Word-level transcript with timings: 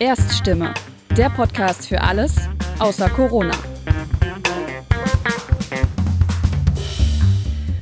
Erststimme, 0.00 0.72
der 1.14 1.28
Podcast 1.28 1.86
für 1.86 2.00
alles 2.00 2.34
außer 2.78 3.10
Corona. 3.10 3.52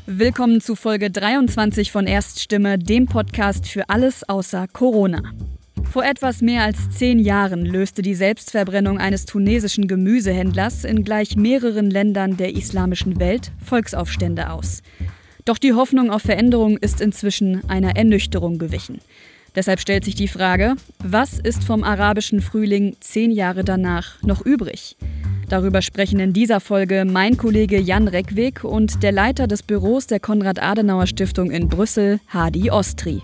Willkommen 0.04 0.60
zu 0.60 0.74
Folge 0.74 1.12
23 1.12 1.92
von 1.92 2.08
Erststimme, 2.08 2.76
dem 2.76 3.06
Podcast 3.06 3.68
für 3.68 3.88
alles 3.88 4.28
außer 4.28 4.66
Corona. 4.66 5.22
Vor 5.84 6.04
etwas 6.04 6.40
mehr 6.42 6.64
als 6.64 6.90
zehn 6.90 7.20
Jahren 7.20 7.64
löste 7.64 8.02
die 8.02 8.16
Selbstverbrennung 8.16 8.98
eines 8.98 9.24
tunesischen 9.24 9.86
Gemüsehändlers 9.86 10.82
in 10.82 11.04
gleich 11.04 11.36
mehreren 11.36 11.88
Ländern 11.88 12.36
der 12.36 12.52
islamischen 12.56 13.20
Welt 13.20 13.52
Volksaufstände 13.64 14.50
aus. 14.50 14.82
Doch 15.44 15.58
die 15.58 15.74
Hoffnung 15.74 16.10
auf 16.10 16.22
Veränderung 16.22 16.78
ist 16.78 17.00
inzwischen 17.00 17.62
einer 17.70 17.94
Ernüchterung 17.94 18.58
gewichen. 18.58 18.98
Deshalb 19.58 19.80
stellt 19.80 20.04
sich 20.04 20.14
die 20.14 20.28
Frage, 20.28 20.76
was 21.02 21.40
ist 21.40 21.64
vom 21.64 21.82
arabischen 21.82 22.40
Frühling 22.40 22.94
zehn 23.00 23.32
Jahre 23.32 23.64
danach 23.64 24.22
noch 24.22 24.46
übrig? 24.46 24.96
Darüber 25.48 25.82
sprechen 25.82 26.20
in 26.20 26.32
dieser 26.32 26.60
Folge 26.60 27.04
mein 27.04 27.36
Kollege 27.36 27.80
Jan 27.80 28.06
Reckweg 28.06 28.62
und 28.62 29.02
der 29.02 29.10
Leiter 29.10 29.48
des 29.48 29.64
Büros 29.64 30.06
der 30.06 30.20
Konrad-Adenauer-Stiftung 30.20 31.50
in 31.50 31.68
Brüssel, 31.68 32.20
Hadi 32.28 32.70
Ostri. 32.70 33.20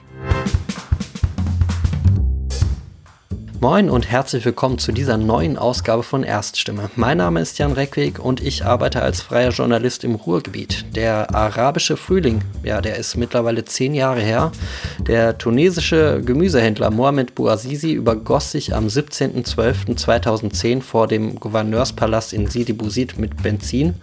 Moin 3.65 3.89
und 3.89 4.11
herzlich 4.11 4.45
willkommen 4.45 4.77
zu 4.77 4.93
dieser 4.93 5.17
neuen 5.17 5.57
Ausgabe 5.57 6.03
von 6.03 6.23
Erststimme. 6.23 6.91
Mein 6.97 7.17
Name 7.17 7.41
ist 7.41 7.57
Jan 7.57 7.73
Reckweg 7.73 8.19
und 8.19 8.43
ich 8.43 8.63
arbeite 8.67 9.01
als 9.01 9.23
freier 9.23 9.53
Journalist 9.53 10.05
im 10.05 10.17
Ruhrgebiet. 10.17 10.85
Der 10.95 11.35
arabische 11.35 11.97
Frühling, 11.97 12.43
ja, 12.63 12.83
der 12.83 12.97
ist 12.97 13.17
mittlerweile 13.17 13.65
zehn 13.65 13.95
Jahre 13.95 14.21
her. 14.21 14.53
Der 14.99 15.39
tunesische 15.39 16.21
Gemüsehändler 16.23 16.91
Mohamed 16.91 17.35
Bouazizi 17.35 17.93
übergoss 17.93 18.51
sich 18.51 18.75
am 18.75 18.89
17.12.2010 18.89 20.83
vor 20.83 21.09
dem 21.09 21.41
Gouverneurspalast 21.41 22.35
in 22.35 22.49
Sidi 22.49 22.75
Bouzid 22.75 23.19
mit 23.19 23.43
Benzin 23.43 23.95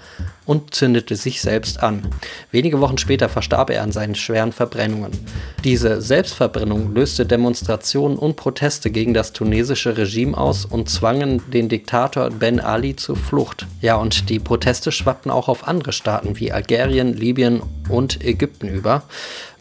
und 0.45 0.73
zündete 0.73 1.15
sich 1.15 1.41
selbst 1.41 1.81
an. 1.81 2.07
Wenige 2.51 2.79
Wochen 2.81 2.97
später 2.97 3.29
verstarb 3.29 3.69
er 3.69 3.83
an 3.83 3.91
seinen 3.91 4.15
schweren 4.15 4.51
Verbrennungen. 4.51 5.11
Diese 5.63 6.01
Selbstverbrennung 6.01 6.93
löste 6.93 7.25
Demonstrationen 7.25 8.17
und 8.17 8.35
Proteste 8.35 8.89
gegen 8.91 9.13
das 9.13 9.33
tunesische 9.33 9.97
Regime 9.97 10.37
aus 10.37 10.65
und 10.65 10.89
zwangen 10.89 11.41
den 11.51 11.69
Diktator 11.69 12.29
Ben 12.29 12.59
Ali 12.59 12.95
zur 12.95 13.15
Flucht. 13.15 13.67
Ja, 13.81 13.95
und 13.95 14.29
die 14.29 14.39
Proteste 14.39 14.91
schwappten 14.91 15.31
auch 15.31 15.47
auf 15.47 15.67
andere 15.67 15.91
Staaten 15.91 16.39
wie 16.39 16.51
Algerien, 16.51 17.13
Libyen 17.13 17.61
und 17.89 18.23
Ägypten 18.23 18.67
über. 18.67 19.03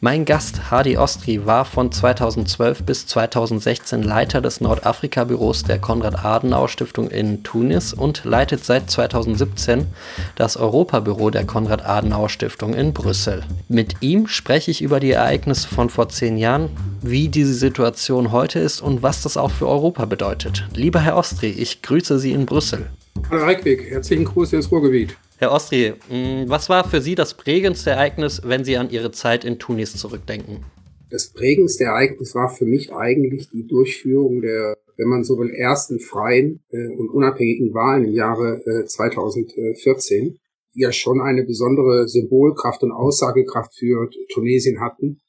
Mein 0.03 0.25
Gast 0.25 0.71
Hadi 0.71 0.97
Ostri 0.97 1.45
war 1.45 1.67
von 1.67 1.93
2012 1.93 2.85
bis 2.85 3.07
2016 3.07 4.03
Leiter 4.03 4.41
des 4.41 4.63
Nordafrika-Büros 4.63 5.65
der 5.65 5.79
Konrad-Adenauer-Stiftung 5.79 7.11
in 7.11 7.43
Tunis 7.43 7.93
und 7.93 8.25
leitet 8.25 8.65
seit 8.65 8.91
2017 8.91 9.89
das 10.37 10.57
Europabüro 10.57 11.29
der 11.29 11.45
Konrad-Adenauer-Stiftung 11.45 12.73
in 12.73 12.95
Brüssel. 12.95 13.43
Mit 13.69 13.97
ihm 14.01 14.27
spreche 14.27 14.71
ich 14.71 14.81
über 14.81 15.01
die 15.01 15.11
Ereignisse 15.11 15.69
von 15.69 15.91
vor 15.91 16.09
zehn 16.09 16.39
Jahren, 16.39 16.71
wie 17.03 17.29
diese 17.29 17.53
Situation 17.53 18.33
heute 18.33 18.59
ist 18.59 18.81
und 18.81 19.03
was 19.03 19.23
das 19.23 19.37
auch 19.37 19.51
für 19.51 19.69
Europa 19.69 20.07
bedeutet. 20.07 20.67
Lieber 20.75 21.01
Herr 21.01 21.19
Ostri, 21.19 21.51
ich 21.51 21.83
grüße 21.83 22.19
Sie 22.19 22.33
in 22.33 22.47
Brüssel. 22.47 22.87
Hallo 23.29 23.45
Reickweg, 23.45 23.91
herzlichen 23.91 24.25
Gruß 24.25 24.55
ins 24.55 24.73
Ruhrgebiet. 24.73 25.19
Herr 25.41 25.53
Ostri, 25.53 25.95
mm, 26.11 26.51
was 26.51 26.69
war 26.69 26.87
für 26.87 27.01
Sie 27.01 27.15
das 27.15 27.33
prägendste 27.33 27.93
Ereignis, 27.93 28.43
wenn 28.45 28.63
Sie 28.63 28.77
an 28.77 28.91
Ihre 28.91 29.11
Zeit 29.11 29.43
in 29.43 29.59
Tunis 29.59 29.97
zurückdenken? 29.97 30.67
Das 31.09 31.33
prägendste 31.33 31.85
Ereignis 31.85 32.35
war 32.35 32.51
für 32.51 32.67
mich 32.67 32.93
eigentlich 32.93 33.49
die 33.49 33.67
Durchführung 33.67 34.43
der, 34.43 34.77
wenn 34.99 35.09
man 35.09 35.25
so 35.25 35.39
will, 35.39 35.49
ersten 35.49 35.99
freien 35.99 36.63
äh, 36.73 36.89
und 36.89 37.09
unabhängigen 37.09 37.73
Wahlen 37.73 38.05
im 38.05 38.13
Jahre 38.13 38.61
äh, 38.67 38.85
2014, 38.85 40.37
die 40.75 40.81
ja 40.81 40.93
schon 40.93 41.23
eine 41.23 41.43
besondere 41.45 42.07
Symbolkraft 42.07 42.83
und 42.83 42.93
Aussagekraft 42.93 43.75
für 43.79 44.11
Tunesien 44.35 44.79
hatten 44.79 45.23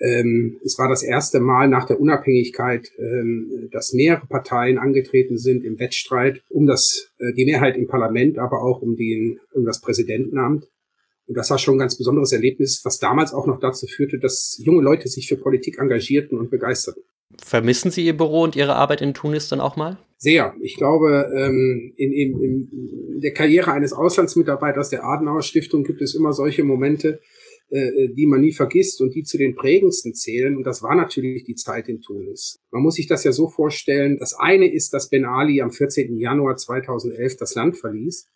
ähm, 0.00 0.58
es 0.64 0.78
war 0.78 0.88
das 0.88 1.02
erste 1.02 1.40
Mal 1.40 1.68
nach 1.68 1.84
der 1.84 2.00
Unabhängigkeit, 2.00 2.90
ähm, 2.98 3.68
dass 3.70 3.92
mehrere 3.92 4.26
Parteien 4.26 4.78
angetreten 4.78 5.36
sind 5.36 5.62
im 5.62 5.78
Wettstreit 5.78 6.42
um 6.48 6.66
das, 6.66 7.10
äh, 7.18 7.34
die 7.34 7.44
Mehrheit 7.44 7.76
im 7.76 7.86
Parlament, 7.86 8.38
aber 8.38 8.62
auch 8.62 8.80
um, 8.80 8.96
den, 8.96 9.40
um 9.52 9.66
das 9.66 9.80
Präsidentenamt. 9.80 10.64
Und 11.26 11.36
das 11.36 11.50
war 11.50 11.58
schon 11.58 11.76
ein 11.76 11.80
ganz 11.80 11.98
besonderes 11.98 12.32
Erlebnis, 12.32 12.80
was 12.84 12.98
damals 12.98 13.34
auch 13.34 13.46
noch 13.46 13.60
dazu 13.60 13.86
führte, 13.86 14.18
dass 14.18 14.58
junge 14.64 14.82
Leute 14.82 15.06
sich 15.08 15.28
für 15.28 15.36
Politik 15.36 15.78
engagierten 15.78 16.38
und 16.38 16.50
begeisterten. 16.50 17.02
Vermissen 17.40 17.90
Sie 17.90 18.04
Ihr 18.04 18.16
Büro 18.16 18.42
und 18.42 18.56
Ihre 18.56 18.74
Arbeit 18.74 19.02
in 19.02 19.14
Tunis 19.14 19.48
dann 19.48 19.60
auch 19.60 19.76
mal? 19.76 19.98
Sehr. 20.16 20.54
Ich 20.60 20.76
glaube, 20.76 21.30
ähm, 21.34 21.92
in, 21.96 22.12
in, 22.12 22.42
in 22.42 23.20
der 23.20 23.32
Karriere 23.32 23.72
eines 23.72 23.92
Auslandsmitarbeiters 23.92 24.90
der 24.90 25.04
Adenauer 25.04 25.42
Stiftung 25.42 25.84
gibt 25.84 26.02
es 26.02 26.14
immer 26.14 26.32
solche 26.32 26.64
Momente, 26.64 27.20
die 27.70 28.26
man 28.26 28.40
nie 28.40 28.52
vergisst 28.52 29.00
und 29.00 29.14
die 29.14 29.22
zu 29.22 29.38
den 29.38 29.54
prägendsten 29.54 30.14
zählen. 30.14 30.56
Und 30.56 30.64
das 30.64 30.82
war 30.82 30.96
natürlich 30.96 31.44
die 31.44 31.54
Zeit 31.54 31.88
in 31.88 32.00
Tunis. 32.00 32.58
Man 32.72 32.82
muss 32.82 32.96
sich 32.96 33.06
das 33.06 33.22
ja 33.24 33.32
so 33.32 33.48
vorstellen. 33.48 34.18
Das 34.18 34.34
eine 34.34 34.72
ist, 34.72 34.92
dass 34.92 35.08
Ben 35.08 35.24
Ali 35.24 35.62
am 35.62 35.70
14. 35.70 36.16
Januar 36.18 36.56
2011 36.56 37.36
das 37.36 37.54
Land 37.54 37.76
verließ, 37.76 38.26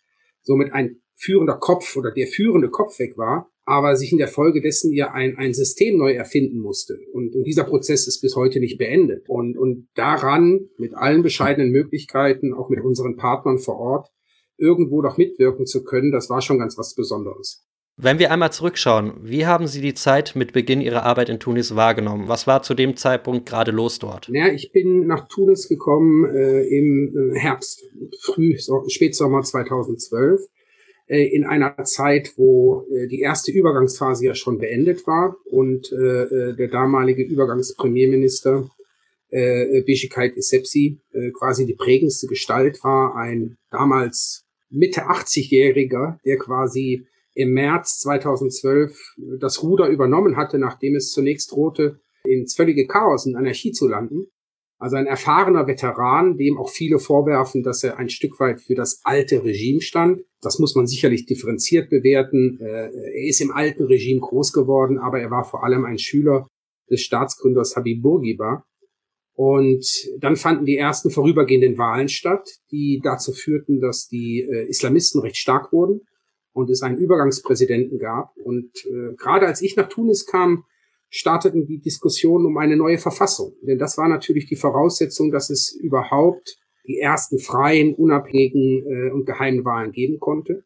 somit 0.41 0.71
ein 0.71 1.01
führender 1.15 1.57
Kopf 1.57 1.95
oder 1.95 2.11
der 2.11 2.27
führende 2.27 2.69
Kopf 2.69 2.99
weg 2.99 3.17
war, 3.17 3.49
aber 3.65 3.95
sich 3.95 4.11
in 4.11 4.17
der 4.17 4.27
Folge 4.27 4.61
dessen 4.61 4.93
ja 4.93 5.11
ein, 5.11 5.37
ein 5.37 5.53
System 5.53 5.97
neu 5.97 6.13
erfinden 6.13 6.59
musste. 6.59 6.97
Und, 7.13 7.35
und 7.35 7.43
dieser 7.43 7.63
Prozess 7.63 8.07
ist 8.07 8.21
bis 8.21 8.35
heute 8.35 8.59
nicht 8.59 8.77
beendet. 8.77 9.27
Und, 9.27 9.57
und 9.57 9.87
daran, 9.95 10.69
mit 10.77 10.93
allen 10.93 11.23
bescheidenen 11.23 11.71
Möglichkeiten, 11.71 12.53
auch 12.53 12.69
mit 12.69 12.83
unseren 12.83 13.15
Partnern 13.15 13.57
vor 13.57 13.77
Ort, 13.77 14.09
irgendwo 14.57 15.01
doch 15.01 15.17
mitwirken 15.17 15.65
zu 15.65 15.83
können, 15.83 16.11
das 16.11 16.29
war 16.29 16.41
schon 16.41 16.59
ganz 16.59 16.77
was 16.77 16.95
Besonderes. 16.95 17.65
Wenn 17.97 18.19
wir 18.19 18.29
einmal 18.29 18.51
zurückschauen, 18.51 19.13
wie 19.21 19.45
haben 19.45 19.67
Sie 19.67 19.79
die 19.79 19.93
Zeit 19.93 20.35
mit 20.35 20.51
Beginn 20.51 20.81
Ihrer 20.81 21.03
Arbeit 21.03 21.29
in 21.29 21.39
Tunis 21.39 21.77
wahrgenommen? 21.77 22.27
Was 22.27 22.45
war 22.45 22.61
zu 22.61 22.73
dem 22.73 22.97
Zeitpunkt 22.97 23.45
gerade 23.45 23.71
los 23.71 23.99
dort? 23.99 24.27
Ja, 24.27 24.47
ich 24.47 24.73
bin 24.73 25.07
nach 25.07 25.29
Tunis 25.29 25.69
gekommen 25.69 26.25
äh, 26.25 26.63
im 26.63 27.15
äh, 27.15 27.39
Herbst, 27.39 27.85
früh, 28.19 28.57
so, 28.57 28.83
Spätsommer 28.89 29.43
2012, 29.43 30.41
äh, 31.07 31.23
in 31.23 31.45
einer 31.45 31.85
Zeit, 31.85 32.33
wo 32.35 32.85
äh, 32.91 33.07
die 33.07 33.21
erste 33.21 33.53
Übergangsphase 33.53 34.25
ja 34.25 34.35
schon 34.35 34.57
beendet 34.57 35.07
war 35.07 35.37
und 35.45 35.89
äh, 35.93 36.23
äh 36.23 36.53
der 36.53 36.67
damalige 36.67 37.23
Übergangspremierminister 37.23 38.69
äh, 39.29 39.81
Beşiktaş 39.83 40.31
Essebsi 40.35 40.97
quasi 41.39 41.65
die 41.65 41.75
prägendste 41.75 42.27
Gestalt 42.27 42.83
war, 42.83 43.15
ein 43.15 43.57
damals 43.71 44.43
Mitte 44.69 45.03
80-Jähriger, 45.03 46.19
der 46.25 46.37
quasi 46.37 47.07
im 47.35 47.51
März 47.51 47.99
2012 47.99 48.97
das 49.39 49.61
Ruder 49.61 49.89
übernommen 49.89 50.37
hatte, 50.37 50.57
nachdem 50.57 50.95
es 50.95 51.11
zunächst 51.11 51.51
drohte, 51.51 51.99
ins 52.23 52.55
völlige 52.55 52.87
Chaos 52.87 53.25
und 53.27 53.35
Anarchie 53.35 53.71
zu 53.71 53.87
landen. 53.87 54.27
Also 54.77 54.95
ein 54.95 55.05
erfahrener 55.05 55.67
Veteran, 55.67 56.37
dem 56.37 56.57
auch 56.57 56.69
viele 56.69 56.99
vorwerfen, 56.99 57.63
dass 57.63 57.83
er 57.83 57.97
ein 57.97 58.09
Stück 58.09 58.39
weit 58.39 58.61
für 58.61 58.75
das 58.75 59.01
alte 59.03 59.43
Regime 59.43 59.81
stand. 59.81 60.21
Das 60.41 60.59
muss 60.59 60.75
man 60.75 60.87
sicherlich 60.87 61.25
differenziert 61.25 61.89
bewerten. 61.89 62.59
Äh, 62.59 62.89
er 62.91 63.27
ist 63.27 63.41
im 63.41 63.51
alten 63.51 63.83
Regime 63.83 64.19
groß 64.19 64.51
geworden, 64.51 64.97
aber 64.97 65.19
er 65.19 65.31
war 65.31 65.43
vor 65.43 65.63
allem 65.63 65.85
ein 65.85 65.97
Schüler 65.97 66.47
des 66.89 67.01
Staatsgründers 67.01 67.75
Habib 67.75 68.01
Bourguiba. 68.01 68.65
Und 69.33 69.85
dann 70.19 70.35
fanden 70.35 70.65
die 70.65 70.77
ersten 70.77 71.09
vorübergehenden 71.09 71.77
Wahlen 71.77 72.07
statt, 72.07 72.49
die 72.71 73.01
dazu 73.03 73.33
führten, 73.33 73.81
dass 73.81 74.07
die 74.07 74.41
äh, 74.41 74.67
Islamisten 74.67 75.21
recht 75.21 75.37
stark 75.37 75.71
wurden 75.73 76.01
und 76.55 76.69
es 76.69 76.81
einen 76.81 76.97
Übergangspräsidenten 76.97 77.99
gab. 77.99 78.35
Und 78.37 78.71
äh, 78.85 79.13
gerade 79.17 79.45
als 79.45 79.61
ich 79.61 79.75
nach 79.75 79.89
Tunis 79.89 80.25
kam, 80.25 80.63
starteten 81.09 81.65
die 81.65 81.79
Diskussionen 81.79 82.45
um 82.45 82.57
eine 82.57 82.77
neue 82.77 82.97
Verfassung. 82.97 83.53
Denn 83.61 83.77
das 83.77 83.97
war 83.97 84.07
natürlich 84.07 84.47
die 84.47 84.55
Voraussetzung, 84.55 85.31
dass 85.31 85.49
es 85.49 85.73
überhaupt 85.73 86.57
die 86.87 86.99
ersten 86.99 87.39
freien, 87.39 87.93
unabhängigen 87.93 88.85
äh, 88.87 89.11
und 89.11 89.25
geheimen 89.25 89.65
Wahlen 89.65 89.91
geben 89.91 90.19
konnte. 90.19 90.63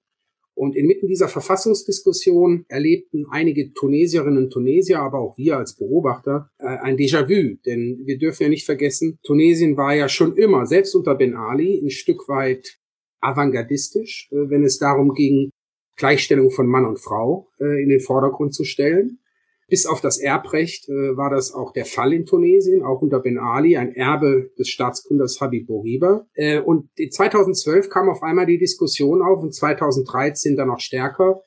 Und 0.54 0.76
inmitten 0.76 1.08
dieser 1.08 1.28
Verfassungsdiskussion 1.28 2.66
erlebten 2.68 3.26
einige 3.32 3.74
Tunesierinnen 3.74 4.44
und 4.44 4.50
Tunesier, 4.52 5.00
aber 5.00 5.20
auch 5.20 5.38
wir 5.38 5.58
als 5.58 5.76
Beobachter, 5.76 6.52
äh, 6.60 6.68
ein 6.68 6.98
Déjà-vu. 6.98 7.58
Denn 7.66 8.02
wir 8.06 8.20
dürfen 8.20 8.44
ja 8.44 8.50
nicht 8.50 8.66
vergessen, 8.66 9.18
Tunesien 9.24 9.76
war 9.76 9.96
ja 9.96 10.08
schon 10.08 10.38
immer, 10.38 10.68
selbst 10.68 10.94
unter 10.94 11.16
Ben 11.16 11.36
Ali, 11.36 11.80
ein 11.84 11.90
Stück 11.90 12.28
weit 12.28 12.78
avantgardistisch, 13.22 14.30
äh, 14.32 14.50
wenn 14.50 14.64
es 14.64 14.78
darum 14.78 15.14
ging, 15.14 15.50
Gleichstellung 16.00 16.50
von 16.50 16.66
Mann 16.66 16.86
und 16.86 17.00
Frau 17.00 17.50
äh, 17.60 17.84
in 17.84 17.90
den 17.90 18.00
Vordergrund 18.00 18.56
zu 18.56 18.64
stellen. 18.64 19.20
Bis 19.68 19.86
auf 19.86 20.02
das 20.02 20.18
Erbrecht 20.18 20.90
äh, 20.90 21.16
war 21.16 21.30
das 21.30 21.54
auch 21.54 21.74
der 21.74 21.86
Fall 21.86 22.14
in 22.14 22.26
Tunesien, 22.26 22.82
auch 22.82 23.02
unter 23.02 23.20
Ben 23.20 23.38
Ali, 23.38 23.78
ein 23.78 23.94
Erbe 23.94 24.50
des 24.58 24.70
Staatsgründers 24.70 25.40
Habib 25.42 25.68
Bourguiba. 25.68 26.26
Äh, 26.34 26.62
und 26.62 26.90
2012 26.98 27.90
kam 27.90 28.10
auf 28.10 28.24
einmal 28.24 28.48
die 28.48 28.58
Diskussion 28.58 29.22
auf 29.22 29.44
und 29.44 29.54
2013 29.54 30.56
dann 30.56 30.70
noch 30.70 30.80
stärker. 30.80 31.42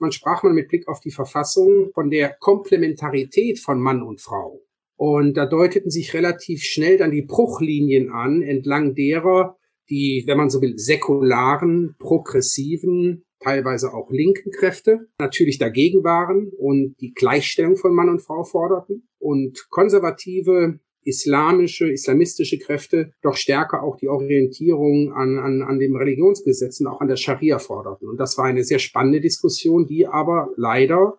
Man 0.00 0.12
sprach 0.12 0.42
man 0.44 0.54
mit 0.54 0.68
Blick 0.68 0.88
auf 0.88 1.00
die 1.00 1.10
Verfassung 1.10 1.90
von 1.94 2.08
der 2.08 2.36
Komplementarität 2.40 3.58
von 3.58 3.80
Mann 3.80 4.02
und 4.02 4.20
Frau. 4.20 4.60
Und 4.96 5.36
da 5.36 5.46
deuteten 5.46 5.90
sich 5.90 6.14
relativ 6.14 6.62
schnell 6.62 6.96
dann 6.96 7.10
die 7.10 7.22
Bruchlinien 7.22 8.10
an, 8.10 8.42
entlang 8.42 8.94
derer 8.94 9.56
die, 9.90 10.24
wenn 10.26 10.38
man 10.38 10.50
so 10.50 10.62
will, 10.62 10.78
säkularen, 10.78 11.94
progressiven, 11.98 13.24
teilweise 13.44 13.92
auch 13.92 14.10
linken 14.10 14.50
Kräfte 14.50 15.06
natürlich 15.20 15.58
dagegen 15.58 16.02
waren 16.02 16.50
und 16.56 16.96
die 17.00 17.12
Gleichstellung 17.12 17.76
von 17.76 17.94
Mann 17.94 18.08
und 18.08 18.22
Frau 18.22 18.42
forderten 18.42 19.06
und 19.18 19.68
konservative, 19.70 20.80
islamische, 21.02 21.92
islamistische 21.92 22.58
Kräfte 22.58 23.12
doch 23.22 23.36
stärker 23.36 23.82
auch 23.82 23.96
die 23.96 24.08
Orientierung 24.08 25.12
an, 25.12 25.38
an, 25.38 25.62
an 25.62 25.78
dem 25.78 25.94
Religionsgesetz 25.94 26.80
und 26.80 26.86
auch 26.86 27.00
an 27.00 27.08
der 27.08 27.16
Scharia 27.16 27.58
forderten. 27.58 28.08
Und 28.08 28.18
das 28.18 28.38
war 28.38 28.46
eine 28.46 28.64
sehr 28.64 28.78
spannende 28.78 29.20
Diskussion, 29.20 29.86
die 29.86 30.06
aber 30.06 30.48
leider 30.56 31.18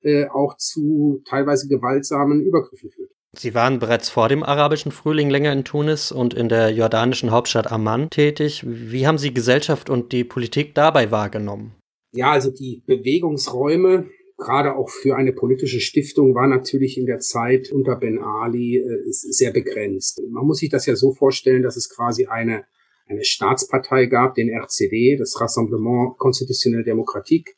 äh, 0.00 0.26
auch 0.26 0.56
zu 0.56 1.22
teilweise 1.28 1.68
gewaltsamen 1.68 2.40
Übergriffen 2.40 2.90
führt. 2.90 3.12
Sie 3.36 3.54
waren 3.54 3.78
bereits 3.78 4.08
vor 4.08 4.28
dem 4.28 4.42
arabischen 4.42 4.90
Frühling 4.90 5.28
länger 5.28 5.52
in 5.52 5.64
Tunis 5.64 6.10
und 6.10 6.32
in 6.32 6.48
der 6.48 6.70
jordanischen 6.70 7.30
Hauptstadt 7.30 7.70
Amman 7.70 8.08
tätig. 8.10 8.64
Wie 8.66 9.06
haben 9.06 9.18
Sie 9.18 9.34
Gesellschaft 9.34 9.90
und 9.90 10.12
die 10.12 10.24
Politik 10.24 10.74
dabei 10.74 11.10
wahrgenommen? 11.10 11.74
Ja, 12.12 12.32
also 12.32 12.50
die 12.50 12.82
Bewegungsräume, 12.86 14.08
gerade 14.38 14.76
auch 14.76 14.88
für 14.88 15.14
eine 15.14 15.34
politische 15.34 15.80
Stiftung, 15.80 16.34
war 16.34 16.46
natürlich 16.46 16.96
in 16.96 17.04
der 17.04 17.18
Zeit 17.18 17.70
unter 17.70 17.96
Ben 17.96 18.18
Ali 18.18 18.78
äh, 18.78 19.02
sehr 19.10 19.52
begrenzt. 19.52 20.22
Man 20.30 20.46
muss 20.46 20.58
sich 20.58 20.70
das 20.70 20.86
ja 20.86 20.96
so 20.96 21.12
vorstellen, 21.12 21.62
dass 21.62 21.76
es 21.76 21.90
quasi 21.94 22.26
eine, 22.26 22.64
eine 23.06 23.24
Staatspartei 23.24 24.06
gab, 24.06 24.36
den 24.36 24.48
RCD, 24.48 25.16
das 25.18 25.38
Rassemblement 25.38 26.16
Constitutionnelle 26.16 26.84
Démocratique, 26.84 27.56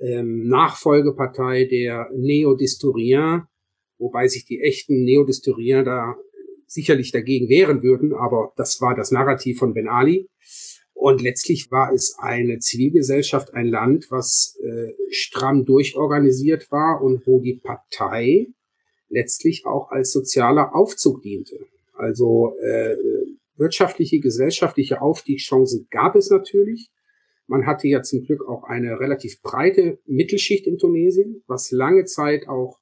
ähm, 0.00 0.48
Nachfolgepartei 0.48 1.66
der 1.66 2.10
Néo-Disturien, 2.12 3.46
wobei 3.98 4.28
sich 4.28 4.44
die 4.44 4.60
echten 4.60 5.04
Neodysterier 5.04 5.82
da 5.82 6.16
sicherlich 6.66 7.12
dagegen 7.12 7.48
wehren 7.48 7.82
würden, 7.82 8.12
aber 8.12 8.52
das 8.56 8.80
war 8.80 8.94
das 8.94 9.10
Narrativ 9.10 9.58
von 9.58 9.74
Ben 9.74 9.88
Ali. 9.88 10.28
Und 10.94 11.20
letztlich 11.22 11.70
war 11.70 11.92
es 11.92 12.16
eine 12.18 12.58
Zivilgesellschaft, 12.58 13.54
ein 13.54 13.66
Land, 13.66 14.10
was 14.10 14.58
äh, 14.62 14.92
stramm 15.10 15.64
durchorganisiert 15.64 16.70
war 16.72 17.02
und 17.02 17.26
wo 17.26 17.40
die 17.40 17.60
Partei 17.62 18.46
letztlich 19.08 19.66
auch 19.66 19.90
als 19.90 20.10
sozialer 20.10 20.74
Aufzug 20.74 21.22
diente. 21.22 21.58
Also 21.92 22.56
äh, 22.58 22.96
wirtschaftliche, 23.56 24.20
gesellschaftliche 24.20 25.00
Aufstiegschancen 25.00 25.86
gab 25.90 26.16
es 26.16 26.30
natürlich. 26.30 26.90
Man 27.46 27.66
hatte 27.66 27.88
ja 27.88 28.02
zum 28.02 28.24
Glück 28.24 28.46
auch 28.48 28.64
eine 28.64 28.98
relativ 28.98 29.40
breite 29.42 29.98
Mittelschicht 30.06 30.66
in 30.66 30.78
Tunesien, 30.78 31.42
was 31.46 31.70
lange 31.70 32.04
Zeit 32.04 32.48
auch 32.48 32.78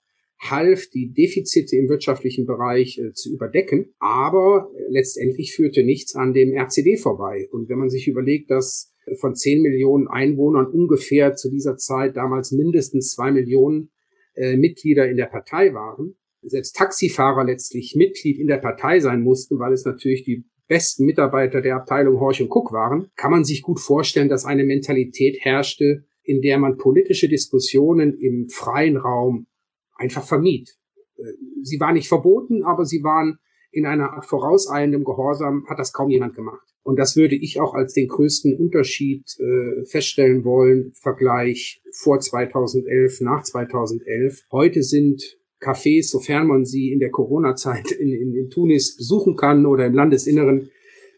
half, 0.51 0.89
die 0.89 1.13
Defizite 1.13 1.77
im 1.77 1.89
wirtschaftlichen 1.89 2.47
Bereich 2.47 2.99
äh, 2.99 3.13
zu 3.13 3.33
überdecken, 3.33 3.95
aber 3.99 4.71
letztendlich 4.89 5.55
führte 5.55 5.83
nichts 5.83 6.15
an 6.15 6.33
dem 6.33 6.53
RCD 6.53 6.97
vorbei. 6.97 7.49
Und 7.51 7.69
wenn 7.69 7.79
man 7.79 7.91
sich 7.91 8.09
überlegt, 8.09 8.51
dass 8.51 8.93
von 9.21 9.35
10 9.35 9.63
Millionen 9.63 10.09
Einwohnern 10.09 10.67
ungefähr 10.67 11.35
zu 11.35 11.51
dieser 11.51 11.77
Zeit 11.77 12.17
damals 12.17 12.53
mindestens 12.53 13.11
zwei 13.11 13.31
Millionen 13.33 13.91
äh, 14.35 14.57
Mitglieder 14.57 15.09
in 15.09 15.17
der 15.17 15.27
Partei 15.27 15.75
waren, 15.75 16.17
selbst 16.43 16.77
Taxifahrer 16.77 17.45
letztlich 17.45 17.95
Mitglied 17.97 18.39
in 18.39 18.47
der 18.47 18.59
Partei 18.59 19.01
sein 19.01 19.23
mussten, 19.23 19.59
weil 19.59 19.73
es 19.73 19.85
natürlich 19.85 20.25
die 20.25 20.45
besten 20.69 21.05
Mitarbeiter 21.05 21.61
der 21.61 21.77
Abteilung 21.77 22.21
Horch 22.21 22.41
und 22.41 22.51
Cook 22.51 22.73
waren, 22.73 23.11
kann 23.17 23.31
man 23.31 23.45
sich 23.45 23.63
gut 23.63 23.81
vorstellen, 23.81 24.29
dass 24.29 24.45
eine 24.45 24.65
Mentalität 24.65 25.39
herrschte, 25.41 26.05
in 26.23 26.41
der 26.41 26.59
man 26.59 26.79
politische 26.79 27.29
Diskussionen 27.29 28.19
im 28.19 28.49
freien 28.49 28.97
Raum 28.97 29.47
einfach 29.97 30.25
vermied. 30.25 30.71
Äh, 31.17 31.23
sie 31.63 31.81
war 31.81 31.93
nicht 31.93 32.09
verboten, 32.09 32.65
aber 32.65 32.85
sie 32.85 33.03
waren 33.03 33.39
in 33.71 33.87
einer 33.87 34.13
Art 34.13 34.27
vorauseilendem 34.27 35.05
Gehorsam, 35.05 35.67
hat 35.69 35.79
das 35.79 35.93
kaum 35.93 36.09
jemand 36.09 36.35
gemacht. 36.35 36.67
Und 36.83 36.99
das 36.99 37.17
würde 37.17 37.35
ich 37.35 37.61
auch 37.61 37.75
als 37.75 37.95
den 37.95 38.09
größten 38.09 38.57
Unterschied 38.57 39.25
äh, 39.41 39.85
feststellen 39.87 40.45
wollen, 40.45 40.93
Vergleich 40.95 41.83
vor 41.93 42.21
2011, 42.21 43.21
nach 43.23 43.43
2011. 43.43 44.43
Heute 44.53 44.83
sind 44.83 45.39
Cafés, 45.61 46.11
sofern 46.11 46.47
man 46.47 46.65
sie 46.65 46.93
in 46.93 47.01
der 47.01 47.11
Corona-Zeit 47.11 47.91
in, 47.93 48.13
in, 48.13 48.35
in 48.35 48.51
Tunis 48.51 48.97
besuchen 48.97 49.35
kann 49.35 49.67
oder 49.67 49.87
im 49.87 49.95
Landesinneren, 49.95 50.71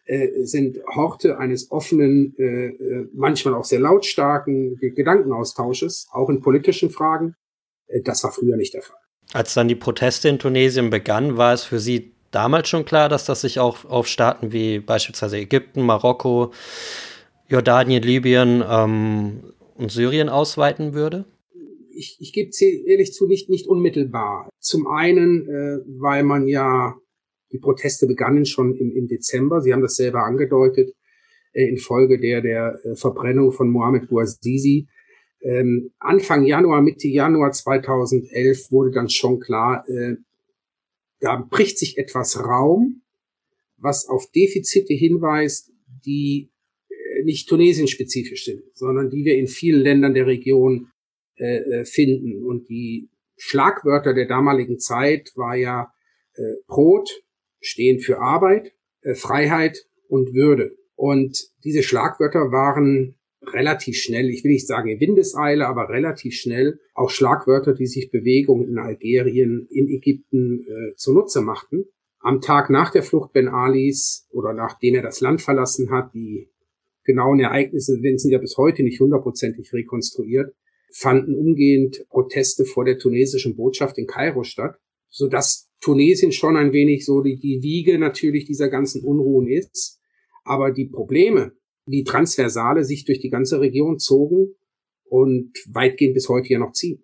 äh, 0.07 0.45
sind 0.45 0.79
Horte 0.95 1.39
eines 1.39 1.71
offenen, 1.73 2.35
äh, 2.39 2.69
äh 2.69 3.09
manchmal 3.13 3.55
auch 3.55 3.65
sehr 3.65 3.81
lautstarken 3.81 4.77
Gedankenaustausches, 4.77 6.09
auch 6.13 6.31
in 6.31 6.41
politischen 6.41 6.91
Fragen. 6.91 7.35
Äh, 7.87 8.03
das 8.03 8.25
war 8.25 8.33
früher 8.33 8.57
nicht 8.57 8.75
der 8.75 8.83
Fall. 8.83 8.97
Als 9.33 9.55
dann 9.55 9.69
die 9.69 9.75
Proteste 9.75 10.29
in 10.29 10.39
Tunesien 10.39 10.91
begannen, 10.91 11.37
war 11.37 11.53
es 11.53 11.65
für 11.65 11.81
Sie 11.81 12.13
damals 12.31 12.69
schon 12.69 12.85
klar, 12.85 13.09
dass 13.09 13.25
das 13.25 13.41
sich 13.41 13.59
auch 13.59 13.85
auf 13.85 14.07
Staaten 14.07 14.53
wie 14.53 14.79
beispielsweise 14.79 15.39
Ägypten, 15.39 15.83
Marokko, 15.83 16.53
Jordanien, 17.49 18.03
Libyen 18.03 18.63
ähm, 18.69 19.53
und 19.75 19.91
Syrien 19.91 20.29
ausweiten 20.29 20.95
würde? 20.95 21.25
Ich, 21.91 22.19
ich 22.21 22.33
gebe 22.33 22.51
ehrlich 22.87 23.13
zu, 23.13 23.27
nicht, 23.27 23.49
nicht 23.49 23.67
unmittelbar. 23.67 24.49
Zum 24.61 24.87
einen, 24.87 25.49
äh, 25.49 25.79
weil 25.99 26.25
man 26.25 26.47
ja, 26.47 26.95
die 27.53 27.59
Proteste 27.59 28.07
begannen 28.07 28.45
schon 28.45 28.75
im, 28.75 28.93
im 28.93 29.07
Dezember, 29.07 29.61
Sie 29.61 29.73
haben 29.73 29.83
das 29.83 29.97
selber 29.97 30.25
angedeutet, 30.25 30.93
äh, 31.53 31.69
infolge 31.69 32.21
der, 32.21 32.43
der 32.43 32.79
äh, 32.85 32.97
Verbrennung 32.97 33.51
von 33.53 33.71
Mohamed 33.71 34.09
Bouazizi 34.09 34.89
ähm, 35.41 35.93
Anfang 35.99 36.45
Januar, 36.45 36.83
Mitte 36.83 37.09
Januar 37.09 37.53
2011 37.53 38.71
wurde 38.71 38.91
dann 38.91 39.09
schon 39.09 39.41
klar, 39.41 39.89
äh, 39.89 40.17
da 41.21 41.37
bricht 41.37 41.79
sich 41.79 41.99
etwas 41.99 42.39
Raum, 42.39 43.03
was 43.77 44.09
auf 44.09 44.31
Defizite 44.31 44.95
hinweist, 44.95 45.73
die 46.05 46.51
äh, 46.89 47.23
nicht 47.25 47.49
Tunesien-spezifisch 47.49 48.45
sind, 48.45 48.63
sondern 48.75 49.11
die 49.11 49.25
wir 49.25 49.37
in 49.37 49.47
vielen 49.47 49.81
Ländern 49.81 50.15
der 50.15 50.27
Region 50.27 50.91
äh, 51.37 51.59
äh 51.59 51.85
finden. 51.85 52.45
Und 52.45 52.69
die 52.69 53.11
Schlagwörter 53.37 54.15
der 54.15 54.27
damaligen 54.27 54.79
Zeit 54.79 55.33
war 55.37 55.55
ja 55.55 55.93
äh, 56.35 56.43
Brot, 56.67 57.23
stehen 57.61 58.01
für 58.01 58.19
Arbeit, 58.19 58.73
äh, 59.03 59.15
Freiheit 59.15 59.87
und 60.09 60.35
Würde. 60.35 60.77
Und 60.95 61.51
diese 61.65 61.83
Schlagwörter 61.83 62.51
waren 62.53 63.16
relativ 63.53 63.97
schnell, 63.97 64.29
ich 64.31 64.45
will 64.45 64.53
nicht 64.53 64.67
sagen 64.67 64.89
in 64.89 65.01
Windeseile, 65.01 65.67
aber 65.67 65.89
relativ 65.89 66.35
schnell 66.35 66.81
auch 66.95 67.11
Schlagwörter, 67.11 67.75
die 67.75 67.87
sich 67.87 68.11
Bewegungen 68.11 68.69
in 68.69 68.79
Algerien, 68.79 69.67
in 69.71 69.89
Ägypten 69.89 70.67
äh, 70.67 70.95
zunutze 70.97 71.41
machten. 71.41 71.85
Am 72.21 72.41
Tag 72.41 72.71
nach 72.71 72.91
der 72.91 73.03
Flucht 73.03 73.33
Ben 73.33 73.49
Alis 73.49 74.27
oder 74.31 74.53
nachdem 74.53 74.97
er 74.97 75.03
das 75.03 75.21
Land 75.21 75.43
verlassen 75.43 75.91
hat, 75.91 76.13
die 76.15 76.49
genauen 77.05 77.41
Ereignisse 77.41 78.01
sind 78.01 78.31
ja 78.31 78.39
bis 78.39 78.57
heute 78.57 78.83
nicht 78.83 79.01
hundertprozentig 79.01 79.73
rekonstruiert, 79.73 80.53
fanden 80.93 81.35
umgehend 81.35 82.05
Proteste 82.09 82.65
vor 82.65 82.85
der 82.85 82.99
tunesischen 82.99 83.55
Botschaft 83.55 83.97
in 83.99 84.07
Kairo 84.07 84.43
statt, 84.43 84.77
so 85.09 85.29
dass 85.29 85.71
Tunesien 85.81 86.33
schon 86.33 86.57
ein 86.57 86.73
wenig 86.73 87.05
so 87.05 87.23
die, 87.23 87.39
die 87.39 87.63
Wiege 87.63 87.99
natürlich 87.99 88.45
dieser 88.45 88.69
ganzen 88.69 89.05
Unruhen 89.05 89.47
ist. 89.47 90.01
Aber 90.45 90.73
die 90.73 90.87
Probleme, 90.87 91.53
wie 91.87 92.05
Transversale 92.05 92.85
sich 92.85 93.05
durch 93.05 93.21
die 93.21 93.31
ganze 93.31 93.61
Region 93.61 93.99
zogen 93.99 94.55
und 95.05 95.53
weitgehend 95.73 96.15
bis 96.15 96.29
heute 96.29 96.49
ja 96.49 96.59
noch 96.59 96.73
ziehen. 96.73 97.03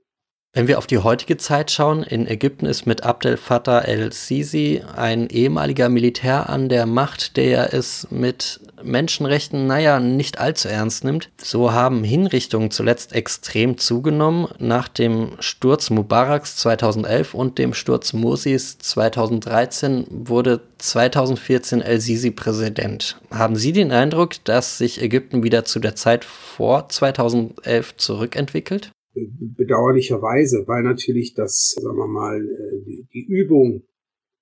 Wenn 0.55 0.69
wir 0.69 0.77
auf 0.77 0.87
die 0.87 0.99
heutige 0.99 1.39
Zeit 1.39 1.71
schauen, 1.71 2.03
in 2.03 2.27
Ägypten 2.27 2.67
ist 2.67 2.85
mit 2.85 3.05
Abdel 3.05 3.39
Fattah 3.39 3.81
el-Sisi 3.81 4.83
ein 4.95 5.31
ehemaliger 5.31 5.89
Militär 5.89 6.51
an 6.51 6.69
der 6.69 6.85
Macht, 6.85 7.39
der 7.39 7.73
es 7.73 8.07
mit 8.11 8.61
Menschenrechten, 8.83 9.67
naja, 9.67 9.99
nicht 9.99 10.39
allzu 10.39 10.69
ernst 10.69 11.05
nimmt. 11.05 11.31
So 11.39 11.73
haben 11.73 12.05
Hinrichtungen 12.05 12.71
zuletzt 12.71 13.15
extrem 13.15 13.79
zugenommen. 13.79 14.47
Nach 14.59 14.89
dem 14.89 15.39
Sturz 15.41 15.89
Mubaraks 15.89 16.57
2011 16.57 17.33
und 17.33 17.57
dem 17.57 17.73
Sturz 17.73 18.13
Mursis 18.13 18.77
2013 18.77 20.07
wurde 20.11 20.61
2014 20.77 21.81
el-Sisi 21.81 22.31
Präsident. 22.31 23.17
Haben 23.31 23.57
Sie 23.57 23.73
den 23.73 23.91
Eindruck, 23.91 24.45
dass 24.45 24.77
sich 24.77 25.01
Ägypten 25.01 25.45
wieder 25.45 25.65
zu 25.65 25.79
der 25.79 25.95
Zeit 25.95 26.27
vor 26.27 26.91
2011 26.91 27.97
zurückentwickelt? 27.97 28.91
Bedauerlicherweise, 29.15 30.65
weil 30.67 30.83
natürlich 30.83 31.35
das, 31.35 31.77
sagen 31.79 31.97
wir 31.97 32.09
mal, 32.09 32.45
äh, 32.45 33.05
die 33.13 33.27
Übung 33.27 33.85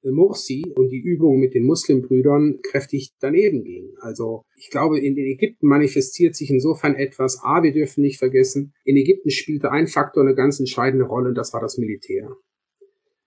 Mursi 0.02 0.72
und 0.76 0.88
die 0.88 1.00
Übung 1.00 1.38
mit 1.38 1.54
den 1.54 1.66
Muslimbrüdern 1.66 2.60
kräftig 2.62 3.12
daneben 3.20 3.64
ging. 3.64 3.92
Also 4.00 4.44
ich 4.56 4.70
glaube, 4.70 4.98
in 4.98 5.16
Ägypten 5.16 5.66
manifestiert 5.66 6.34
sich 6.34 6.50
insofern 6.50 6.94
etwas. 6.94 7.40
A, 7.42 7.62
wir 7.62 7.72
dürfen 7.72 8.02
nicht 8.02 8.18
vergessen, 8.18 8.72
in 8.84 8.96
Ägypten 8.96 9.30
spielte 9.30 9.70
ein 9.70 9.86
Faktor 9.86 10.22
eine 10.22 10.34
ganz 10.34 10.58
entscheidende 10.58 11.04
Rolle 11.04 11.28
und 11.28 11.34
das 11.34 11.52
war 11.52 11.60
das 11.60 11.76
Militär. 11.76 12.30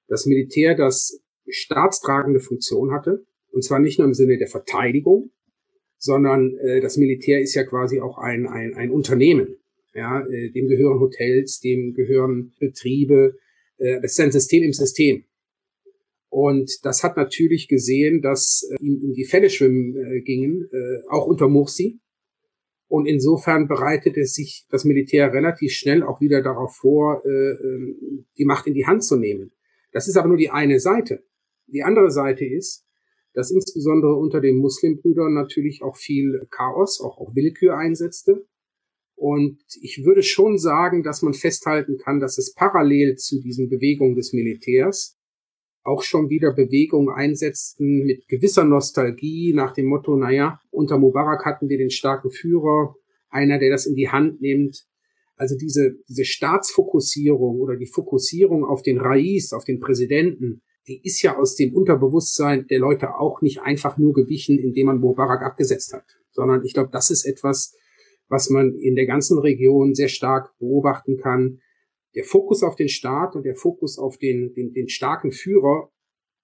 Das 0.07 0.25
Militär, 0.25 0.75
das 0.75 1.21
staatstragende 1.47 2.39
Funktion 2.39 2.91
hatte, 2.91 3.25
und 3.51 3.63
zwar 3.63 3.79
nicht 3.79 3.99
nur 3.99 4.07
im 4.07 4.13
Sinne 4.13 4.37
der 4.37 4.47
Verteidigung, 4.47 5.31
sondern 5.97 6.55
äh, 6.57 6.81
das 6.81 6.97
Militär 6.97 7.39
ist 7.39 7.53
ja 7.53 7.63
quasi 7.63 7.99
auch 8.01 8.17
ein, 8.17 8.47
ein, 8.47 8.73
ein 8.73 8.91
Unternehmen. 8.91 9.57
Ja, 9.93 10.25
äh, 10.25 10.49
dem 10.49 10.67
gehören 10.67 10.99
Hotels, 10.99 11.59
dem 11.59 11.93
gehören 11.93 12.53
Betriebe. 12.59 13.37
Äh, 13.77 14.01
das 14.01 14.13
ist 14.13 14.19
ein 14.19 14.31
System 14.31 14.63
im 14.63 14.73
System. 14.73 15.25
Und 16.29 16.83
das 16.83 17.03
hat 17.03 17.15
natürlich 17.15 17.67
gesehen, 17.67 18.21
dass 18.21 18.67
äh, 18.71 18.83
ihm 18.83 19.01
in 19.03 19.13
die 19.13 19.25
Fälle 19.25 19.51
schwimmen 19.51 19.95
äh, 19.95 20.21
gingen, 20.21 20.67
äh, 20.71 21.07
auch 21.09 21.27
unter 21.27 21.47
Mursi. 21.47 21.99
Und 22.87 23.05
insofern 23.05 23.67
bereitete 23.67 24.25
sich 24.25 24.65
das 24.69 24.83
Militär 24.83 25.31
relativ 25.31 25.73
schnell 25.73 26.01
auch 26.03 26.21
wieder 26.21 26.41
darauf 26.41 26.75
vor, 26.75 27.23
äh, 27.25 27.29
ähm, 27.29 28.25
die 28.37 28.45
Macht 28.45 28.67
in 28.67 28.73
die 28.73 28.87
Hand 28.87 29.03
zu 29.03 29.15
nehmen. 29.15 29.51
Das 29.91 30.07
ist 30.07 30.17
aber 30.17 30.27
nur 30.27 30.37
die 30.37 30.49
eine 30.49 30.79
Seite. 30.79 31.23
Die 31.67 31.83
andere 31.83 32.09
Seite 32.09 32.45
ist, 32.45 32.85
dass 33.33 33.51
insbesondere 33.51 34.15
unter 34.15 34.41
den 34.41 34.57
Muslimbrüdern 34.57 35.33
natürlich 35.33 35.81
auch 35.81 35.97
viel 35.97 36.47
Chaos, 36.49 36.99
auch, 37.01 37.17
auch 37.19 37.35
Willkür 37.35 37.77
einsetzte. 37.77 38.45
Und 39.23 39.57
ich 39.79 40.03
würde 40.03 40.21
schon 40.21 40.57
sagen, 40.57 41.01
dass 41.01 41.21
man 41.21 41.33
festhalten 41.33 41.97
kann, 41.97 42.19
dass 42.19 42.37
es 42.37 42.53
parallel 42.53 43.15
zu 43.15 43.39
diesen 43.39 43.69
Bewegungen 43.69 44.15
des 44.15 44.33
Militärs 44.33 45.17
auch 45.83 46.03
schon 46.03 46.29
wieder 46.29 46.53
Bewegungen 46.53 47.07
einsetzten 47.07 48.03
mit 48.03 48.27
gewisser 48.27 48.65
Nostalgie 48.65 49.53
nach 49.53 49.73
dem 49.73 49.85
Motto, 49.85 50.17
naja, 50.17 50.59
unter 50.71 50.97
Mubarak 50.97 51.45
hatten 51.45 51.69
wir 51.69 51.77
den 51.77 51.89
starken 51.89 52.31
Führer, 52.31 52.95
einer, 53.29 53.59
der 53.59 53.69
das 53.69 53.85
in 53.85 53.95
die 53.95 54.09
Hand 54.09 54.41
nimmt. 54.41 54.83
Also 55.37 55.55
diese, 55.57 55.95
diese 56.09 56.25
Staatsfokussierung 56.25 57.61
oder 57.61 57.77
die 57.77 57.87
Fokussierung 57.87 58.65
auf 58.65 58.81
den 58.81 58.99
Rais, 58.99 59.53
auf 59.53 59.63
den 59.63 59.79
Präsidenten, 59.79 60.63
die 60.85 60.99
ist 61.01 61.21
ja 61.21 61.37
aus 61.37 61.55
dem 61.55 61.73
Unterbewusstsein 61.73 62.67
der 62.67 62.79
Leute 62.79 63.15
auch 63.15 63.41
nicht 63.41 63.61
einfach 63.61 63.97
nur 63.97 64.11
gewichen, 64.11 64.59
indem 64.59 64.87
man 64.87 64.99
Mubarak 64.99 65.43
abgesetzt 65.43 65.93
hat, 65.93 66.03
sondern 66.31 66.65
ich 66.65 66.73
glaube, 66.73 66.89
das 66.91 67.09
ist 67.09 67.23
etwas, 67.23 67.73
was 68.29 68.49
man 68.49 68.75
in 68.75 68.95
der 68.95 69.05
ganzen 69.05 69.39
Region 69.39 69.93
sehr 69.93 70.07
stark 70.07 70.57
beobachten 70.59 71.17
kann, 71.17 71.59
der 72.15 72.23
Fokus 72.23 72.63
auf 72.63 72.75
den 72.75 72.89
Staat 72.89 73.35
und 73.35 73.43
der 73.43 73.55
Fokus 73.55 73.97
auf 73.97 74.17
den, 74.17 74.53
den, 74.53 74.73
den 74.73 74.87
starken 74.87 75.31
Führer, 75.31 75.89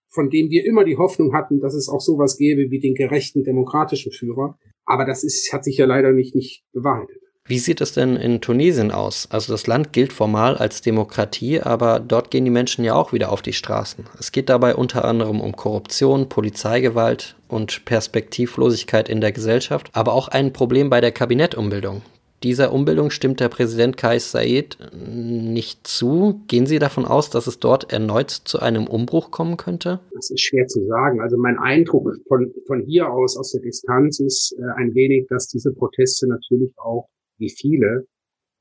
von 0.09 0.29
dem 0.29 0.49
wir 0.49 0.65
immer 0.65 0.83
die 0.83 0.97
Hoffnung 0.97 1.33
hatten, 1.33 1.59
dass 1.59 1.75
es 1.75 1.89
auch 1.89 2.01
sowas 2.01 2.37
gäbe 2.37 2.71
wie 2.71 2.79
den 2.79 2.95
gerechten 2.95 3.43
demokratischen 3.43 4.11
Führer. 4.11 4.57
Aber 4.85 5.05
das 5.05 5.23
ist, 5.23 5.53
hat 5.53 5.63
sich 5.63 5.77
ja 5.77 5.85
leider 5.85 6.11
nicht, 6.11 6.33
nicht 6.33 6.63
bewahrheitet. 6.71 7.21
Wie 7.49 7.57
sieht 7.57 7.81
es 7.81 7.93
denn 7.93 8.15
in 8.15 8.41
Tunesien 8.41 8.91
aus? 8.91 9.27
Also 9.31 9.51
das 9.51 9.65
Land 9.65 9.91
gilt 9.91 10.13
formal 10.13 10.55
als 10.55 10.83
Demokratie, 10.83 11.59
aber 11.59 11.99
dort 11.99 12.29
gehen 12.29 12.45
die 12.45 12.51
Menschen 12.51 12.85
ja 12.85 12.93
auch 12.93 13.11
wieder 13.11 13.31
auf 13.31 13.41
die 13.41 13.53
Straßen. 13.53 14.05
Es 14.19 14.31
geht 14.31 14.49
dabei 14.49 14.75
unter 14.75 15.03
anderem 15.03 15.41
um 15.41 15.55
Korruption, 15.55 16.29
Polizeigewalt 16.29 17.35
und 17.47 17.85
Perspektivlosigkeit 17.85 19.09
in 19.09 19.19
der 19.19 19.31
Gesellschaft, 19.31 19.89
aber 19.93 20.13
auch 20.13 20.27
ein 20.27 20.53
Problem 20.53 20.91
bei 20.91 21.01
der 21.01 21.11
Kabinettumbildung. 21.11 22.03
Dieser 22.43 22.71
Umbildung 22.71 23.09
stimmt 23.09 23.39
der 23.39 23.49
Präsident 23.49 23.97
Kais 23.97 24.29
Said 24.31 24.77
nicht 24.93 25.87
zu. 25.87 26.41
Gehen 26.47 26.67
Sie 26.67 26.77
davon 26.77 27.05
aus, 27.05 27.31
dass 27.31 27.47
es 27.47 27.57
dort 27.57 27.91
erneut 27.91 28.29
zu 28.29 28.59
einem 28.59 28.85
Umbruch 28.85 29.31
kommen 29.31 29.57
könnte? 29.57 30.01
Das 30.13 30.29
ist 30.29 30.41
schwer 30.41 30.67
zu 30.67 30.85
sagen. 30.85 31.19
Also 31.19 31.35
mein 31.35 31.57
Eindruck 31.57 32.13
von, 32.27 32.53
von 32.67 32.83
hier 32.85 33.11
aus, 33.11 33.35
aus 33.37 33.53
der 33.53 33.61
Distanz, 33.61 34.19
ist 34.19 34.55
äh, 34.59 34.61
ein 34.77 34.93
wenig, 34.93 35.25
dass 35.29 35.47
diese 35.47 35.73
Proteste 35.73 36.27
natürlich 36.27 36.71
auch, 36.77 37.09
wie 37.39 37.49
viele, 37.49 38.05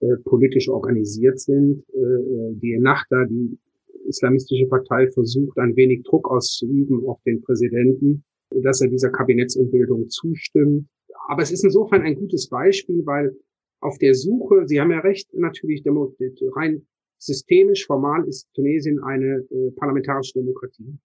äh, 0.01 0.17
politisch 0.25 0.69
organisiert 0.69 1.41
sind. 1.41 1.85
Äh, 1.93 2.55
die 2.63 2.79
Nachda, 2.79 3.25
die 3.27 3.59
islamistische 4.07 4.67
Partei, 4.67 5.11
versucht 5.11 5.59
ein 5.59 5.77
wenig 5.77 6.05
Druck 6.05 6.31
auszuüben 6.31 7.07
auf 7.07 7.21
den 7.25 7.43
Präsidenten, 7.43 8.25
dass 8.51 8.81
er 8.81 8.89
dieser 8.89 9.11
Kabinettsumbildung 9.11 10.09
zustimmt. 10.09 10.87
Aber 11.29 11.43
es 11.43 11.51
ist 11.51 11.65
insofern 11.65 12.03
ein 12.03 12.15
gutes 12.15 12.49
Beispiel, 12.49 13.05
weil 13.05 13.37
auf 13.81 13.99
der 13.99 14.15
Suche, 14.15 14.67
Sie 14.67 14.81
haben 14.81 14.91
ja 14.91 15.01
recht, 15.01 15.29
natürlich 15.35 15.85
rein 15.87 16.87
systemisch, 17.19 17.87
formal 17.87 18.27
ist 18.27 18.49
Tunesien 18.55 19.03
eine 19.03 19.45
äh, 19.51 19.71
parlamentarische 19.73 20.35
Demokratie. 20.35 20.97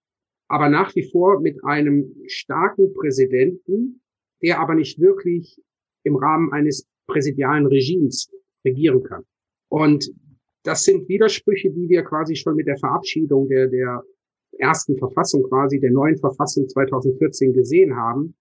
Aber 0.48 0.70
nach 0.70 0.96
wie 0.96 1.10
vor 1.10 1.42
mit 1.42 1.64
einem 1.64 2.14
starken 2.28 2.94
Präsidenten, 2.94 4.02
der 4.42 4.60
aber 4.60 4.76
nicht 4.76 5.00
wirklich 5.00 5.60
im 6.04 6.16
Rahmen 6.16 6.52
eines 6.52 6.88
präsidialen 7.14 7.68
Regimes 7.68 8.30
regieren 8.66 9.04
kann. 9.04 9.24
Und 9.70 10.10
das 10.64 10.84
sind 10.84 11.08
Widersprüche, 11.10 11.72
die 11.72 11.90
wir 11.90 12.04
quasi 12.04 12.36
schon 12.36 12.56
mit 12.56 12.68
der 12.68 12.78
Verabschiedung 12.78 13.48
der, 13.48 13.68
der 13.68 14.04
ersten 14.58 14.98
Verfassung 14.98 15.44
quasi, 15.44 15.80
der 15.80 15.92
neuen 15.92 16.18
Verfassung 16.18 16.68
2014 16.68 17.54
gesehen 17.54 17.96
haben. 17.96 18.36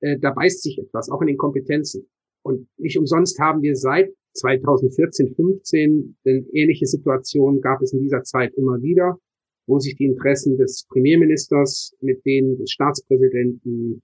Äh, 0.00 0.18
da 0.18 0.32
beißt 0.32 0.62
sich 0.62 0.78
etwas, 0.78 1.10
auch 1.10 1.20
in 1.20 1.28
den 1.28 1.36
Kompetenzen. 1.36 2.06
Und 2.42 2.68
nicht 2.78 2.98
umsonst 2.98 3.38
haben 3.38 3.62
wir 3.62 3.76
seit 3.76 4.10
2014, 4.34 5.34
15, 5.34 6.16
denn 6.24 6.46
ähnliche 6.52 6.86
Situationen 6.86 7.60
gab 7.60 7.82
es 7.82 7.92
in 7.92 8.00
dieser 8.00 8.22
Zeit 8.22 8.54
immer 8.54 8.80
wieder, 8.80 9.18
wo 9.66 9.78
sich 9.78 9.96
die 9.96 10.06
Interessen 10.06 10.56
des 10.56 10.86
Premierministers 10.88 11.94
mit 12.00 12.24
denen 12.24 12.56
des 12.58 12.70
Staatspräsidenten 12.70 14.02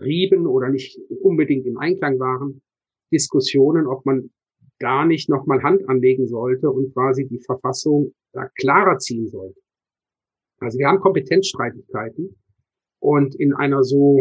rieben 0.00 0.46
oder 0.46 0.70
nicht 0.70 0.98
unbedingt 1.20 1.66
im 1.66 1.78
Einklang 1.78 2.18
waren. 2.18 2.60
Diskussionen, 3.14 3.86
ob 3.86 4.04
man 4.04 4.30
gar 4.80 5.06
nicht 5.06 5.28
nochmal 5.28 5.62
Hand 5.62 5.88
anlegen 5.88 6.26
sollte 6.26 6.70
und 6.70 6.92
quasi 6.92 7.26
die 7.26 7.38
Verfassung 7.38 8.12
da 8.32 8.48
klarer 8.58 8.98
ziehen 8.98 9.28
sollte. 9.28 9.60
Also 10.58 10.78
wir 10.78 10.88
haben 10.88 11.00
Kompetenzstreitigkeiten 11.00 12.36
und 13.00 13.34
in 13.36 13.54
einer 13.54 13.84
so 13.84 14.20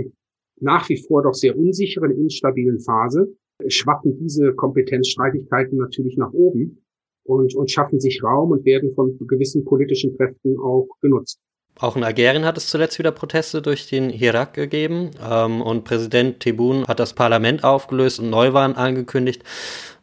nach 0.59 0.88
wie 0.89 0.97
vor 0.97 1.23
doch 1.23 1.33
sehr 1.33 1.57
unsicheren, 1.57 2.12
instabilen 2.12 2.79
Phase 2.79 3.35
schwappen 3.67 4.17
diese 4.17 4.53
Kompetenzstreitigkeiten 4.53 5.77
natürlich 5.77 6.17
nach 6.17 6.31
oben 6.31 6.83
und, 7.23 7.55
und 7.55 7.71
schaffen 7.71 8.00
sich 8.00 8.23
Raum 8.23 8.51
und 8.51 8.65
werden 8.65 8.93
von 8.93 9.17
gewissen 9.27 9.65
politischen 9.65 10.15
Kräften 10.17 10.57
auch 10.59 10.88
genutzt. 11.01 11.39
Auch 11.80 11.98
in 11.98 12.03
Algerien 12.03 12.46
hat 12.46 12.58
es 12.58 12.68
zuletzt 12.68 13.00
wieder 13.00 13.12
Proteste 13.12 13.62
durch 13.62 13.89
den 13.89 14.10
Hirak 14.10 14.53
gegeben 14.53 15.12
ähm, 15.22 15.62
und 15.62 15.84
Präsident 15.84 16.39
Tebboune 16.39 16.86
hat 16.88 17.00
das 17.00 17.13
Parlament 17.13 17.63
aufgelöst 17.63 18.20
und 18.20 18.30
Neuwahlen 18.30 18.75
angekündigt. 18.75 19.44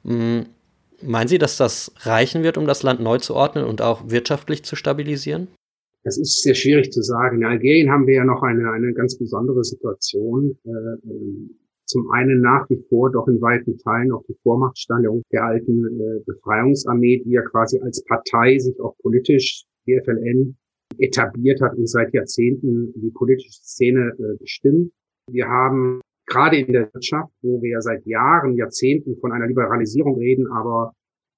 Ähm, 0.04 0.46
meinen 1.00 1.28
Sie, 1.28 1.38
dass 1.38 1.56
das 1.56 1.92
reichen 2.00 2.42
wird, 2.42 2.58
um 2.58 2.66
das 2.66 2.82
Land 2.82 3.00
neu 3.00 3.18
zu 3.18 3.34
ordnen 3.34 3.64
und 3.64 3.82
auch 3.82 4.10
wirtschaftlich 4.10 4.64
zu 4.64 4.74
stabilisieren? 4.74 5.48
Das 6.02 6.18
ist 6.18 6.42
sehr 6.42 6.54
schwierig 6.54 6.92
zu 6.92 7.02
sagen. 7.02 7.38
In 7.38 7.44
Algerien 7.44 7.90
haben 7.90 8.06
wir 8.06 8.14
ja 8.14 8.24
noch 8.24 8.42
eine, 8.42 8.70
eine 8.72 8.92
ganz 8.92 9.16
besondere 9.18 9.62
Situation. 9.62 10.58
Äh, 10.64 10.70
zum 11.86 12.10
einen 12.12 12.40
nach 12.40 12.70
wie 12.70 12.82
vor 12.88 13.10
doch 13.10 13.26
in 13.26 13.40
weiten 13.40 13.76
Teilen 13.78 14.12
auch 14.12 14.22
die 14.28 14.36
Vormachtstellung 14.42 15.22
der 15.32 15.44
alten 15.44 15.84
äh, 15.86 16.20
Befreiungsarmee, 16.24 17.22
die 17.24 17.30
ja 17.30 17.42
quasi 17.42 17.80
als 17.80 18.04
Partei 18.04 18.58
sich 18.58 18.78
auch 18.80 18.96
politisch, 19.02 19.64
die 19.86 20.00
FLN, 20.04 20.56
etabliert 20.98 21.60
hat 21.60 21.76
und 21.76 21.88
seit 21.88 22.12
Jahrzehnten 22.12 22.92
die 22.96 23.10
politische 23.10 23.62
Szene 23.62 24.12
äh, 24.18 24.36
bestimmt. 24.38 24.92
Wir 25.30 25.46
haben 25.46 26.00
gerade 26.26 26.58
in 26.58 26.72
der 26.72 26.92
Wirtschaft, 26.92 27.32
wo 27.42 27.60
wir 27.62 27.70
ja 27.70 27.80
seit 27.80 28.04
Jahren, 28.06 28.56
Jahrzehnten 28.56 29.16
von 29.18 29.32
einer 29.32 29.46
Liberalisierung 29.46 30.18
reden, 30.18 30.46
aber 30.48 30.92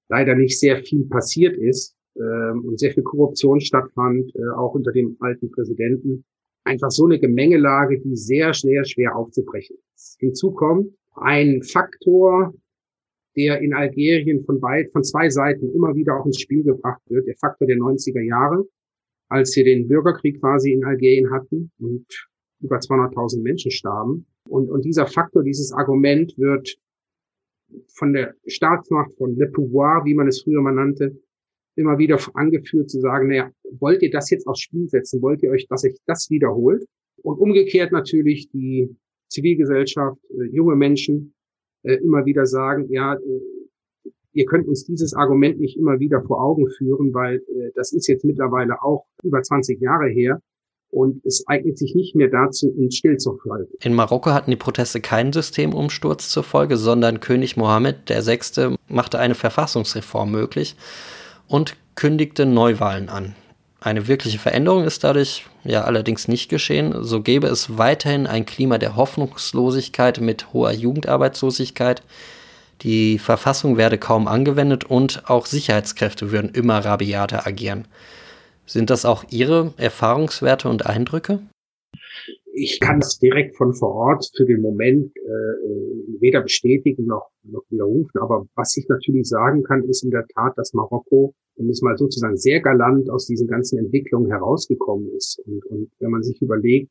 leider 0.09 0.35
nicht 0.35 0.59
sehr 0.59 0.83
viel 0.83 1.07
passiert 1.07 1.57
ist 1.57 1.97
äh, 2.17 2.53
und 2.53 2.79
sehr 2.79 2.93
viel 2.93 3.03
Korruption 3.03 3.61
stattfand, 3.61 4.35
äh, 4.35 4.51
auch 4.57 4.75
unter 4.75 4.93
dem 4.93 5.17
alten 5.21 5.51
Präsidenten, 5.51 6.25
einfach 6.65 6.91
so 6.91 7.07
eine 7.07 7.19
Gemengelage, 7.19 8.01
die 8.01 8.17
sehr, 8.17 8.53
sehr 8.55 8.85
schwer 8.85 9.17
aufzubrechen 9.17 9.77
ist. 9.95 10.19
Hinzu 10.21 10.53
kommt 10.53 10.93
ein 11.15 11.63
Faktor, 11.63 12.55
der 13.37 13.61
in 13.61 13.75
Algerien 13.75 14.45
von, 14.45 14.61
beid, 14.61 14.91
von 14.93 15.03
zwei 15.03 15.31
Seiten 15.31 15.73
immer 15.75 15.95
wieder 15.95 16.19
auch 16.19 16.27
ins 16.27 16.41
Spiel 16.41 16.63
gebracht 16.63 17.01
wird, 17.09 17.27
der 17.27 17.37
Faktor 17.37 17.67
der 17.67 17.79
90er 17.79 18.21
Jahre, 18.21 18.67
als 19.33 19.57
wir 19.57 19.65
den 19.65 19.89
Bürgerkrieg 19.89 20.41
quasi 20.41 20.73
in 20.73 20.85
Algerien 20.85 21.31
hatten 21.31 21.71
und 21.79 22.07
über 22.61 22.77
200.000 22.77 23.43
Menschen 23.43 23.71
starben. 23.71 24.27
Und, 24.49 24.71
und 24.71 24.85
dieser 24.85 25.07
Faktor, 25.07 25.43
dieses 25.43 25.73
Argument 25.73 26.35
wird 26.37 26.77
von 27.95 28.13
der 28.13 28.35
Staatsmacht, 28.47 29.15
von 29.15 29.35
Le 29.35 29.49
Pouvoir, 29.49 30.05
wie 30.05 30.13
man 30.13 30.29
es 30.29 30.43
früher 30.43 30.61
mal 30.61 30.75
nannte, 30.75 31.19
immer 31.77 31.97
wieder 31.97 32.19
angeführt 32.35 32.91
zu 32.91 33.01
sagen, 33.01 33.29
naja, 33.29 33.51
wollt 33.81 34.03
ihr 34.03 34.11
das 34.11 34.29
jetzt 34.29 34.47
aufs 34.47 34.61
Spiel 34.61 34.87
setzen? 34.91 35.23
Wollt 35.23 35.43
ihr 35.43 35.51
euch, 35.51 35.67
dass 35.67 35.81
sich 35.81 35.99
das 36.07 36.29
wiederholt? 36.29 36.85
Und 37.23 37.39
umgekehrt 37.39 37.91
natürlich 37.91 38.51
die 38.51 38.95
Zivilgesellschaft, 39.31 40.21
äh, 40.29 40.55
junge 40.55 40.77
Menschen 40.77 41.33
äh, 41.85 41.95
immer 41.95 42.27
wieder 42.27 42.45
sagen, 42.45 42.87
ja, 42.91 43.15
äh, 43.15 43.41
ihr 44.33 44.47
könnt 44.47 44.69
uns 44.69 44.85
dieses 44.85 45.15
Argument 45.15 45.61
nicht 45.61 45.77
immer 45.77 45.99
wieder 45.99 46.23
vor 46.23 46.43
Augen 46.43 46.69
führen, 46.77 47.13
weil 47.15 47.37
äh, 47.37 47.71
das 47.75 47.93
ist 47.93 48.09
jetzt 48.09 48.25
mittlerweile 48.25 48.83
auch 48.83 49.05
über 49.23 49.43
20 49.43 49.81
Jahre 49.81 50.09
her. 50.09 50.41
Und 50.91 51.25
es 51.25 51.45
eignet 51.47 51.79
sich 51.79 51.95
nicht 51.95 52.15
mehr 52.15 52.29
dazu, 52.29 52.69
uns 52.69 52.97
stillzuhalten. 52.97 53.75
In 53.83 53.95
Marokko 53.95 54.33
hatten 54.33 54.51
die 54.51 54.59
Proteste 54.59 55.01
keinen 55.01 55.33
Systemumsturz 55.33 56.29
zur 56.29 56.43
Folge, 56.43 56.77
sondern 56.77 57.21
König 57.21 57.57
Mohammed 57.57 58.11
VI. 58.11 58.77
machte 58.89 59.19
eine 59.19 59.35
Verfassungsreform 59.35 60.31
möglich 60.31 60.77
und 61.49 61.77
kündigte 61.95 62.45
Neuwahlen 62.45 63.09
an. 63.09 63.35
Eine 63.81 64.07
wirkliche 64.07 64.39
Veränderung 64.39 64.85
ist 64.85 65.03
dadurch 65.03 65.47
ja 65.65 65.85
allerdings 65.85 66.29
nicht 66.29 66.51
geschehen. 66.51 66.95
So 67.03 67.23
gäbe 67.23 67.47
es 67.47 67.79
weiterhin 67.79 68.27
ein 68.27 68.45
Klima 68.45 68.77
der 68.77 68.95
Hoffnungslosigkeit 68.95 70.21
mit 70.21 70.53
hoher 70.53 70.73
Jugendarbeitslosigkeit. 70.73 72.03
Die 72.83 73.19
Verfassung 73.19 73.77
werde 73.77 73.97
kaum 73.97 74.27
angewendet 74.27 74.85
und 74.85 75.31
auch 75.31 75.47
Sicherheitskräfte 75.47 76.33
würden 76.33 76.51
immer 76.53 76.79
rabiater 76.85 77.47
agieren. 77.47 77.87
Sind 78.67 78.91
das 78.91 79.05
auch 79.05 79.25
Ihre 79.31 79.73
Erfahrungswerte 79.77 80.69
und 80.69 80.87
Eindrücke? 80.87 81.41
Ich 82.55 82.81
kann 82.81 83.01
das 83.01 83.19
direkt 83.19 83.57
von 83.57 83.73
vor 83.73 83.95
Ort 83.95 84.31
für 84.37 84.45
den 84.45 84.61
Moment 84.61 85.17
äh, 85.17 86.21
weder 86.21 86.43
bestätigen 86.43 87.07
noch, 87.07 87.31
noch 87.45 87.63
widerrufen. 87.71 88.21
Aber 88.21 88.47
was 88.55 88.77
ich 88.77 88.87
natürlich 88.89 89.29
sagen 89.29 89.63
kann, 89.63 89.85
ist 89.85 90.05
in 90.05 90.11
der 90.11 90.27
Tat, 90.35 90.53
dass 90.57 90.75
Marokko, 90.75 91.35
um 91.55 91.71
es 91.71 91.81
mal 91.83 91.97
sozusagen 91.97 92.37
sehr 92.37 92.61
galant 92.61 93.09
aus 93.11 93.27
diesen 93.27 93.47
ganzen 93.47 93.79
Entwicklungen 93.79 94.31
herausgekommen 94.31 95.09
ist. 95.17 95.41
Und, 95.47 95.65
und 95.67 95.91
wenn 95.99 96.11
man 96.11 96.23
sich 96.23 96.43
überlegt, 96.43 96.91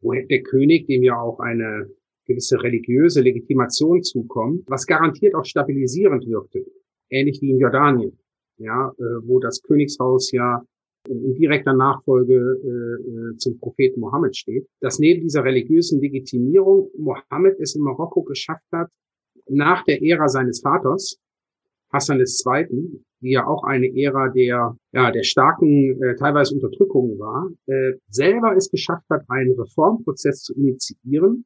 wo 0.00 0.12
der 0.12 0.42
König, 0.42 0.86
dem 0.86 1.02
ja 1.02 1.20
auch 1.20 1.40
eine 1.40 1.90
gewisse 2.26 2.62
religiöse 2.62 3.20
Legitimation 3.20 4.02
zukommt, 4.02 4.64
was 4.68 4.86
garantiert 4.86 5.34
auch 5.34 5.44
stabilisierend 5.44 6.26
wirkte, 6.26 6.64
ähnlich 7.10 7.40
wie 7.42 7.50
in 7.50 7.58
Jordanien, 7.58 8.18
ja, 8.58 8.92
äh, 8.98 9.02
wo 9.26 9.40
das 9.40 9.62
Königshaus 9.62 10.32
ja 10.32 10.62
in 11.08 11.34
direkter 11.34 11.74
Nachfolge 11.74 12.34
äh, 12.34 13.32
äh, 13.32 13.36
zum 13.36 13.58
Propheten 13.58 14.00
Mohammed 14.00 14.36
steht, 14.36 14.66
dass 14.80 14.98
neben 14.98 15.22
dieser 15.22 15.44
religiösen 15.44 16.00
Legitimierung 16.00 16.90
Mohammed 16.96 17.58
es 17.60 17.74
in 17.74 17.82
Marokko 17.82 18.22
geschafft 18.22 18.64
hat, 18.72 18.88
nach 19.48 19.84
der 19.84 20.02
Ära 20.02 20.28
seines 20.28 20.62
Vaters, 20.62 21.18
Hassan 21.92 22.20
II., 22.20 23.02
die 23.20 23.30
ja 23.30 23.46
auch 23.46 23.64
eine 23.64 23.86
Ära 23.96 24.28
der, 24.30 24.76
ja, 24.92 25.10
der 25.10 25.22
starken, 25.22 26.02
äh, 26.02 26.16
teilweise 26.16 26.54
Unterdrückung 26.54 27.18
war, 27.18 27.50
äh, 27.66 27.92
selber 28.08 28.56
es 28.56 28.70
geschafft 28.70 29.04
hat, 29.10 29.24
einen 29.28 29.52
Reformprozess 29.58 30.42
zu 30.42 30.54
initiieren 30.54 31.44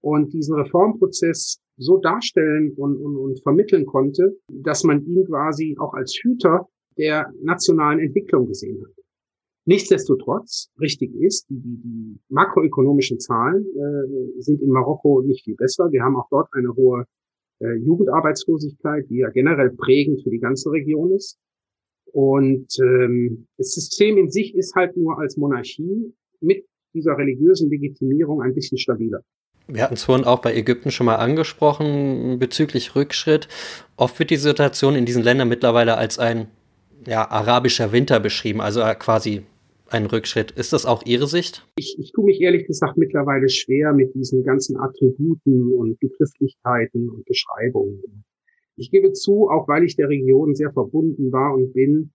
und 0.00 0.32
diesen 0.32 0.54
Reformprozess 0.54 1.60
so 1.76 1.98
darstellen 1.98 2.72
und, 2.76 2.96
und, 2.96 3.16
und 3.16 3.42
vermitteln 3.42 3.86
konnte, 3.86 4.36
dass 4.48 4.84
man 4.84 5.04
ihn 5.06 5.24
quasi 5.26 5.76
auch 5.78 5.94
als 5.94 6.18
Hüter 6.22 6.68
der 6.98 7.32
nationalen 7.42 8.00
Entwicklung 8.00 8.46
gesehen 8.46 8.82
hat. 8.84 8.92
Nichtsdestotrotz, 9.66 10.70
richtig 10.80 11.14
ist, 11.14 11.48
die, 11.48 11.60
die, 11.60 12.18
makroökonomischen 12.28 13.20
Zahlen 13.20 13.64
äh, 13.64 14.40
sind 14.40 14.62
in 14.62 14.70
Marokko 14.70 15.22
nicht 15.22 15.44
viel 15.44 15.54
besser. 15.54 15.90
Wir 15.92 16.02
haben 16.02 16.16
auch 16.16 16.28
dort 16.30 16.48
eine 16.52 16.74
hohe 16.74 17.04
äh, 17.60 17.74
Jugendarbeitslosigkeit, 17.76 19.08
die 19.10 19.18
ja 19.18 19.30
generell 19.30 19.70
prägend 19.70 20.22
für 20.22 20.30
die 20.30 20.40
ganze 20.40 20.70
Region 20.70 21.12
ist. 21.12 21.38
Und 22.12 22.66
ähm, 22.80 23.46
das 23.58 23.72
System 23.72 24.16
in 24.16 24.30
sich 24.30 24.54
ist 24.54 24.74
halt 24.74 24.96
nur 24.96 25.18
als 25.18 25.36
Monarchie 25.36 26.12
mit 26.40 26.64
dieser 26.94 27.16
religiösen 27.16 27.70
Legitimierung 27.70 28.42
ein 28.42 28.54
bisschen 28.54 28.78
stabiler. 28.78 29.22
Wir 29.66 29.82
hatten 29.82 29.94
es 29.94 30.04
vorhin 30.04 30.24
auch 30.24 30.40
bei 30.40 30.54
Ägypten 30.54 30.90
schon 30.90 31.06
mal 31.06 31.16
angesprochen 31.16 32.38
bezüglich 32.38 32.96
Rückschritt. 32.96 33.48
Oft 33.96 34.18
wird 34.18 34.30
die 34.30 34.36
Situation 34.36 34.96
in 34.96 35.06
diesen 35.06 35.22
Ländern 35.22 35.48
mittlerweile 35.48 35.96
als 35.96 36.18
ein 36.18 36.48
ja, 37.06 37.30
arabischer 37.30 37.92
Winter 37.92 38.20
beschrieben, 38.20 38.60
also 38.60 38.80
äh, 38.80 38.94
quasi 38.94 39.42
ein 39.88 40.06
Rückschritt. 40.06 40.50
Ist 40.52 40.72
das 40.72 40.86
auch 40.86 41.04
Ihre 41.04 41.26
Sicht? 41.26 41.66
Ich, 41.76 41.96
ich 41.98 42.12
tue 42.12 42.24
mich 42.24 42.40
ehrlich 42.40 42.66
gesagt 42.66 42.96
mittlerweile 42.96 43.48
schwer 43.48 43.92
mit 43.92 44.14
diesen 44.14 44.44
ganzen 44.44 44.76
Attributen 44.78 45.72
und 45.72 45.98
Begrifflichkeiten 45.98 47.08
und 47.10 47.24
Beschreibungen. 47.24 48.24
Ich 48.76 48.90
gebe 48.90 49.12
zu, 49.12 49.48
auch 49.50 49.68
weil 49.68 49.84
ich 49.84 49.96
der 49.96 50.08
Region 50.08 50.54
sehr 50.54 50.72
verbunden 50.72 51.32
war 51.32 51.54
und 51.54 51.72
bin, 51.72 52.12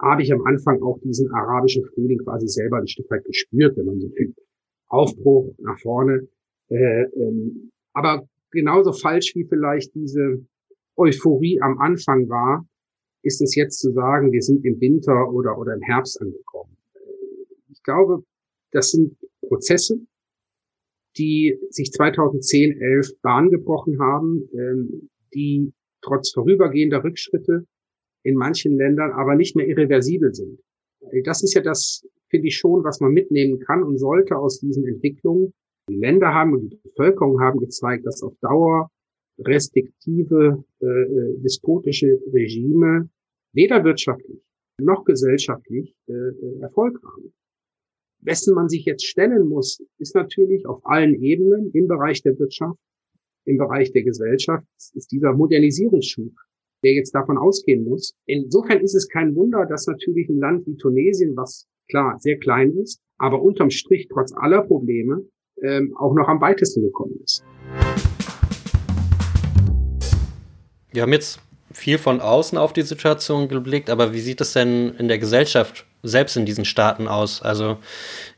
habe 0.00 0.22
ich 0.22 0.32
am 0.32 0.44
Anfang 0.46 0.82
auch 0.82 0.98
diesen 1.00 1.30
arabischen 1.32 1.84
Frühling 1.84 2.18
quasi 2.18 2.48
selber 2.48 2.78
ein 2.78 2.88
Stück 2.88 3.10
weit 3.10 3.24
gespürt, 3.24 3.76
wenn 3.76 3.86
man 3.86 4.00
so 4.00 4.08
will. 4.08 4.34
Aufbruch 4.88 5.54
nach 5.58 5.78
vorne. 5.80 6.28
Äh, 6.70 7.02
ähm, 7.02 7.70
aber 7.92 8.28
genauso 8.50 8.92
falsch 8.92 9.34
wie 9.34 9.44
vielleicht 9.44 9.94
diese 9.94 10.44
Euphorie 10.96 11.60
am 11.60 11.78
Anfang 11.78 12.28
war, 12.28 12.66
ist 13.22 13.40
es 13.42 13.54
jetzt 13.54 13.80
zu 13.80 13.92
sagen, 13.92 14.32
wir 14.32 14.42
sind 14.42 14.64
im 14.64 14.80
Winter 14.80 15.30
oder, 15.32 15.58
oder 15.58 15.74
im 15.74 15.82
Herbst 15.82 16.20
angekommen. 16.20 16.76
Ich 17.70 17.82
glaube, 17.82 18.24
das 18.72 18.90
sind 18.90 19.16
Prozesse, 19.42 19.98
die 21.16 21.58
sich 21.70 21.90
2010, 21.92 22.80
11 22.80 23.20
Bahn 23.22 23.50
gebrochen 23.50 23.98
haben, 24.00 24.48
ähm, 24.52 25.10
die 25.34 25.72
trotz 26.02 26.30
vorübergehender 26.32 27.02
Rückschritte 27.02 27.64
in 28.22 28.34
manchen 28.34 28.76
Ländern 28.76 29.12
aber 29.12 29.34
nicht 29.34 29.56
mehr 29.56 29.66
irreversibel 29.66 30.34
sind. 30.34 30.60
Das 31.24 31.42
ist 31.42 31.54
ja 31.54 31.62
das, 31.62 32.06
finde 32.28 32.48
ich 32.48 32.56
schon, 32.56 32.84
was 32.84 33.00
man 33.00 33.12
mitnehmen 33.12 33.58
kann 33.60 33.82
und 33.82 33.98
sollte 33.98 34.36
aus 34.36 34.60
diesen 34.60 34.86
Entwicklungen. 34.86 35.52
Die 35.88 35.96
Länder 35.96 36.34
haben 36.34 36.52
und 36.52 36.70
die 36.70 36.76
Bevölkerung 36.76 37.40
haben 37.40 37.60
gezeigt, 37.60 38.06
dass 38.06 38.22
auf 38.22 38.34
Dauer 38.40 38.90
restriktive, 39.38 40.64
äh, 40.80 40.86
äh, 40.86 41.38
despotische 41.38 42.20
Regime 42.32 43.08
weder 43.52 43.84
wirtschaftlich 43.84 44.42
noch 44.80 45.04
gesellschaftlich 45.04 45.94
äh, 46.08 46.12
äh, 46.12 46.60
Erfolg 46.60 47.00
haben. 47.02 47.32
Wessen 48.20 48.54
man 48.54 48.68
sich 48.68 48.84
jetzt 48.84 49.06
stellen 49.06 49.48
muss, 49.48 49.82
ist 49.98 50.14
natürlich 50.14 50.66
auf 50.66 50.84
allen 50.84 51.14
Ebenen 51.22 51.70
im 51.72 51.86
Bereich 51.86 52.22
der 52.22 52.38
Wirtschaft, 52.38 52.78
im 53.44 53.58
Bereich 53.58 53.92
der 53.92 54.02
Gesellschaft, 54.02 54.66
ist 54.94 55.10
dieser 55.12 55.32
Modernisierungsschub, 55.32 56.32
der 56.84 56.94
jetzt 56.94 57.14
davon 57.14 57.38
ausgehen 57.38 57.84
muss. 57.84 58.14
Insofern 58.26 58.80
ist 58.80 58.94
es 58.94 59.08
kein 59.08 59.34
Wunder, 59.34 59.66
dass 59.66 59.86
natürlich 59.86 60.28
ein 60.28 60.38
Land 60.38 60.66
wie 60.66 60.76
Tunesien, 60.76 61.36
was 61.36 61.66
klar 61.88 62.18
sehr 62.18 62.38
klein 62.38 62.72
ist, 62.76 63.00
aber 63.18 63.40
unterm 63.40 63.70
Strich 63.70 64.08
trotz 64.08 64.32
aller 64.32 64.62
Probleme 64.62 65.24
ähm, 65.62 65.96
auch 65.98 66.14
noch 66.14 66.28
am 66.28 66.40
weitesten 66.40 66.82
gekommen 66.82 67.20
ist. 67.22 67.44
Wir 70.90 71.02
haben 71.02 71.12
jetzt 71.12 71.40
viel 71.72 71.98
von 71.98 72.20
außen 72.20 72.58
auf 72.58 72.72
die 72.72 72.82
Situation 72.82 73.48
geblickt, 73.48 73.90
aber 73.90 74.12
wie 74.12 74.20
sieht 74.20 74.40
es 74.40 74.52
denn 74.52 74.94
in 74.98 75.08
der 75.08 75.18
Gesellschaft 75.18 75.86
selbst 76.02 76.36
in 76.36 76.46
diesen 76.46 76.64
Staaten 76.64 77.08
aus? 77.08 77.42
Also 77.42 77.78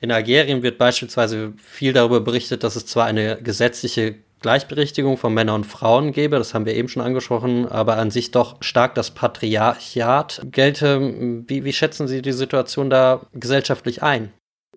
in 0.01 0.11
Algerien 0.11 0.63
wird 0.63 0.79
beispielsweise 0.79 1.53
viel 1.57 1.93
darüber 1.93 2.21
berichtet, 2.21 2.65
dass 2.65 2.77
es 2.77 2.87
zwar 2.87 3.07
eine 3.07 3.41
gesetzliche 3.43 4.17
Gleichberechtigung 4.41 5.19
von 5.19 5.35
Männern 5.35 5.57
und 5.57 5.67
Frauen 5.67 6.13
gäbe, 6.13 6.39
das 6.39 6.55
haben 6.55 6.65
wir 6.65 6.75
eben 6.75 6.89
schon 6.89 7.03
angesprochen, 7.03 7.67
aber 7.67 7.99
an 7.99 8.11
sich 8.11 8.31
doch 8.31 8.57
stark 8.63 8.95
das 8.95 9.11
Patriarchat 9.11 10.47
gelte. 10.51 11.45
Wie, 11.47 11.65
wie 11.65 11.73
schätzen 11.75 12.09
Sie 12.09 12.23
die 12.23 12.33
Situation 12.33 12.89
da 12.89 13.27
gesellschaftlich 13.35 14.03
ein? 14.03 14.33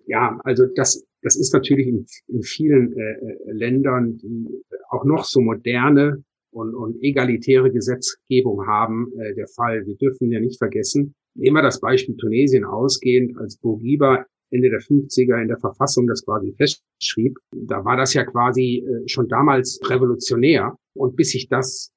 Ja, 0.06 0.38
also 0.44 0.64
das, 0.76 1.02
das 1.24 1.36
ist 1.36 1.52
natürlich 1.52 1.88
in, 1.88 2.06
in 2.28 2.42
vielen 2.42 2.92
äh, 2.92 3.02
äh 3.02 3.52
Ländern, 3.52 4.16
die 4.18 4.46
auch 4.90 5.04
noch 5.04 5.24
so 5.24 5.40
moderne 5.40 6.22
und, 6.52 6.74
und 6.74 7.02
egalitäre 7.02 7.72
Gesetzgebung 7.72 8.66
haben, 8.66 9.12
äh, 9.18 9.34
der 9.34 9.48
Fall. 9.48 9.84
Wir 9.86 9.96
dürfen 9.96 10.30
ja 10.30 10.38
nicht 10.38 10.58
vergessen, 10.58 11.14
nehmen 11.34 11.56
wir 11.56 11.62
das 11.62 11.80
Beispiel 11.80 12.16
Tunesien 12.16 12.64
ausgehend, 12.64 13.36
als 13.38 13.56
Bourguiba 13.56 14.24
Ende 14.50 14.70
der 14.70 14.80
50er 14.80 15.42
in 15.42 15.48
der 15.48 15.58
Verfassung 15.58 16.06
das 16.06 16.24
quasi 16.24 16.54
festschrieb, 16.56 17.36
da 17.52 17.84
war 17.84 17.96
das 17.96 18.14
ja 18.14 18.24
quasi 18.24 18.84
äh, 18.86 19.08
schon 19.08 19.28
damals 19.28 19.80
revolutionär. 19.84 20.76
Und 20.94 21.16
bis 21.16 21.30
sich 21.30 21.48
das 21.48 21.90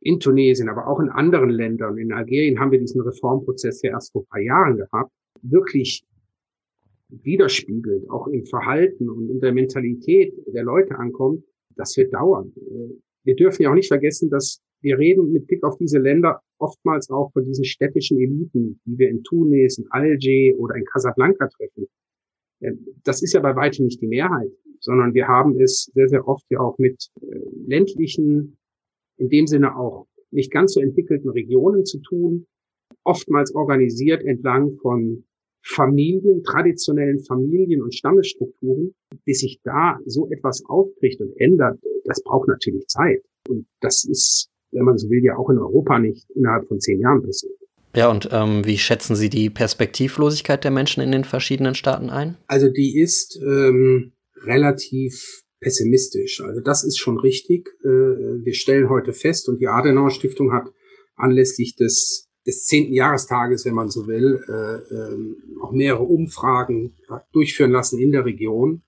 in 0.00 0.18
Tunesien, 0.18 0.68
aber 0.68 0.88
auch 0.88 0.98
in 0.98 1.08
anderen 1.08 1.50
Ländern, 1.50 1.96
in 1.98 2.12
Algerien 2.12 2.58
haben 2.58 2.72
wir 2.72 2.80
diesen 2.80 3.00
Reformprozess 3.00 3.82
ja 3.82 3.90
erst 3.90 4.12
vor 4.12 4.22
ein 4.22 4.28
paar 4.28 4.40
Jahren 4.40 4.76
gehabt, 4.76 5.12
wirklich 5.42 6.04
widerspiegelt, 7.08 8.08
auch 8.10 8.26
im 8.28 8.44
Verhalten 8.46 9.08
und 9.08 9.30
in 9.30 9.40
der 9.40 9.52
Mentalität 9.52 10.34
der 10.46 10.64
Leute 10.64 10.96
ankommt, 10.96 11.44
das 11.76 11.96
wird 11.96 12.12
dauern 12.12 12.52
wir 13.24 13.34
dürfen 13.34 13.62
ja 13.62 13.70
auch 13.70 13.74
nicht 13.74 13.88
vergessen, 13.88 14.30
dass 14.30 14.60
wir 14.80 14.98
reden 14.98 15.32
mit 15.32 15.46
Blick 15.46 15.64
auf 15.64 15.76
diese 15.78 15.98
Länder 15.98 16.40
oftmals 16.58 17.10
auch 17.10 17.32
von 17.32 17.44
diesen 17.44 17.64
städtischen 17.64 18.20
Eliten, 18.20 18.80
die 18.84 18.98
wir 18.98 19.08
in 19.08 19.22
Tunis, 19.24 19.78
in 19.78 19.86
Alger 19.90 20.58
oder 20.58 20.76
in 20.76 20.84
Casablanca 20.84 21.48
treffen. 21.48 21.86
Ähm, 22.60 22.86
das 23.02 23.22
ist 23.22 23.32
ja 23.32 23.40
bei 23.40 23.56
weitem 23.56 23.86
nicht 23.86 24.00
die 24.00 24.06
Mehrheit, 24.06 24.52
sondern 24.80 25.14
wir 25.14 25.26
haben 25.26 25.58
es 25.60 25.90
sehr, 25.94 26.08
sehr 26.08 26.28
oft 26.28 26.44
ja 26.50 26.60
auch 26.60 26.78
mit 26.78 27.08
äh, 27.22 27.38
ländlichen, 27.66 28.58
in 29.16 29.30
dem 29.30 29.46
Sinne 29.46 29.74
auch 29.76 30.06
nicht 30.30 30.52
ganz 30.52 30.74
so 30.74 30.80
entwickelten 30.80 31.30
Regionen 31.30 31.86
zu 31.86 32.00
tun, 32.00 32.46
oftmals 33.04 33.54
organisiert 33.54 34.22
entlang 34.22 34.76
von 34.82 35.24
Familien, 35.66 36.42
traditionellen 36.44 37.20
Familien 37.20 37.82
und 37.82 37.94
Stammesstrukturen, 37.94 38.94
bis 39.24 39.40
sich 39.40 39.60
da 39.64 39.98
so 40.04 40.28
etwas 40.30 40.62
aufbricht 40.66 41.20
und 41.20 41.32
ändert, 41.40 41.78
das 42.04 42.22
braucht 42.22 42.48
natürlich 42.48 42.86
Zeit. 42.86 43.22
Und 43.48 43.66
das 43.80 44.04
ist, 44.04 44.50
wenn 44.72 44.84
man 44.84 44.98
so 44.98 45.08
will, 45.08 45.24
ja 45.24 45.36
auch 45.36 45.48
in 45.48 45.58
Europa 45.58 45.98
nicht 45.98 46.30
innerhalb 46.34 46.68
von 46.68 46.80
zehn 46.80 47.00
Jahren 47.00 47.22
passiert. 47.22 47.54
Ja, 47.96 48.10
und 48.10 48.28
ähm, 48.32 48.66
wie 48.66 48.76
schätzen 48.76 49.16
Sie 49.16 49.30
die 49.30 49.50
Perspektivlosigkeit 49.50 50.64
der 50.64 50.70
Menschen 50.70 51.02
in 51.02 51.12
den 51.12 51.24
verschiedenen 51.24 51.74
Staaten 51.74 52.10
ein? 52.10 52.36
Also 52.46 52.68
die 52.68 52.98
ist 53.00 53.40
ähm, 53.40 54.12
relativ 54.42 55.44
pessimistisch. 55.60 56.42
Also 56.42 56.60
das 56.60 56.84
ist 56.84 56.98
schon 56.98 57.18
richtig. 57.18 57.68
Äh, 57.84 57.88
wir 57.88 58.54
stellen 58.54 58.90
heute 58.90 59.12
fest, 59.12 59.48
und 59.48 59.60
die 59.60 59.68
Adenauer 59.68 60.10
Stiftung 60.10 60.52
hat 60.52 60.72
anlässlich 61.16 61.76
des 61.76 62.23
des 62.46 62.64
zehnten 62.66 62.92
Jahrestages, 62.92 63.64
wenn 63.64 63.74
man 63.74 63.88
so 63.88 64.06
will, 64.06 64.42
äh, 64.48 64.94
äh, 64.94 65.62
auch 65.62 65.72
mehrere 65.72 66.02
Umfragen 66.02 66.94
durchführen 67.32 67.70
lassen 67.70 67.98
in 67.98 68.12
der 68.12 68.24
Region. 68.24 68.82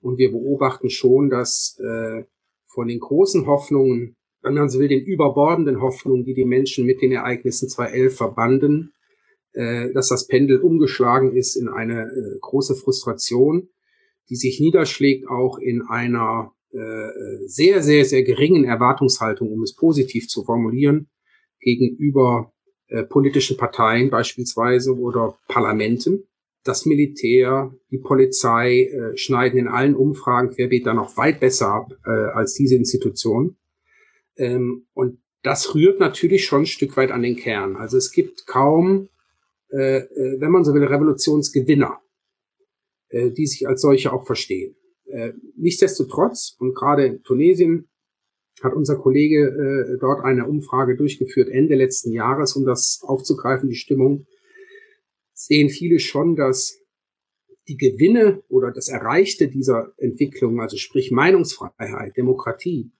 Und 0.00 0.18
wir 0.18 0.30
beobachten 0.30 0.90
schon, 0.90 1.30
dass 1.30 1.78
äh, 1.80 2.24
von 2.66 2.88
den 2.88 3.00
großen 3.00 3.46
Hoffnungen, 3.46 4.16
wenn 4.42 4.54
man 4.54 4.68
so 4.68 4.78
will, 4.78 4.88
den 4.88 5.04
überbordenden 5.04 5.80
Hoffnungen, 5.80 6.24
die 6.24 6.34
die 6.34 6.44
Menschen 6.44 6.86
mit 6.86 7.02
den 7.02 7.12
Ereignissen 7.12 7.68
2011 7.68 8.16
verbanden, 8.16 8.92
äh, 9.52 9.92
dass 9.92 10.08
das 10.08 10.26
Pendel 10.26 10.60
umgeschlagen 10.60 11.36
ist 11.36 11.56
in 11.56 11.68
eine 11.68 12.02
äh, 12.02 12.38
große 12.40 12.74
Frustration, 12.74 13.68
die 14.30 14.36
sich 14.36 14.60
niederschlägt 14.60 15.28
auch 15.28 15.58
in 15.58 15.82
einer 15.82 16.52
äh, 16.70 17.46
sehr, 17.46 17.82
sehr, 17.82 18.04
sehr 18.04 18.22
geringen 18.22 18.64
Erwartungshaltung, 18.64 19.50
um 19.50 19.62
es 19.62 19.74
positiv 19.74 20.28
zu 20.28 20.44
formulieren, 20.44 21.10
gegenüber 21.60 22.51
äh, 22.92 23.04
politischen 23.04 23.56
Parteien 23.56 24.10
beispielsweise 24.10 24.94
oder 24.94 25.38
Parlamenten. 25.48 26.28
Das 26.62 26.84
Militär, 26.84 27.74
die 27.90 27.98
Polizei 27.98 28.82
äh, 28.82 29.16
schneiden 29.16 29.58
in 29.58 29.68
allen 29.68 29.96
Umfragen 29.96 30.50
querbeet 30.50 30.86
da 30.86 30.92
noch 30.92 31.16
weit 31.16 31.40
besser 31.40 31.68
ab 31.68 31.92
äh, 32.04 32.10
als 32.10 32.52
diese 32.52 32.76
Institutionen. 32.76 33.56
Ähm, 34.36 34.86
und 34.92 35.22
das 35.42 35.74
rührt 35.74 36.00
natürlich 36.00 36.44
schon 36.44 36.62
ein 36.62 36.66
Stück 36.66 36.94
weit 36.98 37.12
an 37.12 37.22
den 37.22 37.36
Kern. 37.36 37.76
Also 37.76 37.96
es 37.96 38.12
gibt 38.12 38.46
kaum, 38.46 39.08
äh, 39.70 40.00
äh, 40.00 40.40
wenn 40.40 40.50
man 40.50 40.64
so 40.64 40.74
will, 40.74 40.84
Revolutionsgewinner, 40.84 41.98
äh, 43.08 43.30
die 43.30 43.46
sich 43.46 43.66
als 43.66 43.80
solche 43.80 44.12
auch 44.12 44.26
verstehen. 44.26 44.76
Äh, 45.06 45.32
nichtsdestotrotz, 45.56 46.56
und 46.58 46.74
gerade 46.74 47.06
in 47.06 47.22
Tunesien 47.22 47.88
hat 48.62 48.74
unser 48.74 48.96
Kollege 48.96 49.94
äh, 49.94 49.98
dort 49.98 50.24
eine 50.24 50.46
Umfrage 50.46 50.96
durchgeführt 50.96 51.48
Ende 51.48 51.74
letzten 51.74 52.12
Jahres, 52.12 52.56
um 52.56 52.64
das 52.64 53.00
aufzugreifen, 53.02 53.68
die 53.68 53.76
Stimmung, 53.76 54.26
sehen 55.34 55.68
viele 55.68 55.98
schon, 55.98 56.36
dass 56.36 56.78
die 57.68 57.76
Gewinne 57.76 58.42
oder 58.48 58.70
das 58.70 58.88
Erreichte 58.88 59.48
dieser 59.48 59.92
Entwicklung, 59.96 60.60
also 60.60 60.76
sprich 60.76 61.10
Meinungsfreiheit, 61.10 62.16
Demokratie, 62.16 62.90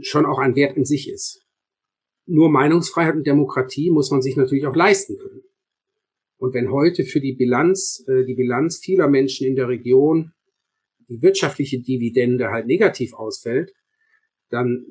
schon 0.00 0.26
auch 0.26 0.38
ein 0.38 0.56
Wert 0.56 0.76
in 0.76 0.84
sich 0.84 1.10
ist 1.10 1.46
nur 2.26 2.50
Meinungsfreiheit 2.50 3.14
und 3.14 3.26
Demokratie 3.26 3.90
muss 3.90 4.10
man 4.10 4.20
sich 4.20 4.36
natürlich 4.36 4.66
auch 4.66 4.76
leisten 4.76 5.16
können. 5.16 5.42
Und 6.38 6.52
wenn 6.52 6.70
heute 6.70 7.04
für 7.04 7.20
die 7.20 7.32
Bilanz, 7.32 8.04
äh, 8.08 8.24
die 8.24 8.34
Bilanz 8.34 8.78
vieler 8.78 9.08
Menschen 9.08 9.46
in 9.46 9.56
der 9.56 9.68
Region 9.68 10.32
die 11.08 11.22
wirtschaftliche 11.22 11.80
Dividende 11.80 12.50
halt 12.50 12.66
negativ 12.66 13.14
ausfällt, 13.14 13.72
dann 14.50 14.86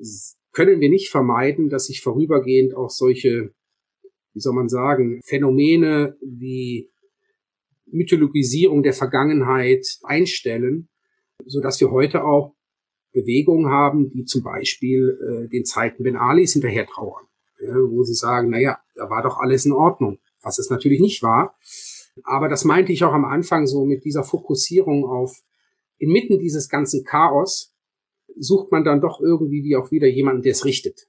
können 0.52 0.80
wir 0.80 0.90
nicht 0.90 1.10
vermeiden, 1.10 1.70
dass 1.70 1.88
sich 1.88 2.02
vorübergehend 2.02 2.76
auch 2.76 2.90
solche, 2.90 3.54
wie 4.34 4.40
soll 4.40 4.54
man 4.54 4.70
sagen, 4.70 5.22
Phänomene 5.26 6.18
wie 6.22 6.90
Mythologisierung 7.88 8.84
der 8.84 8.94
Vergangenheit 8.94 9.86
einstellen, 10.04 10.90
so 11.46 11.62
dass 11.62 11.80
wir 11.82 11.92
heute 11.92 12.24
auch 12.24 12.56
Bewegungen 13.12 13.70
haben, 13.70 14.12
die 14.12 14.26
zum 14.26 14.44
Beispiel 14.44 15.18
äh, 15.22 15.50
den 15.50 15.66
Zeiten 15.66 16.04
Ben 16.04 16.18
Alis 16.18 16.54
hinterher 16.54 16.86
trauern, 16.86 17.26
ja, 17.60 17.74
wo 17.74 18.04
sie 18.04 18.14
sagen, 18.14 18.50
na 18.50 18.60
ja, 18.60 18.78
da 18.96 19.10
war 19.10 19.24
doch 19.24 19.38
alles 19.38 19.66
in 19.66 19.72
Ordnung, 19.72 20.20
was 20.42 20.60
es 20.60 20.70
natürlich 20.70 21.00
nicht 21.00 21.24
war. 21.24 21.56
Aber 22.24 22.50
das 22.50 22.66
meinte 22.66 22.92
ich 22.92 23.04
auch 23.04 23.14
am 23.14 23.26
Anfang 23.26 23.68
so 23.68 23.86
mit 23.86 24.06
dieser 24.06 24.24
Fokussierung 24.24 25.06
auf 25.06 25.42
inmitten 25.98 26.40
dieses 26.40 26.70
ganzen 26.70 27.04
Chaos 27.04 27.75
sucht 28.38 28.72
man 28.72 28.84
dann 28.84 29.02
doch 29.02 29.20
irgendwie 29.20 29.64
wie 29.64 29.76
auch 29.76 29.92
wieder 29.92 30.08
jemanden, 30.08 30.42
der 30.42 30.54
es 30.54 30.66
richtet. 30.66 31.08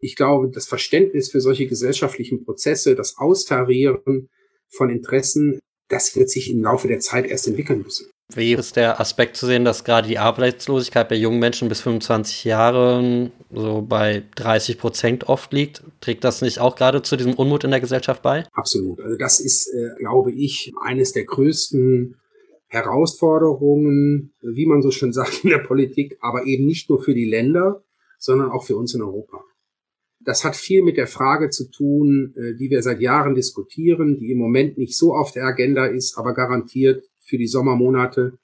Ich 0.00 0.16
glaube, 0.16 0.50
das 0.50 0.66
Verständnis 0.66 1.30
für 1.30 1.40
solche 1.40 1.66
gesellschaftlichen 1.66 2.44
Prozesse, 2.44 2.94
das 2.94 3.16
Austarieren 3.16 4.28
von 4.68 4.90
Interessen, 4.90 5.58
das 5.88 6.16
wird 6.16 6.30
sich 6.30 6.50
im 6.50 6.62
Laufe 6.62 6.88
der 6.88 7.00
Zeit 7.00 7.26
erst 7.26 7.46
entwickeln 7.46 7.82
müssen. 7.82 8.10
Wie 8.34 8.54
ist 8.54 8.74
der 8.74 9.00
Aspekt 9.00 9.36
zu 9.36 9.46
sehen, 9.46 9.64
dass 9.64 9.84
gerade 9.84 10.08
die 10.08 10.18
Arbeitslosigkeit 10.18 11.08
bei 11.08 11.14
jungen 11.14 11.38
Menschen 11.38 11.68
bis 11.68 11.80
25 11.80 12.44
Jahren 12.44 13.30
so 13.52 13.82
bei 13.82 14.24
30 14.34 14.78
Prozent 14.78 15.28
oft 15.28 15.52
liegt? 15.52 15.84
Trägt 16.00 16.24
das 16.24 16.42
nicht 16.42 16.58
auch 16.58 16.74
gerade 16.74 17.02
zu 17.02 17.16
diesem 17.16 17.34
Unmut 17.34 17.62
in 17.62 17.70
der 17.70 17.80
Gesellschaft 17.80 18.22
bei? 18.22 18.44
Absolut. 18.52 19.00
Also 19.00 19.16
das 19.16 19.38
ist, 19.38 19.68
äh, 19.68 19.96
glaube 19.98 20.32
ich, 20.32 20.72
eines 20.82 21.12
der 21.12 21.24
größten 21.24 22.16
Herausforderungen, 22.68 24.34
wie 24.42 24.66
man 24.66 24.82
so 24.82 24.90
schön 24.90 25.12
sagt 25.12 25.44
in 25.44 25.50
der 25.50 25.58
Politik, 25.58 26.16
aber 26.20 26.46
eben 26.46 26.66
nicht 26.66 26.90
nur 26.90 27.02
für 27.02 27.14
die 27.14 27.24
Länder, 27.24 27.84
sondern 28.18 28.50
auch 28.50 28.64
für 28.64 28.76
uns 28.76 28.94
in 28.94 29.02
Europa. 29.02 29.44
Das 30.20 30.44
hat 30.44 30.56
viel 30.56 30.82
mit 30.82 30.96
der 30.96 31.06
Frage 31.06 31.50
zu 31.50 31.70
tun, 31.70 32.34
äh, 32.36 32.54
die 32.56 32.70
wir 32.70 32.82
seit 32.82 33.00
Jahren 33.00 33.34
diskutieren, 33.34 34.16
die 34.18 34.32
im 34.32 34.38
Moment 34.38 34.78
nicht 34.78 34.96
so 34.96 35.14
auf 35.14 35.32
der 35.32 35.44
Agenda 35.44 35.86
ist, 35.86 36.18
aber 36.18 36.34
garantiert 36.34 37.04
für 37.20 37.38
die 37.38 37.46
Sommermonate, 37.46 38.38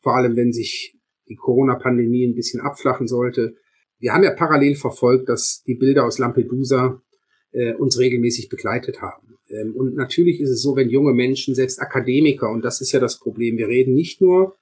vor 0.00 0.14
allem 0.14 0.36
wenn 0.36 0.52
sich 0.52 0.96
die 1.28 1.36
Corona-Pandemie 1.36 2.26
ein 2.26 2.34
bisschen 2.34 2.60
abflachen 2.60 3.08
sollte. 3.08 3.56
Wir 3.98 4.12
haben 4.12 4.22
ja 4.22 4.32
parallel 4.32 4.76
verfolgt, 4.76 5.28
dass 5.28 5.62
die 5.66 5.74
Bilder 5.74 6.04
aus 6.04 6.18
Lampedusa 6.18 7.02
äh, 7.52 7.74
uns 7.74 7.98
regelmäßig 7.98 8.48
begleitet 8.48 9.00
haben. 9.00 9.33
Ähm, 9.54 9.74
und 9.74 9.94
natürlich 9.94 10.40
ist 10.40 10.50
es 10.50 10.62
so, 10.62 10.76
wenn 10.76 10.90
junge 10.90 11.12
Menschen, 11.12 11.54
selbst 11.54 11.80
Akademiker, 11.80 12.50
und 12.50 12.64
das 12.64 12.80
ist 12.80 12.92
ja 12.92 13.00
das 13.00 13.18
Problem, 13.18 13.56
wir 13.56 13.68
reden 13.68 13.94
nicht 13.94 14.20
nur 14.20 14.56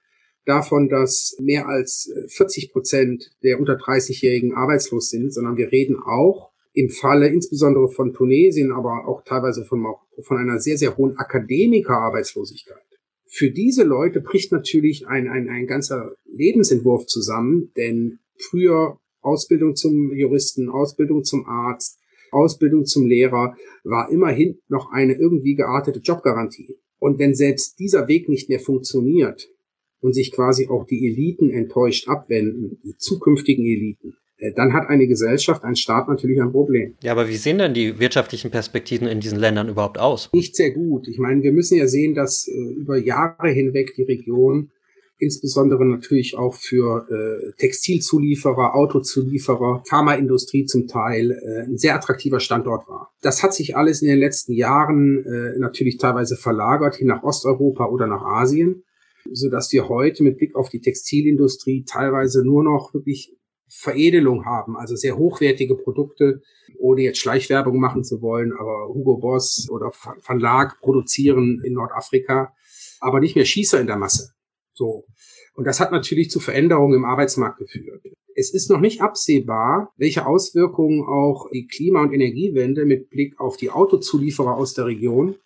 davon, 0.44 0.88
dass 0.88 1.36
mehr 1.40 1.68
als 1.68 2.12
40 2.28 2.64
äh, 2.64 2.72
Prozent 2.72 3.30
der 3.42 3.58
unter 3.58 3.74
30-Jährigen 3.74 4.54
arbeitslos 4.54 5.08
sind, 5.08 5.32
sondern 5.32 5.56
wir 5.56 5.70
reden 5.70 5.96
auch 5.96 6.50
im 6.74 6.88
Falle 6.88 7.28
insbesondere 7.28 7.88
von 7.88 8.12
Tunesien, 8.14 8.72
aber 8.72 9.06
auch 9.06 9.22
teilweise 9.24 9.64
von, 9.64 9.84
von 10.22 10.36
einer 10.38 10.58
sehr, 10.58 10.78
sehr 10.78 10.96
hohen 10.96 11.16
Akademikerarbeitslosigkeit 11.16 12.82
für 13.34 13.50
diese 13.50 13.82
Leute 13.82 14.20
bricht 14.20 14.52
natürlich 14.52 15.08
ein, 15.08 15.26
ein, 15.26 15.48
ein 15.48 15.66
ganzer 15.66 16.14
Lebensentwurf 16.26 17.06
zusammen, 17.06 17.72
denn 17.78 18.18
früher 18.36 18.98
Ausbildung 19.22 19.74
zum 19.74 20.12
Juristen, 20.12 20.68
Ausbildung 20.68 21.24
zum 21.24 21.46
Arzt, 21.46 21.98
Ausbildung 22.32 22.84
zum 22.84 23.06
Lehrer 23.06 23.56
war 23.84 24.10
immerhin 24.10 24.58
noch 24.68 24.90
eine 24.90 25.14
irgendwie 25.14 25.54
geartete 25.54 26.00
Jobgarantie. 26.00 26.76
Und 26.98 27.18
wenn 27.18 27.34
selbst 27.34 27.78
dieser 27.78 28.08
Weg 28.08 28.28
nicht 28.28 28.48
mehr 28.48 28.60
funktioniert 28.60 29.48
und 30.00 30.14
sich 30.14 30.32
quasi 30.32 30.68
auch 30.68 30.86
die 30.86 31.08
Eliten 31.08 31.50
enttäuscht 31.50 32.08
abwenden, 32.08 32.78
die 32.84 32.96
zukünftigen 32.96 33.64
Eliten, 33.64 34.14
äh, 34.42 34.52
dann 34.52 34.72
hat 34.72 34.88
eine 34.88 35.06
Gesellschaft, 35.06 35.64
ein 35.64 35.76
Staat 35.76 36.08
natürlich 36.08 36.40
ein 36.40 36.52
Problem. 36.52 36.94
Ja, 37.02 37.12
aber 37.12 37.28
wie 37.28 37.36
sehen 37.36 37.58
denn 37.58 37.74
die 37.74 37.98
wirtschaftlichen 37.98 38.50
Perspektiven 38.50 39.06
in 39.06 39.20
diesen 39.20 39.38
Ländern 39.38 39.68
überhaupt 39.68 39.98
aus? 39.98 40.30
Nicht 40.32 40.56
sehr 40.56 40.72
gut. 40.72 41.08
Ich 41.08 41.18
meine, 41.18 41.42
wir 41.42 41.52
müssen 41.52 41.78
ja 41.78 41.86
sehen, 41.86 42.14
dass 42.14 42.46
äh, 42.48 42.52
über 42.52 42.96
Jahre 42.98 43.50
hinweg 43.50 43.94
die 43.96 44.02
Region 44.02 44.70
insbesondere 45.22 45.86
natürlich 45.86 46.36
auch 46.36 46.54
für 46.54 47.06
äh, 47.08 47.52
Textilzulieferer, 47.58 48.74
Autozulieferer, 48.74 49.82
Pharmaindustrie 49.86 50.66
zum 50.66 50.88
Teil 50.88 51.30
äh, 51.30 51.70
ein 51.70 51.78
sehr 51.78 51.94
attraktiver 51.94 52.40
Standort 52.40 52.88
war. 52.88 53.12
Das 53.22 53.42
hat 53.42 53.54
sich 53.54 53.76
alles 53.76 54.02
in 54.02 54.08
den 54.08 54.18
letzten 54.18 54.52
Jahren 54.52 55.24
äh, 55.24 55.58
natürlich 55.58 55.98
teilweise 55.98 56.36
verlagert 56.36 56.96
hin 56.96 57.06
nach 57.06 57.22
Osteuropa 57.22 57.86
oder 57.86 58.08
nach 58.08 58.22
Asien, 58.22 58.82
so 59.30 59.48
dass 59.48 59.72
wir 59.72 59.88
heute 59.88 60.24
mit 60.24 60.38
Blick 60.38 60.56
auf 60.56 60.68
die 60.68 60.80
Textilindustrie 60.80 61.84
teilweise 61.84 62.44
nur 62.44 62.64
noch 62.64 62.92
wirklich 62.92 63.36
Veredelung 63.68 64.44
haben, 64.44 64.76
also 64.76 64.96
sehr 64.96 65.16
hochwertige 65.16 65.76
Produkte, 65.76 66.42
ohne 66.78 67.02
jetzt 67.02 67.18
Schleichwerbung 67.18 67.78
machen 67.78 68.04
zu 68.04 68.20
wollen, 68.20 68.52
aber 68.52 68.88
Hugo 68.92 69.16
Boss 69.16 69.68
oder 69.70 69.92
Van 70.26 70.40
Laak 70.40 70.80
produzieren 70.80 71.62
in 71.64 71.74
Nordafrika, 71.74 72.52
aber 73.00 73.20
nicht 73.20 73.36
mehr 73.36 73.44
Schießer 73.44 73.80
in 73.80 73.86
der 73.86 73.96
Masse. 73.96 74.32
So. 74.74 75.04
Und 75.54 75.66
das 75.66 75.80
hat 75.80 75.92
natürlich 75.92 76.30
zu 76.30 76.40
Veränderungen 76.40 76.94
im 76.94 77.04
Arbeitsmarkt 77.04 77.58
geführt. 77.58 78.02
Es 78.34 78.54
ist 78.54 78.70
noch 78.70 78.80
nicht 78.80 79.02
absehbar, 79.02 79.92
welche 79.96 80.26
Auswirkungen 80.26 81.02
auch 81.02 81.50
die 81.52 81.66
Klima- 81.66 82.02
und 82.02 82.12
Energiewende 82.12 82.86
mit 82.86 83.10
Blick 83.10 83.38
auf 83.38 83.56
die 83.56 83.70
Autozulieferer 83.70 84.56
aus 84.56 84.74
der 84.74 84.86
Region 84.86 85.36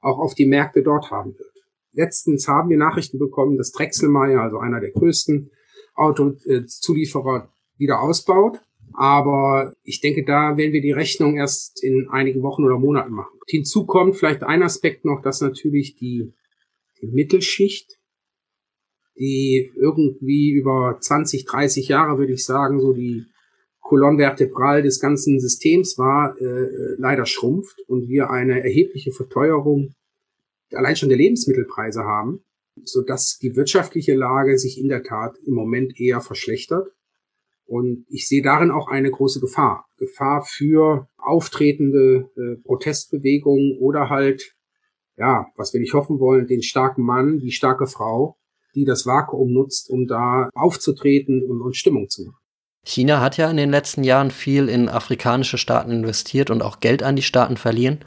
auch 0.00 0.18
auf 0.18 0.34
die 0.34 0.46
Märkte 0.46 0.82
dort 0.82 1.10
haben 1.10 1.36
wird. 1.36 1.52
Letztens 1.92 2.46
haben 2.48 2.70
wir 2.70 2.78
Nachrichten 2.78 3.18
bekommen, 3.18 3.58
dass 3.58 3.72
Drechselmeier, 3.72 4.40
also 4.40 4.58
einer 4.58 4.80
der 4.80 4.92
größten 4.92 5.50
Autozulieferer 5.94 7.52
wieder 7.76 8.00
ausbaut. 8.00 8.60
Aber 8.92 9.74
ich 9.84 10.00
denke, 10.00 10.24
da 10.24 10.56
werden 10.56 10.72
wir 10.72 10.80
die 10.80 10.92
Rechnung 10.92 11.36
erst 11.36 11.82
in 11.82 12.08
einigen 12.10 12.42
Wochen 12.42 12.64
oder 12.64 12.78
Monaten 12.78 13.12
machen. 13.12 13.38
Hinzu 13.46 13.86
kommt 13.86 14.16
vielleicht 14.16 14.42
ein 14.42 14.62
Aspekt 14.62 15.04
noch, 15.04 15.22
dass 15.22 15.40
natürlich 15.40 15.96
die, 15.96 16.32
die 17.00 17.06
Mittelschicht, 17.06 17.99
die 19.20 19.70
irgendwie 19.76 20.50
über 20.50 20.98
20, 20.98 21.44
30 21.44 21.88
Jahre, 21.88 22.18
würde 22.18 22.32
ich 22.32 22.44
sagen, 22.44 22.80
so 22.80 22.92
die 22.92 23.26
Colonne 23.80 24.18
vertebrale 24.18 24.82
des 24.82 24.98
ganzen 24.98 25.38
Systems 25.38 25.98
war, 25.98 26.36
äh, 26.40 26.96
leider 26.98 27.26
schrumpft 27.26 27.78
und 27.86 28.08
wir 28.08 28.30
eine 28.30 28.64
erhebliche 28.64 29.12
Verteuerung 29.12 29.94
allein 30.72 30.96
schon 30.96 31.08
der 31.08 31.18
Lebensmittelpreise 31.18 32.04
haben 32.04 32.42
so 32.84 33.02
dass 33.02 33.38
die 33.38 33.56
wirtschaftliche 33.56 34.14
Lage 34.14 34.58
sich 34.58 34.78
in 34.78 34.88
der 34.88 35.02
Tat 35.02 35.36
im 35.44 35.54
Moment 35.54 35.98
eher 36.00 36.20
verschlechtert. 36.20 36.88
Und 37.66 38.04
ich 38.08 38.26
sehe 38.26 38.42
darin 38.42 38.70
auch 38.70 38.88
eine 38.88 39.10
große 39.10 39.40
Gefahr. 39.40 39.86
Gefahr 39.96 40.44
für 40.44 41.08
auftretende 41.16 42.28
äh, 42.36 42.56
Protestbewegungen 42.62 43.78
oder 43.78 44.08
halt, 44.08 44.56
ja, 45.16 45.46
was 45.56 45.72
wir 45.72 45.80
nicht 45.80 45.94
hoffen 45.94 46.18
wollen, 46.18 46.48
den 46.48 46.62
starken 46.62 47.02
Mann, 47.02 47.38
die 47.38 47.52
starke 47.52 47.86
Frau, 47.86 48.36
die 48.74 48.84
das 48.84 49.06
Vakuum 49.06 49.52
nutzt, 49.52 49.90
um 49.90 50.06
da 50.06 50.50
aufzutreten 50.54 51.42
und, 51.42 51.60
und 51.60 51.76
Stimmung 51.76 52.08
zu 52.08 52.24
machen. 52.24 52.36
China 52.84 53.20
hat 53.20 53.36
ja 53.36 53.50
in 53.50 53.56
den 53.56 53.70
letzten 53.70 54.04
Jahren 54.04 54.30
viel 54.30 54.68
in 54.68 54.88
afrikanische 54.88 55.58
Staaten 55.58 55.90
investiert 55.90 56.50
und 56.50 56.62
auch 56.62 56.80
Geld 56.80 57.02
an 57.02 57.16
die 57.16 57.22
Staaten 57.22 57.56
verliehen. 57.56 57.98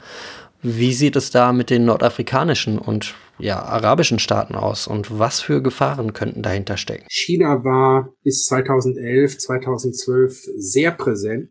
Wie 0.62 0.92
sieht 0.92 1.14
es 1.16 1.30
da 1.30 1.52
mit 1.52 1.70
den 1.70 1.84
nordafrikanischen 1.84 2.78
und 2.78 3.14
ja, 3.38 3.62
arabischen 3.62 4.18
Staaten 4.18 4.54
aus 4.54 4.86
und 4.86 5.18
was 5.18 5.40
für 5.40 5.62
Gefahren 5.62 6.12
könnten 6.12 6.42
dahinter 6.42 6.76
stecken? 6.76 7.06
China 7.08 7.64
war 7.64 8.14
bis 8.22 8.46
2011, 8.46 9.38
2012 9.38 10.48
sehr 10.56 10.90
präsent. 10.92 11.50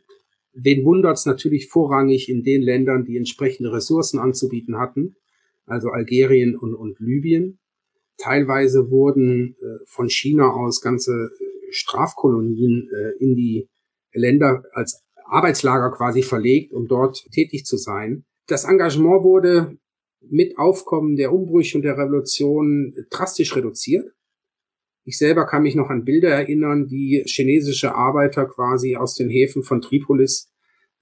Wen 0.54 0.86
wundert's 0.86 1.26
natürlich 1.26 1.70
vorrangig 1.70 2.30
in 2.30 2.44
den 2.44 2.62
Ländern, 2.62 3.06
die 3.06 3.18
entsprechende 3.18 3.72
Ressourcen 3.72 4.20
anzubieten 4.20 4.78
hatten, 4.78 5.16
also 5.66 5.90
Algerien 5.90 6.56
und, 6.56 6.76
und 6.76 7.00
Libyen. 7.00 7.60
Teilweise 8.18 8.90
wurden 8.90 9.56
äh, 9.60 9.84
von 9.86 10.10
China 10.10 10.52
aus 10.52 10.82
ganze 10.82 11.12
äh, 11.12 11.72
Strafkolonien 11.72 12.90
äh, 12.94 13.24
in 13.24 13.36
die 13.36 13.70
Länder 14.14 14.64
als 14.74 15.04
Arbeitslager 15.26 15.92
quasi 15.92 16.22
verlegt, 16.22 16.74
um 16.74 16.88
dort 16.88 17.26
tätig 17.32 17.66
zu 17.66 17.78
sein. 17.78 18.26
Das 18.48 18.66
Engagement 18.66 19.24
wurde 19.24 19.78
mit 20.22 20.58
Aufkommen 20.58 21.16
der 21.16 21.34
Umbrüche 21.34 21.78
und 21.78 21.84
der 21.84 21.98
Revolution 21.98 22.94
drastisch 23.10 23.56
reduziert. 23.56 24.14
Ich 25.06 25.18
selber 25.18 25.46
kann 25.46 25.64
mich 25.64 25.76
noch 25.76 25.90
an 25.90 26.06
Bilder 26.06 26.30
erinnern, 26.30 26.90
wie 26.90 27.24
chinesische 27.26 27.96
Arbeiter 27.96 28.46
quasi 28.46 28.96
aus 28.96 29.16
den 29.16 29.30
Häfen 29.30 29.64
von 29.64 29.82
Tripolis 29.82 30.50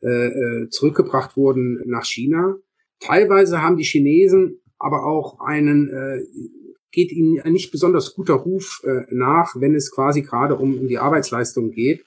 äh, 0.02 0.28
äh 0.28 0.70
zurückgebracht 0.70 1.38
wurden 1.38 1.82
nach 1.86 2.06
China. 2.06 2.56
Teilweise 3.00 3.62
haben 3.62 3.78
die 3.78 3.84
Chinesen 3.84 4.62
aber 4.80 5.06
auch 5.06 5.40
einen, 5.40 5.90
äh, 5.90 6.22
geht 6.92 7.12
ihnen 7.12 7.40
ein 7.42 7.54
nicht 7.54 7.72
besonders 7.72 8.14
guter 8.14 8.34
Ruf 8.34 8.82
äh, 8.84 9.04
nach, 9.10 9.56
wenn 9.56 9.76
es 9.76 9.92
quasi 9.92 10.22
gerade 10.22 10.56
um, 10.56 10.78
um 10.78 10.88
die 10.88 10.98
Arbeitsleistung 10.98 11.72
geht. 11.72 12.04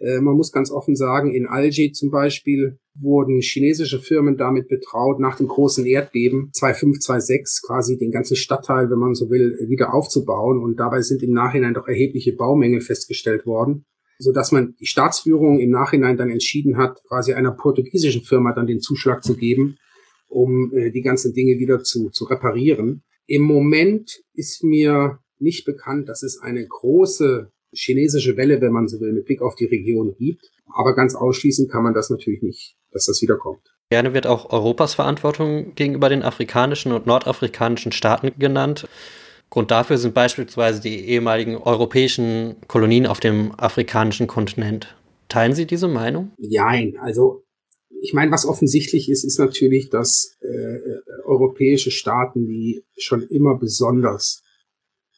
Äh, 0.00 0.20
man 0.20 0.34
muss 0.34 0.52
ganz 0.52 0.70
offen 0.70 0.96
sagen, 0.96 1.32
in 1.32 1.46
Alger 1.46 1.92
zum 1.92 2.10
Beispiel 2.10 2.78
wurden 2.94 3.40
chinesische 3.40 3.98
Firmen 3.98 4.36
damit 4.36 4.68
betraut, 4.68 5.20
nach 5.20 5.36
dem 5.36 5.46
großen 5.46 5.86
Erdbeben 5.86 6.50
2005, 6.52 7.00
2006 7.00 7.62
quasi 7.62 7.98
den 7.98 8.10
ganzen 8.10 8.36
Stadtteil, 8.36 8.90
wenn 8.90 8.98
man 8.98 9.14
so 9.14 9.30
will, 9.30 9.58
wieder 9.68 9.94
aufzubauen. 9.94 10.62
Und 10.62 10.76
dabei 10.80 11.02
sind 11.02 11.22
im 11.22 11.32
Nachhinein 11.32 11.74
doch 11.74 11.86
erhebliche 11.86 12.34
Baumängel 12.34 12.80
festgestellt 12.80 13.46
worden, 13.46 13.84
so 14.18 14.32
dass 14.32 14.52
man 14.52 14.74
die 14.80 14.86
Staatsführung 14.86 15.60
im 15.60 15.70
Nachhinein 15.70 16.16
dann 16.16 16.30
entschieden 16.30 16.78
hat, 16.78 17.02
quasi 17.06 17.34
einer 17.34 17.52
portugiesischen 17.52 18.22
Firma 18.22 18.52
dann 18.52 18.66
den 18.66 18.80
Zuschlag 18.80 19.22
zu 19.22 19.36
geben, 19.36 19.76
um 20.28 20.72
äh, 20.72 20.90
die 20.90 21.02
ganzen 21.02 21.34
Dinge 21.34 21.58
wieder 21.58 21.82
zu, 21.82 22.10
zu 22.10 22.24
reparieren. 22.24 23.02
Im 23.30 23.42
Moment 23.42 24.24
ist 24.34 24.64
mir 24.64 25.20
nicht 25.38 25.64
bekannt, 25.64 26.08
dass 26.08 26.24
es 26.24 26.40
eine 26.42 26.66
große 26.66 27.52
chinesische 27.72 28.36
Welle, 28.36 28.60
wenn 28.60 28.72
man 28.72 28.88
so 28.88 28.98
will, 28.98 29.12
mit 29.12 29.26
Blick 29.26 29.40
auf 29.40 29.54
die 29.54 29.66
Region 29.66 30.16
gibt. 30.18 30.50
Aber 30.66 30.96
ganz 30.96 31.14
ausschließen 31.14 31.68
kann 31.68 31.84
man 31.84 31.94
das 31.94 32.10
natürlich 32.10 32.42
nicht, 32.42 32.74
dass 32.90 33.06
das 33.06 33.22
wiederkommt. 33.22 33.62
Gerne 33.88 34.14
wird 34.14 34.26
auch 34.26 34.50
Europas 34.50 34.94
Verantwortung 34.94 35.76
gegenüber 35.76 36.08
den 36.08 36.24
afrikanischen 36.24 36.90
und 36.90 37.06
nordafrikanischen 37.06 37.92
Staaten 37.92 38.32
genannt. 38.36 38.88
Grund 39.48 39.70
dafür 39.70 39.98
sind 39.98 40.12
beispielsweise 40.12 40.82
die 40.82 41.08
ehemaligen 41.08 41.56
europäischen 41.56 42.56
Kolonien 42.66 43.06
auf 43.06 43.20
dem 43.20 43.52
afrikanischen 43.56 44.26
Kontinent. 44.26 44.96
Teilen 45.28 45.54
Sie 45.54 45.68
diese 45.68 45.86
Meinung? 45.86 46.32
Nein, 46.36 46.96
also 47.00 47.44
ich 48.02 48.14
meine, 48.14 48.30
was 48.30 48.46
offensichtlich 48.46 49.10
ist, 49.10 49.24
ist 49.24 49.38
natürlich, 49.38 49.90
dass 49.90 50.36
äh, 50.40 50.78
europäische 51.24 51.90
Staaten, 51.90 52.46
die 52.46 52.84
schon 52.96 53.22
immer 53.22 53.58
besonders 53.58 54.42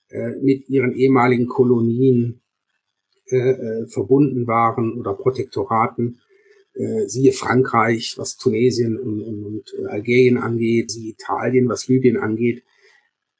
äh, 0.08 0.36
mit 0.40 0.68
ihren 0.68 0.92
ehemaligen 0.92 1.46
Kolonien 1.46 2.40
äh, 3.30 3.36
äh, 3.36 3.86
verbunden 3.86 4.46
waren 4.46 4.98
oder 4.98 5.14
Protektoraten, 5.14 6.20
äh, 6.74 7.06
siehe 7.06 7.32
Frankreich, 7.32 8.14
was 8.16 8.36
Tunesien 8.36 8.98
und, 8.98 9.22
und, 9.22 9.44
und 9.44 9.74
äh, 9.78 9.86
Algerien 9.86 10.38
angeht, 10.38 10.90
siehe 10.90 11.12
Italien, 11.12 11.68
was 11.68 11.88
Libyen 11.88 12.16
angeht, 12.16 12.62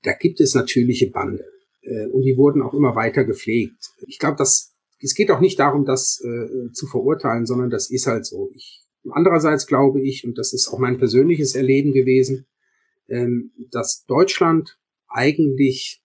da 0.03 0.13
gibt 0.13 0.41
es 0.41 0.55
natürliche 0.55 1.11
Bande. 1.11 1.45
Äh, 1.83 2.07
und 2.07 2.23
die 2.23 2.37
wurden 2.37 2.63
auch 2.63 2.75
immer 2.75 2.95
weiter 2.95 3.25
gepflegt. 3.25 3.93
Ich 4.07 4.19
glaube, 4.19 4.37
dass 4.37 4.73
es 5.05 5.15
geht 5.15 5.33
auch 5.33 5.41
nicht 5.41 5.59
darum, 5.59 5.85
das 5.85 6.23
äh, 6.25 6.71
zu 6.73 6.87
verurteilen, 6.87 7.45
sondern 7.45 7.71
das 7.71 7.91
ist 7.91 8.07
halt 8.07 8.25
so. 8.25 8.51
Ich, 8.55 8.82
andererseits 9.11 9.67
glaube 9.67 10.01
ich, 10.01 10.25
und 10.25 10.39
das 10.39 10.53
ist 10.53 10.69
auch 10.69 10.79
mein 10.79 10.99
persönliches 10.99 11.55
Erleben 11.55 11.93
gewesen, 11.93 12.47
ähm, 13.09 13.53
dass 13.71 14.05
Deutschland 14.07 14.79
eigentlich 15.09 16.03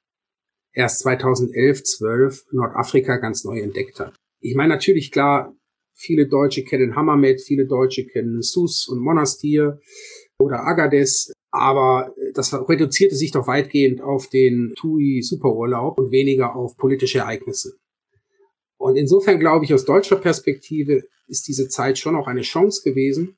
erst 0.73 0.99
2011, 0.99 1.83
12 1.83 2.45
Nordafrika 2.51 3.17
ganz 3.17 3.43
neu 3.43 3.59
entdeckt 3.59 3.99
hat. 3.99 4.15
Ich 4.39 4.55
meine 4.55 4.73
natürlich 4.73 5.11
klar, 5.11 5.55
viele 5.93 6.27
Deutsche 6.27 6.63
kennen 6.63 6.95
Hammermet, 6.95 7.41
viele 7.41 7.65
Deutsche 7.65 8.05
kennen 8.05 8.41
Sus 8.41 8.87
und 8.87 8.99
Monastir 8.99 9.79
oder 10.39 10.65
Agades, 10.65 11.33
aber 11.51 12.13
das 12.33 12.53
reduzierte 12.53 13.15
sich 13.15 13.31
doch 13.31 13.47
weitgehend 13.47 14.01
auf 14.01 14.29
den 14.29 14.73
TUI 14.75 15.21
Superurlaub 15.23 15.99
und 15.99 16.11
weniger 16.11 16.55
auf 16.55 16.77
politische 16.77 17.19
Ereignisse. 17.19 17.77
Und 18.87 18.95
insofern 18.95 19.37
glaube 19.37 19.65
ich, 19.65 19.73
aus 19.73 19.83
deutscher 19.83 20.15
Perspektive 20.15 21.03
ist 21.27 21.49
diese 21.49 21.67
Zeit 21.67 21.97
schon 21.97 22.15
auch 22.15 22.27
eine 22.27 22.39
Chance 22.39 22.89
gewesen, 22.89 23.35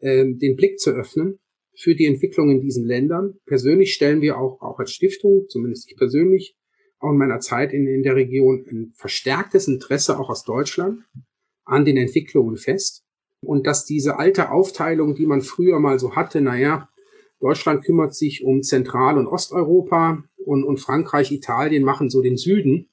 ähm, 0.00 0.38
den 0.38 0.54
Blick 0.54 0.78
zu 0.78 0.90
öffnen 0.90 1.40
für 1.74 1.96
die 1.96 2.06
Entwicklung 2.06 2.48
in 2.48 2.60
diesen 2.60 2.86
Ländern. 2.86 3.40
Persönlich 3.44 3.92
stellen 3.92 4.20
wir 4.20 4.38
auch, 4.38 4.60
auch 4.60 4.78
als 4.78 4.92
Stiftung, 4.92 5.46
zumindest 5.48 5.90
ich 5.90 5.96
persönlich, 5.96 6.54
auch 7.00 7.10
in 7.10 7.18
meiner 7.18 7.40
Zeit 7.40 7.72
in, 7.72 7.88
in 7.88 8.04
der 8.04 8.14
Region 8.14 8.64
ein 8.70 8.92
verstärktes 8.94 9.66
Interesse 9.66 10.16
auch 10.16 10.30
aus 10.30 10.44
Deutschland 10.44 11.00
an 11.64 11.84
den 11.84 11.96
Entwicklungen 11.96 12.56
fest. 12.56 13.02
Und 13.40 13.66
dass 13.66 13.84
diese 13.84 14.16
alte 14.20 14.52
Aufteilung, 14.52 15.16
die 15.16 15.26
man 15.26 15.40
früher 15.40 15.80
mal 15.80 15.98
so 15.98 16.14
hatte, 16.14 16.40
naja, 16.40 16.88
Deutschland 17.40 17.84
kümmert 17.84 18.14
sich 18.14 18.44
um 18.44 18.62
Zentral- 18.62 19.18
und 19.18 19.26
Osteuropa 19.26 20.22
und, 20.36 20.62
und 20.62 20.78
Frankreich, 20.78 21.32
Italien 21.32 21.82
machen 21.82 22.10
so 22.10 22.22
den 22.22 22.36
Süden, 22.36 22.88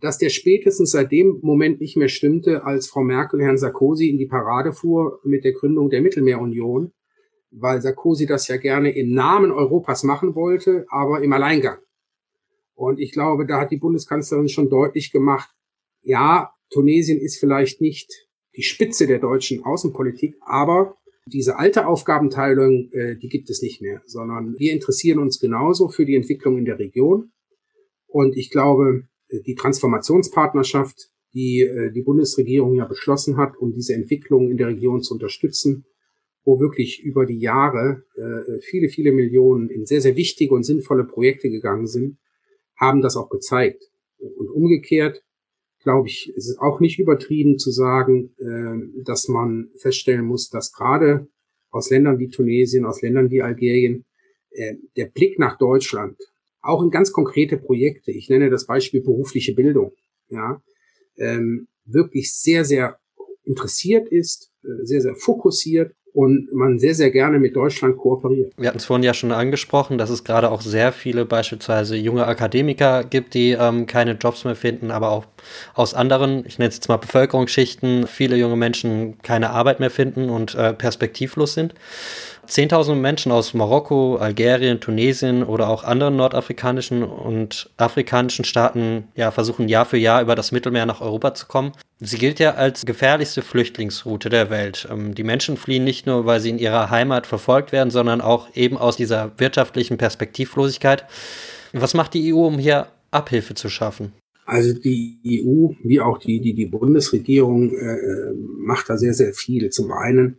dass 0.00 0.18
der 0.18 0.30
spätestens 0.30 0.90
seit 0.90 1.12
dem 1.12 1.38
Moment 1.42 1.80
nicht 1.80 1.96
mehr 1.96 2.08
stimmte, 2.08 2.64
als 2.64 2.88
Frau 2.88 3.02
Merkel 3.02 3.42
Herrn 3.42 3.58
Sarkozy 3.58 4.08
in 4.08 4.18
die 4.18 4.26
Parade 4.26 4.72
fuhr 4.72 5.20
mit 5.24 5.44
der 5.44 5.52
Gründung 5.52 5.90
der 5.90 6.02
Mittelmeerunion 6.02 6.92
weil 7.50 7.80
Sarkozy 7.80 8.26
das 8.26 8.48
ja 8.48 8.56
gerne 8.56 8.90
im 8.94 9.12
Namen 9.12 9.50
Europas 9.50 10.02
machen 10.02 10.34
wollte, 10.34 10.86
aber 10.88 11.22
im 11.22 11.32
Alleingang. 11.32 11.78
Und 12.74 13.00
ich 13.00 13.12
glaube, 13.12 13.46
da 13.46 13.60
hat 13.60 13.70
die 13.70 13.78
Bundeskanzlerin 13.78 14.48
schon 14.48 14.68
deutlich 14.68 15.10
gemacht, 15.10 15.48
ja, 16.02 16.52
Tunesien 16.70 17.18
ist 17.18 17.38
vielleicht 17.38 17.80
nicht 17.80 18.12
die 18.56 18.62
Spitze 18.62 19.06
der 19.06 19.18
deutschen 19.18 19.64
Außenpolitik, 19.64 20.36
aber 20.40 20.96
diese 21.26 21.56
alte 21.56 21.86
Aufgabenteilung, 21.86 22.90
äh, 22.92 23.16
die 23.16 23.28
gibt 23.28 23.50
es 23.50 23.62
nicht 23.62 23.80
mehr, 23.80 24.02
sondern 24.04 24.56
wir 24.58 24.72
interessieren 24.72 25.18
uns 25.18 25.40
genauso 25.40 25.88
für 25.88 26.04
die 26.04 26.14
Entwicklung 26.14 26.58
in 26.58 26.64
der 26.64 26.78
Region. 26.78 27.32
Und 28.06 28.36
ich 28.36 28.50
glaube, 28.50 29.08
die 29.30 29.54
Transformationspartnerschaft, 29.54 31.10
die 31.34 31.60
äh, 31.60 31.92
die 31.92 32.02
Bundesregierung 32.02 32.74
ja 32.74 32.84
beschlossen 32.84 33.36
hat, 33.36 33.56
um 33.58 33.72
diese 33.72 33.94
Entwicklung 33.94 34.50
in 34.50 34.56
der 34.56 34.68
Region 34.68 35.02
zu 35.02 35.14
unterstützen, 35.14 35.84
wo 36.44 36.60
wirklich 36.60 37.02
über 37.02 37.26
die 37.26 37.38
Jahre 37.38 38.04
äh, 38.14 38.60
viele, 38.60 38.88
viele 38.88 39.12
Millionen 39.12 39.68
in 39.68 39.84
sehr, 39.84 40.00
sehr 40.00 40.16
wichtige 40.16 40.54
und 40.54 40.62
sinnvolle 40.62 41.04
Projekte 41.04 41.50
gegangen 41.50 41.86
sind, 41.86 42.18
haben 42.76 43.02
das 43.02 43.16
auch 43.16 43.28
gezeigt. 43.28 43.82
Und 44.18 44.48
umgekehrt, 44.48 45.22
glaube 45.82 46.08
ich, 46.08 46.32
ist 46.34 46.48
es 46.48 46.58
auch 46.58 46.80
nicht 46.80 46.98
übertrieben 46.98 47.58
zu 47.58 47.70
sagen, 47.70 48.34
äh, 48.38 49.02
dass 49.04 49.28
man 49.28 49.70
feststellen 49.76 50.24
muss, 50.24 50.48
dass 50.48 50.72
gerade 50.72 51.28
aus 51.70 51.90
Ländern 51.90 52.18
wie 52.18 52.28
Tunesien, 52.28 52.86
aus 52.86 53.02
Ländern 53.02 53.30
wie 53.30 53.42
Algerien, 53.42 54.04
äh, 54.50 54.76
der 54.96 55.06
Blick 55.06 55.38
nach 55.38 55.58
Deutschland, 55.58 56.16
auch 56.66 56.82
in 56.82 56.90
ganz 56.90 57.12
konkrete 57.12 57.56
Projekte, 57.56 58.10
ich 58.12 58.28
nenne 58.28 58.50
das 58.50 58.66
Beispiel 58.66 59.02
berufliche 59.02 59.54
Bildung, 59.54 59.92
ja, 60.28 60.60
ähm, 61.18 61.68
wirklich 61.84 62.34
sehr, 62.34 62.64
sehr 62.64 62.98
interessiert 63.44 64.08
ist, 64.08 64.50
äh, 64.64 64.84
sehr, 64.84 65.00
sehr 65.00 65.14
fokussiert 65.14 65.92
und 66.16 66.48
man 66.50 66.78
sehr, 66.78 66.94
sehr 66.94 67.10
gerne 67.10 67.38
mit 67.38 67.54
Deutschland 67.54 67.98
kooperiert. 67.98 68.54
Wir 68.56 68.68
hatten 68.68 68.78
es 68.78 68.86
vorhin 68.86 69.02
ja 69.04 69.12
schon 69.12 69.32
angesprochen, 69.32 69.98
dass 69.98 70.08
es 70.08 70.24
gerade 70.24 70.50
auch 70.50 70.62
sehr 70.62 70.92
viele 70.92 71.26
beispielsweise 71.26 71.94
junge 71.94 72.26
Akademiker 72.26 73.04
gibt, 73.04 73.34
die 73.34 73.50
ähm, 73.50 73.84
keine 73.84 74.12
Jobs 74.12 74.44
mehr 74.44 74.56
finden, 74.56 74.90
aber 74.90 75.10
auch 75.10 75.26
aus 75.74 75.92
anderen, 75.92 76.46
ich 76.46 76.58
nenne 76.58 76.70
es 76.70 76.76
jetzt 76.76 76.88
mal 76.88 76.96
Bevölkerungsschichten, 76.96 78.06
viele 78.06 78.36
junge 78.36 78.56
Menschen 78.56 79.18
keine 79.18 79.50
Arbeit 79.50 79.78
mehr 79.78 79.90
finden 79.90 80.30
und 80.30 80.54
äh, 80.54 80.72
perspektivlos 80.72 81.52
sind. 81.52 81.74
Zehntausende 82.46 83.00
Menschen 83.00 83.32
aus 83.32 83.54
Marokko, 83.54 84.16
Algerien, 84.16 84.80
Tunesien 84.80 85.42
oder 85.42 85.68
auch 85.68 85.84
anderen 85.84 86.16
nordafrikanischen 86.16 87.02
und 87.02 87.70
afrikanischen 87.76 88.44
Staaten 88.44 89.08
ja, 89.16 89.30
versuchen 89.30 89.68
Jahr 89.68 89.84
für 89.84 89.96
Jahr 89.96 90.22
über 90.22 90.34
das 90.34 90.52
Mittelmeer 90.52 90.86
nach 90.86 91.00
Europa 91.00 91.34
zu 91.34 91.46
kommen. 91.46 91.72
Sie 91.98 92.18
gilt 92.18 92.38
ja 92.38 92.54
als 92.54 92.86
gefährlichste 92.86 93.42
Flüchtlingsroute 93.42 94.28
der 94.28 94.50
Welt. 94.50 94.86
Ähm, 94.90 95.14
die 95.14 95.24
Menschen 95.24 95.56
fliehen 95.56 95.84
nicht 95.84 96.06
nur, 96.06 96.26
weil 96.26 96.40
sie 96.40 96.50
in 96.50 96.58
ihrer 96.58 96.90
Heimat 96.90 97.26
verfolgt 97.26 97.72
werden, 97.72 97.90
sondern 97.90 98.20
auch 98.20 98.48
eben 98.54 98.76
aus 98.76 98.96
dieser 98.96 99.32
wirtschaftlichen 99.38 99.98
Perspektivlosigkeit. 99.98 101.04
Was 101.72 101.94
macht 101.94 102.14
die 102.14 102.32
EU, 102.32 102.46
um 102.46 102.58
hier 102.58 102.86
Abhilfe 103.10 103.54
zu 103.54 103.68
schaffen? 103.68 104.12
Also 104.44 104.72
die 104.72 105.18
EU, 105.44 105.74
wie 105.82 106.00
auch 106.00 106.18
die, 106.18 106.40
die, 106.40 106.54
die 106.54 106.66
Bundesregierung, 106.66 107.72
äh, 107.72 107.96
äh 107.96 108.34
macht 108.58 108.88
da 108.88 108.96
sehr, 108.96 109.14
sehr 109.14 109.34
viel. 109.34 109.70
Zum 109.70 109.90
einen 109.90 110.38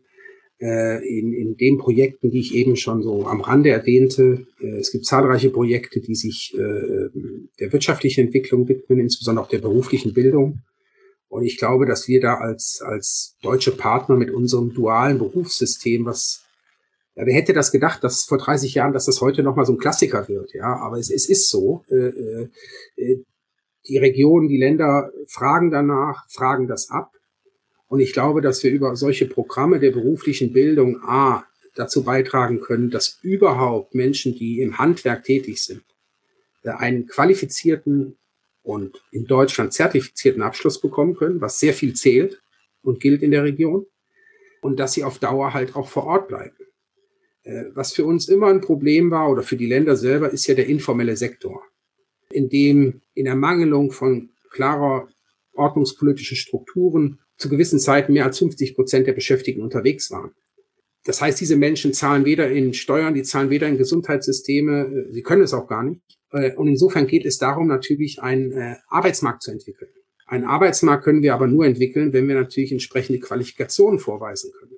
in, 0.60 1.34
in 1.34 1.56
den 1.56 1.78
Projekten, 1.78 2.32
die 2.32 2.40
ich 2.40 2.56
eben 2.56 2.76
schon 2.76 3.04
so 3.04 3.28
am 3.28 3.42
Rande 3.42 3.70
erwähnte. 3.70 4.48
Äh, 4.60 4.80
es 4.80 4.92
gibt 4.92 5.06
zahlreiche 5.06 5.52
Projekte, 5.52 6.00
die 6.00 6.16
sich 6.16 6.56
äh, 6.56 7.10
der 7.60 7.74
wirtschaftlichen 7.74 8.26
Entwicklung 8.26 8.68
widmen, 8.68 9.00
insbesondere 9.00 9.46
auch 9.46 9.50
der 9.50 9.60
beruflichen 9.60 10.14
Bildung. 10.14 10.62
Und 11.30 11.44
ich 11.44 11.58
glaube, 11.58 11.86
dass 11.86 12.08
wir 12.08 12.22
da 12.22 12.36
als, 12.36 12.82
als 12.84 13.36
deutsche 13.42 13.72
Partner 13.72 14.16
mit 14.16 14.32
unserem 14.32 14.74
dualen 14.74 15.20
Berufssystem, 15.20 16.06
was, 16.06 16.44
ja, 17.16 17.26
wer 17.26 17.34
hätte 17.34 17.54
das 17.54 17.72
gedacht, 17.72 18.04
dass 18.04 18.24
vor 18.24 18.38
30 18.38 18.74
Jahren, 18.74 18.94
dass 18.94 19.06
das 19.06 19.22
heute 19.22 19.44
nochmal 19.44 19.66
so 19.66 19.74
ein 19.74 19.78
Klassiker 19.78 20.28
wird, 20.28 20.54
ja, 20.54 20.78
aber 20.78 20.98
es, 20.98 21.12
es 21.12 21.30
ist 21.30 21.50
so. 21.50 21.84
Äh, 21.90 22.48
äh, 22.96 23.24
die 23.88 23.98
Regionen, 23.98 24.48
die 24.48 24.58
Länder 24.58 25.12
fragen 25.28 25.72
danach, 25.72 26.26
fragen 26.30 26.68
das 26.68 26.90
ab. 26.90 27.12
Und 27.88 28.00
ich 28.00 28.14
glaube, 28.14 28.42
dass 28.42 28.64
wir 28.64 28.72
über 28.72 28.96
solche 28.96 29.26
Programme 29.26 29.80
der 29.80 29.92
beruflichen 29.92 30.54
Bildung 30.54 31.02
A 31.04 31.46
dazu 31.76 32.04
beitragen 32.04 32.60
können, 32.60 32.90
dass 32.90 33.20
überhaupt 33.22 33.96
Menschen, 33.96 34.36
die 34.36 34.62
im 34.62 34.78
Handwerk 34.78 35.24
tätig 35.24 35.64
sind, 35.64 35.84
äh, 36.64 36.70
einen 36.70 37.08
qualifizierten 37.08 38.18
und 38.64 39.02
in 39.12 39.26
Deutschland 39.26 39.74
zertifizierten 39.74 40.42
Abschluss 40.42 40.82
bekommen 40.82 41.16
können, 41.16 41.40
was 41.40 41.60
sehr 41.60 41.74
viel 41.74 41.94
zählt 41.94 42.42
und 42.82 43.00
gilt 43.00 43.24
in 43.24 43.32
der 43.32 43.44
Region. 43.44 43.86
Und 44.62 44.80
dass 44.80 44.94
sie 44.94 45.04
auf 45.04 45.20
Dauer 45.20 45.54
halt 45.54 45.76
auch 45.76 45.88
vor 45.88 46.06
Ort 46.06 46.28
bleiben. 46.28 46.58
Äh, 47.44 47.66
was 47.74 47.94
für 47.94 48.04
uns 48.04 48.28
immer 48.28 48.48
ein 48.48 48.60
Problem 48.60 49.12
war 49.12 49.30
oder 49.30 49.44
für 49.44 49.56
die 49.56 49.68
Länder 49.68 49.96
selber, 49.96 50.32
ist 50.32 50.48
ja 50.48 50.56
der 50.56 50.68
informelle 50.68 51.16
Sektor, 51.16 51.64
in 52.30 52.50
dem 52.50 53.02
in 53.14 53.28
Ermangelung 53.28 53.92
von 53.92 54.32
klarer 54.50 55.08
ordnungspolitischer 55.54 56.36
Strukturen 56.36 57.20
zu 57.38 57.50
gewissen 57.50 57.80
Zeiten 57.80 58.14
mehr 58.14 58.26
als 58.26 58.40
50 58.40 58.76
Prozent 58.76 59.08
der 59.08 59.14
Beschäftigten 59.14 59.62
unterwegs 59.62 60.12
waren. 60.12 60.32
Das 61.08 61.22
heißt, 61.22 61.40
diese 61.40 61.56
Menschen 61.56 61.94
zahlen 61.94 62.26
weder 62.26 62.52
in 62.52 62.74
Steuern, 62.74 63.14
die 63.14 63.24
zahlen 63.24 63.50
weder 63.50 63.68
in 63.68 63.78
Gesundheitssysteme, 63.78 65.06
äh, 65.08 65.14
sie 65.14 65.24
können 65.24 65.42
es 65.42 65.54
auch 65.54 65.68
gar 65.68 65.84
nicht. 65.84 66.02
Äh, 66.32 66.54
und 66.56 66.68
insofern 66.68 67.08
geht 67.08 67.26
es 67.26 67.38
darum, 67.38 67.68
natürlich 67.68 68.22
einen 68.22 68.52
äh, 68.52 68.76
Arbeitsmarkt 68.90 69.42
zu 69.42 69.52
entwickeln. 69.52 69.90
Einen 70.26 70.44
Arbeitsmarkt 70.44 71.06
können 71.06 71.22
wir 71.22 71.34
aber 71.34 71.48
nur 71.48 71.66
entwickeln, 71.66 72.12
wenn 72.12 72.28
wir 72.28 72.36
natürlich 72.36 72.74
entsprechende 72.74 73.20
Qualifikationen 73.20 74.00
vorweisen 74.00 74.52
können. 74.60 74.74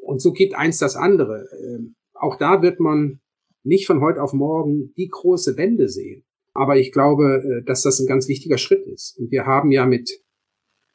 Und 0.00 0.22
so 0.22 0.32
gibt 0.32 0.54
eins 0.54 0.78
das 0.78 0.94
andere. 0.94 1.48
Ähm, 1.60 1.96
auch 2.14 2.36
da 2.36 2.62
wird 2.62 2.78
man 2.78 3.20
nicht 3.64 3.86
von 3.86 4.00
heute 4.00 4.22
auf 4.22 4.32
morgen 4.32 4.92
die 4.96 5.08
große 5.08 5.56
Wende 5.56 5.88
sehen. 5.88 6.22
Aber 6.54 6.76
ich 6.76 6.92
glaube, 6.92 7.62
dass 7.64 7.82
das 7.82 7.98
ein 7.98 8.06
ganz 8.06 8.28
wichtiger 8.28 8.58
Schritt 8.58 8.86
ist. 8.86 9.16
Und 9.18 9.30
wir 9.30 9.46
haben 9.46 9.72
ja 9.72 9.86
mit 9.86 10.10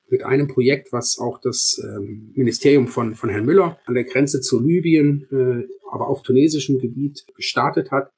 mit 0.09 0.23
einem 0.23 0.47
Projekt, 0.47 0.91
was 0.91 1.17
auch 1.19 1.39
das 1.41 1.81
ähm, 1.83 2.31
Ministerium 2.35 2.87
von, 2.87 3.15
von 3.15 3.29
Herrn 3.29 3.45
Müller 3.45 3.79
an 3.85 3.93
der 3.93 4.05
Grenze 4.05 4.41
zu 4.41 4.59
Libyen, 4.61 5.27
äh, 5.31 5.67
aber 5.91 6.07
auf 6.07 6.23
tunesischem 6.23 6.79
Gebiet 6.79 7.25
gestartet 7.35 7.91
hat, 7.91 8.11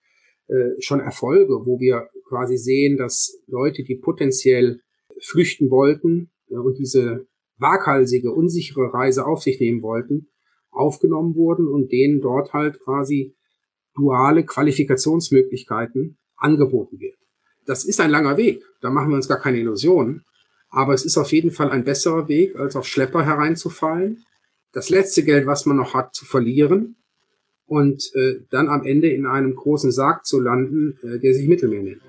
äh, 0.48 0.82
schon 0.82 1.00
Erfolge, 1.00 1.66
wo 1.66 1.80
wir 1.80 2.10
quasi 2.28 2.58
sehen, 2.58 2.98
dass 2.98 3.40
Leute, 3.48 3.84
die 3.84 3.96
potenziell 3.96 4.82
flüchten 5.20 5.70
wollten 5.70 6.32
äh, 6.50 6.56
und 6.56 6.78
diese 6.78 7.28
waghalsige, 7.58 8.32
unsichere 8.32 8.94
Reise 8.94 9.26
auf 9.26 9.42
sich 9.42 9.60
nehmen 9.60 9.82
wollten, 9.82 10.28
aufgenommen 10.72 11.36
wurden 11.36 11.68
und 11.68 11.92
denen 11.92 12.22
dort 12.22 12.54
halt 12.54 12.80
quasi 12.80 13.36
duale 13.96 14.46
Qualifikationsmöglichkeiten 14.46 16.18
angeboten 16.38 17.00
wird. 17.00 17.18
Das 17.66 17.84
ist 17.86 18.00
ein 18.00 18.12
langer 18.12 18.38
Weg, 18.38 18.64
da 18.82 18.90
machen 18.90 19.10
wir 19.10 19.16
uns 19.16 19.28
gar 19.28 19.40
keine 19.40 19.60
Illusionen. 19.60 20.24
Aber 20.72 20.94
es 20.94 21.04
ist 21.04 21.18
auf 21.18 21.32
jeden 21.32 21.52
Fall 21.52 21.72
ein 21.72 21.84
besserer 21.84 22.28
Weg, 22.28 22.56
als 22.56 22.76
auf 22.76 22.86
Schlepper 22.86 23.26
hereinzufallen, 23.26 24.24
das 24.72 24.90
letzte 24.90 25.24
Geld, 25.24 25.48
was 25.48 25.66
man 25.66 25.78
noch 25.78 25.96
hat, 25.96 26.14
zu 26.14 26.26
verlieren 26.26 26.96
und 27.66 28.12
äh, 28.16 28.42
dann 28.52 28.70
am 28.70 28.86
Ende 28.86 29.10
in 29.10 29.26
einem 29.26 29.56
großen 29.56 29.92
Sarg 29.92 30.28
zu 30.28 30.40
landen, 30.40 31.00
äh, 31.02 31.18
der 31.18 31.34
sich 31.34 31.48
Mittelmeer 31.48 31.82
nennt. 31.82 32.02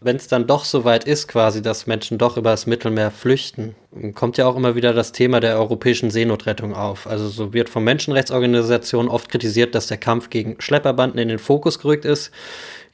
Wenn 0.00 0.16
es 0.16 0.28
dann 0.28 0.46
doch 0.46 0.64
so 0.64 0.84
weit 0.84 1.04
ist, 1.04 1.26
quasi, 1.26 1.60
dass 1.60 1.86
Menschen 1.86 2.18
doch 2.18 2.36
über 2.36 2.50
das 2.50 2.66
Mittelmeer 2.66 3.10
flüchten, 3.10 3.74
kommt 4.14 4.38
ja 4.38 4.46
auch 4.46 4.56
immer 4.56 4.74
wieder 4.76 4.94
das 4.94 5.12
Thema 5.12 5.40
der 5.40 5.58
europäischen 5.58 6.10
Seenotrettung 6.10 6.72
auf. 6.72 7.06
Also 7.06 7.28
so 7.28 7.52
wird 7.52 7.68
von 7.68 7.82
Menschenrechtsorganisationen 7.82 9.10
oft 9.10 9.28
kritisiert, 9.28 9.74
dass 9.74 9.88
der 9.88 9.96
Kampf 9.96 10.30
gegen 10.30 10.60
Schlepperbanden 10.60 11.18
in 11.18 11.28
den 11.28 11.38
Fokus 11.38 11.78
gerückt 11.78 12.04
ist. 12.04 12.30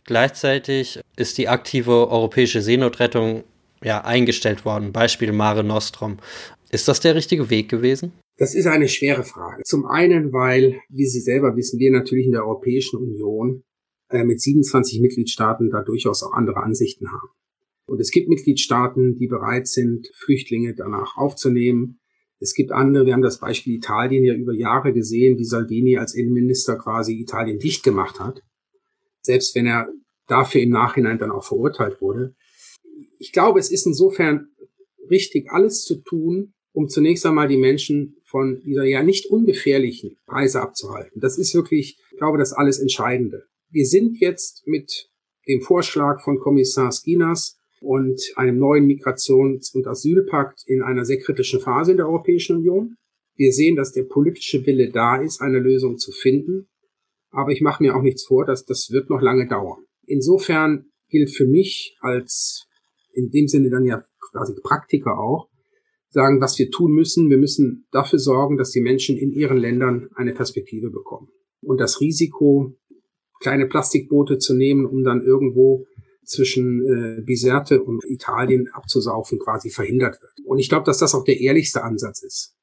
Gleichzeitig 0.04 1.00
ist 1.16 1.38
die 1.38 1.48
aktive 1.48 2.10
europäische 2.10 2.60
Seenotrettung 2.60 3.44
ja 3.82 4.04
eingestellt 4.04 4.64
worden. 4.64 4.92
Beispiel 4.92 5.32
Mare 5.32 5.64
Nostrum. 5.64 6.18
Ist 6.70 6.88
das 6.88 7.00
der 7.00 7.14
richtige 7.14 7.48
Weg 7.50 7.70
gewesen? 7.70 8.12
Das 8.36 8.54
ist 8.54 8.66
eine 8.66 8.88
schwere 8.88 9.22
Frage. 9.22 9.62
Zum 9.62 9.86
einen, 9.86 10.32
weil, 10.32 10.80
wie 10.88 11.06
Sie 11.06 11.20
selber 11.20 11.56
wissen, 11.56 11.78
wir 11.78 11.92
natürlich 11.92 12.26
in 12.26 12.32
der 12.32 12.44
Europäischen 12.44 12.98
Union 12.98 13.62
äh, 14.10 14.24
mit 14.24 14.40
27 14.40 15.00
Mitgliedstaaten 15.00 15.70
da 15.70 15.82
durchaus 15.82 16.22
auch 16.22 16.32
andere 16.32 16.62
Ansichten 16.62 17.12
haben. 17.12 17.28
Und 17.86 18.00
es 18.00 18.10
gibt 18.10 18.28
Mitgliedstaaten, 18.28 19.16
die 19.16 19.28
bereit 19.28 19.68
sind, 19.68 20.08
Flüchtlinge 20.14 20.74
danach 20.74 21.16
aufzunehmen. 21.16 22.00
Es 22.40 22.54
gibt 22.54 22.72
andere, 22.72 23.06
wir 23.06 23.12
haben 23.12 23.22
das 23.22 23.38
Beispiel 23.38 23.76
Italien 23.76 24.24
ja 24.24 24.34
über 24.34 24.52
Jahre 24.52 24.92
gesehen, 24.92 25.38
wie 25.38 25.44
Salvini 25.44 25.96
als 25.96 26.14
Innenminister 26.14 26.76
quasi 26.76 27.14
Italien 27.14 27.58
dicht 27.58 27.84
gemacht 27.84 28.18
hat 28.18 28.42
selbst 29.24 29.54
wenn 29.54 29.66
er 29.66 29.88
dafür 30.26 30.62
im 30.62 30.70
Nachhinein 30.70 31.18
dann 31.18 31.30
auch 31.30 31.44
verurteilt 31.44 32.00
wurde. 32.00 32.34
Ich 33.18 33.32
glaube, 33.32 33.58
es 33.58 33.70
ist 33.70 33.86
insofern 33.86 34.48
richtig, 35.10 35.50
alles 35.50 35.84
zu 35.84 35.96
tun, 35.96 36.54
um 36.72 36.88
zunächst 36.88 37.24
einmal 37.26 37.48
die 37.48 37.56
Menschen 37.56 38.16
von 38.24 38.60
dieser 38.64 38.84
ja 38.84 39.02
nicht 39.02 39.26
ungefährlichen 39.26 40.16
Reise 40.26 40.60
abzuhalten. 40.60 41.20
Das 41.20 41.38
ist 41.38 41.54
wirklich, 41.54 41.98
ich 42.10 42.18
glaube, 42.18 42.38
das 42.38 42.52
alles 42.52 42.78
Entscheidende. 42.78 43.44
Wir 43.70 43.86
sind 43.86 44.18
jetzt 44.18 44.66
mit 44.66 45.08
dem 45.46 45.60
Vorschlag 45.60 46.22
von 46.22 46.38
Kommissar 46.38 46.90
Skinas 46.90 47.58
und 47.80 48.20
einem 48.36 48.58
neuen 48.58 48.86
Migrations- 48.86 49.74
und 49.74 49.86
Asylpakt 49.86 50.64
in 50.66 50.82
einer 50.82 51.04
sehr 51.04 51.18
kritischen 51.18 51.60
Phase 51.60 51.92
in 51.92 51.98
der 51.98 52.08
Europäischen 52.08 52.56
Union. 52.56 52.96
Wir 53.36 53.52
sehen, 53.52 53.76
dass 53.76 53.92
der 53.92 54.04
politische 54.04 54.64
Wille 54.66 54.90
da 54.90 55.20
ist, 55.20 55.40
eine 55.40 55.58
Lösung 55.58 55.98
zu 55.98 56.12
finden. 56.12 56.66
Aber 57.34 57.50
ich 57.50 57.60
mache 57.60 57.82
mir 57.82 57.96
auch 57.96 58.02
nichts 58.02 58.24
vor, 58.24 58.44
dass 58.44 58.64
das 58.64 58.90
wird 58.90 59.10
noch 59.10 59.20
lange 59.20 59.48
dauern. 59.48 59.84
Insofern 60.06 60.86
gilt 61.08 61.30
für 61.30 61.46
mich 61.46 61.96
als 62.00 62.66
in 63.12 63.30
dem 63.30 63.48
Sinne 63.48 63.70
dann 63.70 63.84
ja 63.84 64.04
quasi 64.32 64.54
Praktiker 64.62 65.18
auch, 65.18 65.48
sagen, 66.10 66.40
was 66.40 66.58
wir 66.58 66.70
tun 66.70 66.92
müssen. 66.92 67.28
Wir 67.28 67.38
müssen 67.38 67.86
dafür 67.90 68.18
sorgen, 68.18 68.56
dass 68.56 68.70
die 68.70 68.80
Menschen 68.80 69.16
in 69.16 69.32
ihren 69.32 69.56
Ländern 69.56 70.08
eine 70.14 70.32
Perspektive 70.32 70.90
bekommen. 70.90 71.28
Und 71.60 71.80
das 71.80 72.00
Risiko, 72.00 72.72
kleine 73.40 73.66
Plastikboote 73.66 74.38
zu 74.38 74.54
nehmen, 74.54 74.86
um 74.86 75.02
dann 75.02 75.22
irgendwo 75.22 75.86
zwischen 76.24 76.80
äh, 76.86 77.22
Bizerte 77.22 77.82
und 77.82 78.04
Italien 78.04 78.68
abzusaufen, 78.72 79.38
quasi 79.38 79.70
verhindert 79.70 80.20
wird. 80.22 80.32
Und 80.46 80.58
ich 80.58 80.68
glaube, 80.68 80.84
dass 80.84 80.98
das 80.98 81.14
auch 81.14 81.24
der 81.24 81.40
ehrlichste 81.40 81.82
Ansatz 81.82 82.22
ist. 82.22 82.54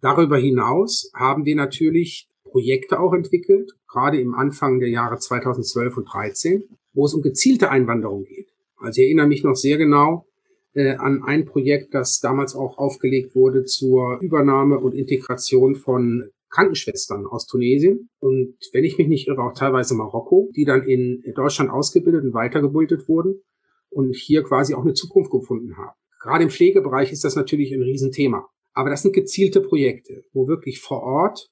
Darüber 0.00 0.38
hinaus 0.38 1.10
haben 1.14 1.44
wir 1.44 1.56
natürlich 1.56 2.29
Projekte 2.50 3.00
auch 3.00 3.12
entwickelt, 3.12 3.72
gerade 3.88 4.20
im 4.20 4.34
Anfang 4.34 4.80
der 4.80 4.88
Jahre 4.88 5.18
2012 5.18 5.96
und 5.96 6.08
2013, 6.08 6.64
wo 6.92 7.06
es 7.06 7.14
um 7.14 7.22
gezielte 7.22 7.70
Einwanderung 7.70 8.24
geht. 8.24 8.48
Also 8.76 9.00
ich 9.00 9.06
erinnere 9.06 9.26
mich 9.26 9.44
noch 9.44 9.56
sehr 9.56 9.78
genau 9.78 10.26
äh, 10.74 10.94
an 10.94 11.22
ein 11.22 11.44
Projekt, 11.44 11.94
das 11.94 12.20
damals 12.20 12.54
auch 12.54 12.78
aufgelegt 12.78 13.34
wurde 13.34 13.64
zur 13.64 14.18
Übernahme 14.20 14.78
und 14.78 14.94
Integration 14.94 15.76
von 15.76 16.30
Krankenschwestern 16.50 17.26
aus 17.26 17.46
Tunesien 17.46 18.08
und 18.18 18.56
wenn 18.72 18.84
ich 18.84 18.98
mich 18.98 19.06
nicht 19.06 19.28
irre, 19.28 19.42
auch 19.42 19.54
teilweise 19.54 19.94
Marokko, 19.94 20.50
die 20.56 20.64
dann 20.64 20.82
in 20.82 21.22
Deutschland 21.34 21.70
ausgebildet 21.70 22.24
und 22.24 22.34
weitergebildet 22.34 23.08
wurden 23.08 23.40
und 23.88 24.16
hier 24.16 24.42
quasi 24.42 24.74
auch 24.74 24.82
eine 24.82 24.94
Zukunft 24.94 25.30
gefunden 25.30 25.76
haben. 25.76 25.94
Gerade 26.20 26.44
im 26.44 26.50
Pflegebereich 26.50 27.12
ist 27.12 27.24
das 27.24 27.36
natürlich 27.36 27.72
ein 27.72 27.82
Riesenthema. 27.82 28.48
Aber 28.72 28.90
das 28.90 29.02
sind 29.02 29.14
gezielte 29.14 29.60
Projekte, 29.60 30.24
wo 30.32 30.48
wirklich 30.48 30.80
vor 30.80 31.02
Ort 31.02 31.48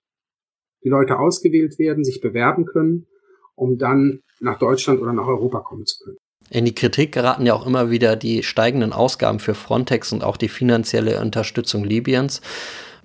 die 0.85 0.89
Leute 0.89 1.18
ausgewählt 1.18 1.79
werden, 1.79 2.05
sich 2.05 2.20
bewerben 2.20 2.64
können, 2.66 3.07
um 3.55 3.79
dann 3.79 4.20
nach 4.41 4.59
Deutschland 4.59 5.01
oder 5.01 5.12
nach 5.12 5.26
Europa 5.26 5.61
kommen 5.61 5.87
zu 5.87 6.05
können. 6.05 6.18
In 6.51 6.64
die 6.64 6.74
Kritik 6.74 7.12
geraten 7.12 7.45
ja 7.45 7.55
auch 7.55 7.66
immer 7.66 7.91
wieder 7.91 8.16
die 8.16 8.43
steigenden 8.43 8.93
Ausgaben 8.93 9.39
für 9.39 9.55
Frontex 9.55 10.12
und 10.12 10.24
auch 10.24 10.37
die 10.37 10.49
finanzielle 10.49 11.20
Unterstützung 11.20 11.85
Libyens 11.85 12.41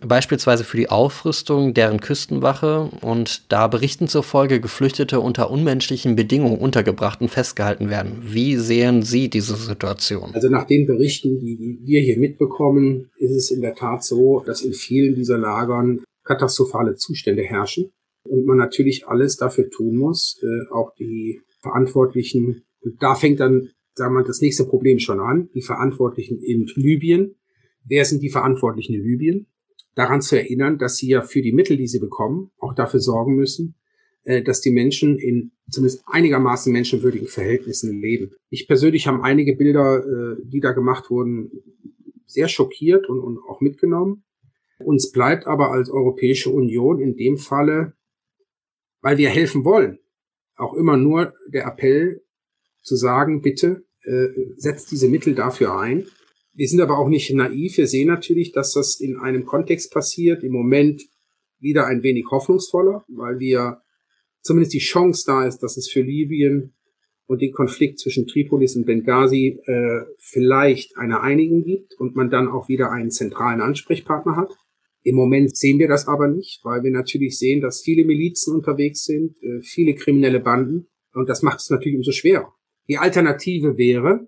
beispielsweise 0.07 0.63
für 0.63 0.77
die 0.77 0.89
Aufrüstung 0.89 1.73
deren 1.73 1.99
Küstenwache 1.99 2.89
und 3.01 3.51
da 3.51 3.67
Berichten 3.67 4.07
zufolge 4.07 4.59
Geflüchtete 4.59 5.19
unter 5.19 5.49
unmenschlichen 5.49 6.15
Bedingungen 6.15 6.57
untergebracht 6.57 7.21
und 7.21 7.29
festgehalten 7.29 7.89
werden. 7.89 8.21
Wie 8.21 8.57
sehen 8.57 9.03
Sie 9.03 9.29
diese 9.29 9.55
Situation? 9.55 10.31
Also 10.33 10.49
nach 10.49 10.65
den 10.65 10.85
Berichten, 10.85 11.39
die 11.39 11.79
wir 11.83 12.01
hier 12.01 12.19
mitbekommen, 12.19 13.09
ist 13.17 13.31
es 13.31 13.51
in 13.51 13.61
der 13.61 13.75
Tat 13.75 14.03
so, 14.03 14.43
dass 14.45 14.61
in 14.61 14.73
vielen 14.73 15.15
dieser 15.15 15.37
Lagern 15.37 16.01
katastrophale 16.23 16.95
Zustände 16.95 17.43
herrschen 17.43 17.91
und 18.23 18.45
man 18.45 18.57
natürlich 18.57 19.07
alles 19.07 19.37
dafür 19.37 19.69
tun 19.69 19.97
muss, 19.97 20.41
äh, 20.41 20.71
auch 20.71 20.93
die 20.95 21.41
Verantwortlichen, 21.61 22.63
und 22.81 23.01
da 23.01 23.15
fängt 23.15 23.39
dann, 23.39 23.69
sagen 23.95 24.15
wir, 24.15 24.23
das 24.23 24.41
nächste 24.41 24.65
Problem 24.65 24.99
schon 24.99 25.19
an, 25.19 25.49
die 25.53 25.61
Verantwortlichen 25.61 26.39
in 26.39 26.65
Libyen. 26.75 27.35
Wer 27.85 28.05
sind 28.05 28.23
die 28.23 28.29
Verantwortlichen 28.29 28.95
in 28.95 29.03
Libyen? 29.03 29.47
daran 29.95 30.21
zu 30.21 30.37
erinnern, 30.37 30.77
dass 30.77 30.97
sie 30.97 31.09
ja 31.09 31.21
für 31.21 31.41
die 31.41 31.51
Mittel, 31.51 31.77
die 31.77 31.87
sie 31.87 31.99
bekommen, 31.99 32.51
auch 32.57 32.73
dafür 32.73 32.99
sorgen 32.99 33.35
müssen, 33.35 33.75
äh, 34.23 34.41
dass 34.41 34.61
die 34.61 34.71
Menschen 34.71 35.17
in 35.17 35.51
zumindest 35.69 36.03
einigermaßen 36.05 36.71
menschenwürdigen 36.73 37.27
Verhältnissen 37.27 38.01
leben. 38.01 38.31
Ich 38.49 38.67
persönlich 38.67 39.07
habe 39.07 39.23
einige 39.23 39.55
Bilder, 39.55 40.03
äh, 40.03 40.41
die 40.43 40.59
da 40.59 40.71
gemacht 40.71 41.09
wurden, 41.09 41.51
sehr 42.25 42.47
schockiert 42.47 43.07
und, 43.09 43.19
und 43.19 43.39
auch 43.47 43.61
mitgenommen. 43.61 44.23
Uns 44.79 45.11
bleibt 45.11 45.47
aber 45.47 45.71
als 45.71 45.89
Europäische 45.89 46.49
Union 46.49 46.99
in 46.99 47.15
dem 47.15 47.37
Falle, 47.37 47.93
weil 49.01 49.17
wir 49.17 49.29
helfen 49.29 49.65
wollen, 49.65 49.99
auch 50.55 50.73
immer 50.73 50.97
nur 50.97 51.33
der 51.47 51.65
Appell 51.65 52.21
zu 52.81 52.95
sagen, 52.95 53.41
bitte 53.41 53.85
äh, 54.03 54.27
setzt 54.57 54.91
diese 54.91 55.07
Mittel 55.07 55.35
dafür 55.35 55.77
ein. 55.77 56.07
Wir 56.53 56.67
sind 56.67 56.81
aber 56.81 56.99
auch 56.99 57.09
nicht 57.09 57.33
naiv. 57.33 57.77
Wir 57.77 57.87
sehen 57.87 58.07
natürlich, 58.07 58.51
dass 58.51 58.73
das 58.73 58.99
in 58.99 59.17
einem 59.17 59.45
Kontext 59.45 59.91
passiert, 59.91 60.43
im 60.43 60.51
Moment 60.51 61.01
wieder 61.59 61.87
ein 61.87 62.03
wenig 62.03 62.25
hoffnungsvoller, 62.29 63.03
weil 63.07 63.39
wir 63.39 63.81
zumindest 64.41 64.73
die 64.73 64.79
Chance 64.79 65.23
da 65.25 65.47
ist, 65.47 65.59
dass 65.59 65.77
es 65.77 65.89
für 65.89 66.01
Libyen 66.01 66.73
und 67.25 67.41
den 67.41 67.53
Konflikt 67.53 67.99
zwischen 67.99 68.27
Tripolis 68.27 68.75
und 68.75 68.85
Benghazi 68.85 69.59
äh, 69.65 70.01
vielleicht 70.19 70.97
eine 70.97 71.21
Einigung 71.21 71.63
gibt 71.63 71.93
und 71.95 72.15
man 72.15 72.29
dann 72.29 72.49
auch 72.49 72.67
wieder 72.67 72.91
einen 72.91 73.11
zentralen 73.11 73.61
Ansprechpartner 73.61 74.35
hat. 74.35 74.51
Im 75.03 75.15
Moment 75.15 75.55
sehen 75.55 75.79
wir 75.79 75.87
das 75.87 76.07
aber 76.07 76.27
nicht, 76.27 76.63
weil 76.63 76.83
wir 76.83 76.91
natürlich 76.91 77.37
sehen, 77.37 77.61
dass 77.61 77.81
viele 77.81 78.05
Milizen 78.05 78.55
unterwegs 78.55 79.03
sind, 79.03 79.35
äh, 79.43 79.61
viele 79.61 79.95
kriminelle 79.95 80.39
Banden 80.39 80.87
und 81.13 81.29
das 81.29 81.41
macht 81.41 81.59
es 81.59 81.69
natürlich 81.69 81.97
umso 81.97 82.11
schwerer. 82.11 82.53
Die 82.87 82.97
Alternative 82.97 83.77
wäre, 83.77 84.27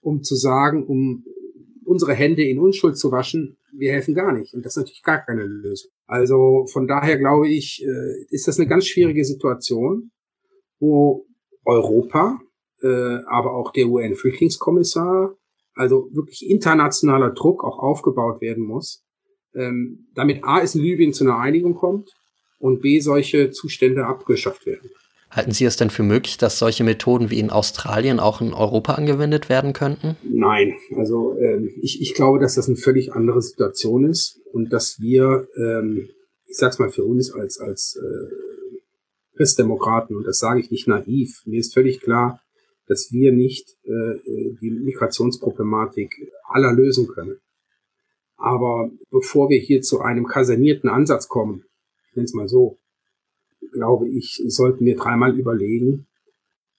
um 0.00 0.22
zu 0.22 0.36
sagen, 0.36 0.86
um 0.86 1.24
unsere 1.84 2.14
Hände 2.14 2.42
in 2.42 2.58
Unschuld 2.58 2.96
zu 2.96 3.10
waschen, 3.10 3.56
wir 3.72 3.92
helfen 3.92 4.14
gar 4.14 4.32
nicht. 4.32 4.54
Und 4.54 4.64
das 4.64 4.72
ist 4.72 4.78
natürlich 4.78 5.02
gar 5.02 5.24
keine 5.24 5.44
Lösung. 5.44 5.90
Also 6.06 6.66
von 6.66 6.86
daher 6.86 7.18
glaube 7.18 7.48
ich, 7.48 7.84
äh, 7.84 8.24
ist 8.30 8.48
das 8.48 8.58
eine 8.58 8.68
ganz 8.68 8.86
schwierige 8.86 9.24
Situation, 9.24 10.10
wo 10.78 11.26
Europa, 11.64 12.40
äh, 12.82 13.18
aber 13.26 13.54
auch 13.54 13.72
der 13.72 13.88
UN-Flüchtlingskommissar, 13.88 15.36
also 15.74 16.08
wirklich 16.12 16.48
internationaler 16.48 17.30
Druck 17.30 17.64
auch 17.64 17.78
aufgebaut 17.78 18.40
werden 18.40 18.64
muss, 18.64 19.04
ähm, 19.58 20.06
damit 20.14 20.44
A, 20.44 20.60
es 20.60 20.74
in 20.74 20.82
Libyen 20.82 21.12
zu 21.12 21.24
einer 21.24 21.38
Einigung 21.38 21.74
kommt 21.74 22.10
und 22.58 22.80
B, 22.80 23.00
solche 23.00 23.50
Zustände 23.50 24.06
abgeschafft 24.06 24.66
werden. 24.66 24.90
Halten 25.30 25.52
Sie 25.52 25.66
es 25.66 25.76
denn 25.76 25.90
für 25.90 26.02
möglich, 26.02 26.38
dass 26.38 26.58
solche 26.58 26.84
Methoden 26.84 27.30
wie 27.30 27.38
in 27.38 27.50
Australien 27.50 28.18
auch 28.18 28.40
in 28.40 28.54
Europa 28.54 28.94
angewendet 28.94 29.50
werden 29.50 29.74
könnten? 29.74 30.16
Nein, 30.22 30.74
also 30.96 31.36
ähm, 31.38 31.70
ich, 31.82 32.00
ich 32.00 32.14
glaube, 32.14 32.38
dass 32.38 32.54
das 32.54 32.66
eine 32.66 32.76
völlig 32.76 33.12
andere 33.12 33.42
Situation 33.42 34.08
ist 34.08 34.40
und 34.52 34.72
dass 34.72 34.98
wir, 35.00 35.46
ähm, 35.56 36.08
ich 36.46 36.56
sag's 36.56 36.78
mal 36.78 36.90
für 36.90 37.04
uns 37.04 37.30
als, 37.30 37.60
als 37.60 38.00
äh, 38.02 38.76
Christdemokraten, 39.36 40.16
und 40.16 40.26
das 40.26 40.38
sage 40.38 40.60
ich 40.60 40.70
nicht 40.70 40.88
naiv, 40.88 41.42
mir 41.44 41.60
ist 41.60 41.74
völlig 41.74 42.00
klar, 42.00 42.40
dass 42.86 43.12
wir 43.12 43.30
nicht 43.30 43.68
äh, 43.84 44.14
die 44.62 44.70
Migrationsproblematik 44.70 46.10
aller 46.48 46.72
lösen 46.72 47.06
können. 47.06 47.38
Aber 48.38 48.90
bevor 49.10 49.50
wir 49.50 49.58
hier 49.58 49.82
zu 49.82 50.00
einem 50.00 50.26
kasernierten 50.26 50.88
Ansatz 50.88 51.28
kommen, 51.28 51.64
ich 52.08 52.16
nenne 52.16 52.24
es 52.24 52.34
mal 52.34 52.48
so, 52.48 52.78
glaube 53.72 54.08
ich, 54.08 54.42
sollten 54.46 54.84
wir 54.84 54.96
dreimal 54.96 55.38
überlegen. 55.38 56.06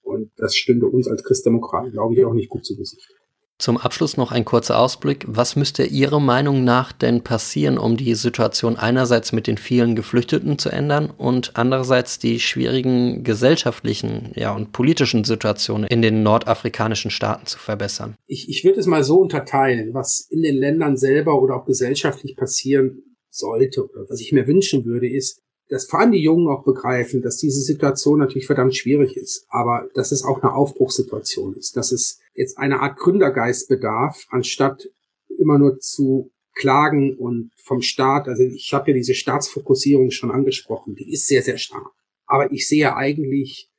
Und 0.01 0.31
das 0.37 0.55
stünde 0.55 0.87
uns 0.87 1.07
als 1.07 1.23
Christdemokraten, 1.23 1.91
glaube 1.91 2.15
ich, 2.15 2.25
auch 2.25 2.33
nicht 2.33 2.49
gut 2.49 2.65
zu 2.65 2.75
Gesicht. 2.75 3.18
Zum 3.59 3.75
Abschluss 3.75 4.15
noch 4.15 4.31
ein 4.31 4.45
kurzer 4.45 4.79
Ausblick. 4.79 5.25
Was 5.27 5.57
müsste 5.57 5.83
Ihrer 5.83 6.21
Meinung 6.21 6.63
nach 6.63 6.93
denn 6.93 7.25
passieren, 7.25 7.77
um 7.77 7.97
die 7.97 8.15
Situation 8.15 8.77
einerseits 8.77 9.33
mit 9.33 9.47
den 9.47 9.57
vielen 9.57 9.97
Geflüchteten 9.97 10.57
zu 10.57 10.69
ändern 10.69 11.09
und 11.09 11.57
andererseits 11.57 12.19
die 12.19 12.39
schwierigen 12.39 13.25
gesellschaftlichen 13.25 14.31
ja, 14.35 14.55
und 14.55 14.71
politischen 14.71 15.25
Situationen 15.25 15.87
in 15.89 16.01
den 16.01 16.23
nordafrikanischen 16.23 17.11
Staaten 17.11 17.47
zu 17.47 17.59
verbessern? 17.59 18.15
Ich, 18.27 18.47
ich 18.47 18.63
würde 18.63 18.79
es 18.79 18.85
mal 18.85 19.03
so 19.03 19.19
unterteilen, 19.19 19.93
was 19.93 20.25
in 20.29 20.41
den 20.41 20.55
Ländern 20.55 20.95
selber 20.95 21.41
oder 21.41 21.57
auch 21.57 21.65
gesellschaftlich 21.65 22.37
passieren 22.37 23.03
sollte 23.29 23.83
oder 23.83 24.05
was 24.07 24.21
ich 24.21 24.31
mir 24.31 24.47
wünschen 24.47 24.85
würde, 24.85 25.09
ist, 25.09 25.41
dass 25.69 25.85
vor 25.85 25.99
allem 25.99 26.11
die 26.11 26.23
Jungen 26.23 26.47
auch 26.47 26.63
begreifen, 26.63 27.21
dass 27.21 27.37
diese 27.37 27.61
Situation 27.61 28.19
natürlich 28.19 28.47
verdammt 28.47 28.75
schwierig 28.75 29.15
ist, 29.15 29.45
aber 29.49 29.87
dass 29.93 30.11
es 30.11 30.23
auch 30.23 30.41
eine 30.41 30.53
Aufbruchssituation 30.53 31.55
ist, 31.55 31.77
dass 31.77 31.91
es 31.91 32.19
jetzt 32.39 32.57
eine 32.57 32.79
Art 32.79 32.97
Gründergeist 32.97 33.67
bedarf, 33.67 34.25
anstatt 34.29 34.89
immer 35.37 35.59
nur 35.59 35.79
zu 35.79 36.31
klagen 36.55 37.17
und 37.17 37.51
vom 37.61 37.81
Staat, 37.81 38.29
also 38.29 38.43
ich 38.43 38.73
habe 38.73 38.91
ja 38.91 38.97
diese 38.97 39.13
Staatsfokussierung 39.13 40.09
schon 40.09 40.31
angesprochen, 40.31 40.95
die 40.95 41.11
ist 41.11 41.27
sehr, 41.27 41.41
sehr 41.41 41.57
stark. 41.57 41.91
Aber 42.25 42.51
ich 42.51 42.67
sehe 42.67 42.95
eigentlich, 42.95 43.69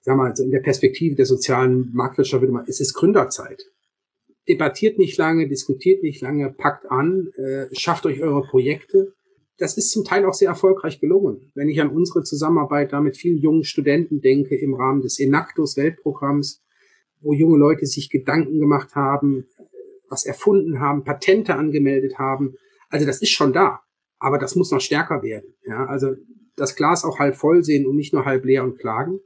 sag 0.00 0.16
mal, 0.16 0.30
also 0.30 0.42
in 0.42 0.50
der 0.50 0.60
Perspektive 0.60 1.14
der 1.14 1.26
sozialen 1.26 1.92
Marktwirtschaft, 1.92 2.44
es 2.66 2.80
ist 2.80 2.94
Gründerzeit. 2.94 3.62
Debattiert 4.48 4.98
nicht 4.98 5.16
lange, 5.16 5.46
diskutiert 5.46 6.02
nicht 6.02 6.20
lange, 6.20 6.52
packt 6.52 6.90
an, 6.90 7.28
äh, 7.36 7.66
schafft 7.72 8.04
euch 8.04 8.20
eure 8.20 8.42
Projekte, 8.42 9.14
das 9.58 9.76
ist 9.76 9.90
zum 9.90 10.04
Teil 10.04 10.24
auch 10.24 10.34
sehr 10.34 10.48
erfolgreich 10.48 11.00
gelungen. 11.00 11.52
Wenn 11.54 11.68
ich 11.68 11.80
an 11.80 11.90
unsere 11.90 12.24
Zusammenarbeit 12.24 12.92
da 12.92 13.00
mit 13.00 13.16
vielen 13.16 13.38
jungen 13.38 13.64
Studenten 13.64 14.20
denke 14.20 14.56
im 14.56 14.74
Rahmen 14.74 15.02
des 15.02 15.20
Enactus 15.20 15.76
Weltprogramms, 15.76 16.62
wo 17.20 17.32
junge 17.32 17.58
Leute 17.58 17.86
sich 17.86 18.10
Gedanken 18.10 18.58
gemacht 18.58 18.94
haben, 18.94 19.46
was 20.08 20.24
erfunden 20.24 20.80
haben, 20.80 21.04
Patente 21.04 21.54
angemeldet 21.54 22.18
haben. 22.18 22.54
Also 22.88 23.06
das 23.06 23.20
ist 23.20 23.30
schon 23.30 23.52
da, 23.52 23.80
aber 24.18 24.38
das 24.38 24.56
muss 24.56 24.70
noch 24.70 24.80
stärker 24.80 25.22
werden. 25.22 25.54
Ja, 25.66 25.86
also 25.86 26.14
das 26.56 26.76
Glas 26.76 27.04
auch 27.04 27.18
halb 27.18 27.36
voll 27.36 27.62
sehen 27.62 27.86
und 27.86 27.96
nicht 27.96 28.12
nur 28.12 28.24
halb 28.24 28.44
leer 28.44 28.64
und 28.64 28.78
klagen. 28.78 29.20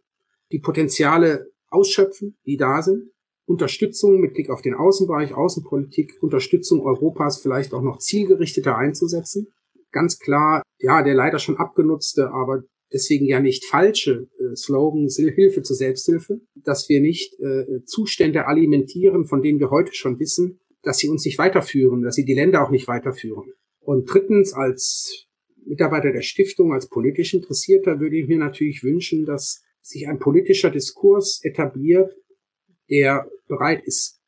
Die 0.51 0.59
Potenziale 0.59 1.51
ausschöpfen, 1.70 2.36
die 2.45 2.57
da 2.57 2.82
sind. 2.82 3.11
Unterstützung 3.47 4.20
mit 4.20 4.34
Blick 4.34 4.51
auf 4.51 4.62
den 4.62 4.74
Außenbereich, 4.74 5.34
Außenpolitik, 5.34 6.18
Unterstützung 6.20 6.80
Europas 6.82 7.40
vielleicht 7.40 7.74
auch 7.74 7.82
noch 7.82 7.99
zielgerichteter 7.99 8.76
einzusetzen 8.76 9.49
ganz 9.93 10.18
klar, 10.18 10.62
ja, 10.78 11.03
der 11.03 11.14
leider 11.14 11.38
schon 11.38 11.59
abgenutzte, 11.59 12.30
aber 12.32 12.62
deswegen 12.93 13.26
ja 13.26 13.40
nicht 13.40 13.64
falsche 13.64 14.28
äh, 14.38 14.55
Slogan 14.57 15.09
Hilfe 15.09 15.62
zur 15.62 15.76
Selbsthilfe, 15.76 16.40
dass 16.55 16.88
wir 16.88 17.01
nicht 17.01 17.38
äh, 17.40 17.84
Zustände 17.84 18.47
alimentieren, 18.47 19.26
von 19.26 19.43
denen 19.43 19.61
wir 19.61 19.70
heute 19.70 19.95
schon 19.95 20.18
wissen, 20.18 20.61
dass 20.82 20.99
sie 20.99 21.09
uns 21.09 21.24
nicht 21.24 21.38
weiterführen, 21.38 22.03
dass 22.03 22.14
sie 22.14 22.24
die 22.24 22.34
Länder 22.34 22.64
auch 22.64 22.70
nicht 22.70 22.88
weiterführen. 22.88 23.53
Und 23.80 24.07
drittens, 24.07 24.53
als 24.53 25.26
Mitarbeiter 25.64 26.12
der 26.12 26.22
Stiftung, 26.22 26.72
als 26.72 26.88
politisch 26.88 27.34
Interessierter, 27.34 28.01
würde 28.01 28.16
ich 28.16 28.26
mir 28.26 28.38
natürlich 28.38 28.82
wünschen, 28.82 29.24
dass 29.24 29.62
sich 29.80 30.09
ein 30.09 30.18
politischer 30.18 30.70
Diskurs 30.70 31.40
etabliert, 31.43 32.14
der 32.90 33.28
bereit 33.49 33.82
ist, 33.84 34.20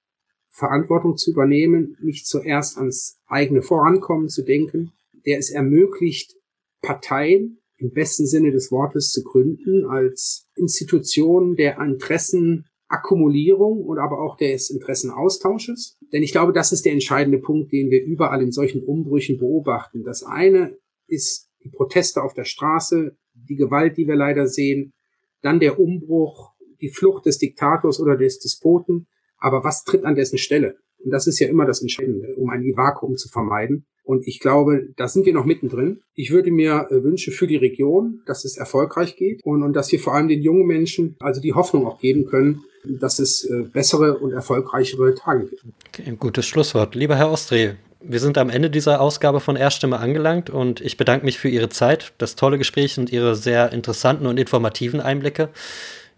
Verantwortung 0.51 1.17
zu 1.17 1.33
übernehmen, 1.33 1.97
nicht 2.01 2.27
zuerst 2.27 2.79
ans 2.79 3.19
eigene 3.27 3.63
Vorankommen 3.63 4.29
zu 4.29 4.43
denken, 4.43 4.93
der 5.27 5.39
es 5.39 5.51
ermöglicht, 5.51 6.37
Parteien 6.81 7.59
im 7.85 7.93
besten 7.93 8.27
Sinne 8.27 8.51
des 8.51 8.73
Wortes 8.73 9.13
zu 9.13 9.23
gründen 9.23 9.85
als 9.85 10.49
Institution 10.57 11.55
der 11.55 11.79
Interessenakkumulierung 11.79 13.85
und 13.85 13.99
aber 13.99 14.23
auch 14.23 14.39
des 14.39 14.71
Interessenaustausches. 14.71 15.99
Denn 16.11 16.23
ich 16.23 16.33
glaube, 16.33 16.55
das 16.55 16.73
ist 16.73 16.87
der 16.87 16.95
entscheidende 16.95 17.39
Punkt, 17.39 17.73
den 17.73 17.91
wir 17.91 18.03
überall 18.03 18.41
in 18.43 18.53
solchen 18.53 18.83
Umbrüchen 18.83 19.37
beobachten. 19.39 20.03
Das 20.03 20.23
eine 20.23 20.79
ist 21.09 21.51
die 21.63 21.69
Proteste 21.69 22.23
auf 22.23 22.33
der 22.33 22.45
Straße, 22.45 23.19
die 23.35 23.57
Gewalt, 23.57 23.99
die 23.99 24.09
wir 24.09 24.17
leider 24.17 24.47
sehen, 24.47 24.95
dann 25.43 25.61
der 25.61 25.79
Umbruch, 25.79 26.55
die 26.81 26.89
Flucht 26.89 27.27
des 27.27 27.37
Diktators 27.37 28.01
oder 28.01 28.17
des 28.17 28.39
Despoten. 28.39 29.09
Aber 29.37 29.63
was 29.63 29.85
tritt 29.85 30.05
an 30.05 30.15
dessen 30.15 30.39
Stelle? 30.39 30.79
Und 31.05 31.11
das 31.11 31.27
ist 31.27 31.39
ja 31.39 31.49
immer 31.49 31.67
das 31.67 31.83
Entscheidende, 31.83 32.35
um 32.37 32.49
ein 32.49 32.63
Vakuum 32.63 33.17
zu 33.17 33.29
vermeiden. 33.29 33.85
Und 34.05 34.27
ich 34.29 34.39
glaube, 34.39 34.89
da 34.97 35.09
sind 35.09 35.25
wir 35.25 35.33
noch 35.33 35.47
mittendrin. 35.47 36.01
Ich 36.15 36.31
würde 36.31 36.51
mir 36.51 36.89
äh, 36.91 37.03
wünschen 37.03 37.33
für 37.33 37.47
die 37.47 37.57
Region, 37.57 38.21
dass 38.27 38.45
es 38.45 38.59
erfolgreich 38.59 39.17
geht 39.17 39.43
und, 39.45 39.63
und 39.63 39.73
dass 39.73 39.91
wir 39.91 39.99
vor 39.99 40.15
allem 40.15 40.29
den 40.29 40.43
jungen 40.43 40.67
Menschen 40.67 41.17
also 41.21 41.41
die 41.41 41.55
Hoffnung 41.55 41.87
auch 41.87 41.99
geben 41.99 42.27
können, 42.27 42.65
dass 42.85 43.19
es 43.19 43.45
äh, 43.45 43.63
bessere 43.73 44.19
und 44.19 44.33
erfolgreichere 44.33 45.15
Tage 45.15 45.47
gibt. 45.47 45.65
Okay, 45.89 46.17
gutes 46.19 46.47
Schlusswort. 46.47 46.95
Lieber 46.95 47.17
Herr 47.17 47.31
Ostree, 47.31 47.73
wir 48.01 48.21
sind 48.21 48.37
am 48.37 48.51
Ende 48.51 48.69
dieser 48.69 49.01
Ausgabe 49.01 49.41
von 49.41 49.57
Erststimme 49.57 49.99
angelangt 49.99 50.51
und 50.51 50.83
ich 50.83 50.99
bedanke 50.99 51.25
mich 51.25 51.39
für 51.39 51.49
Ihre 51.49 51.71
Zeit, 51.71 52.13
das 52.19 52.37
tolle 52.37 52.59
Gespräch 52.59 52.99
und 52.99 53.11
Ihre 53.11 53.35
sehr 53.35 53.73
interessanten 53.73 54.27
und 54.27 54.39
informativen 54.39 55.01
Einblicke. 55.01 55.49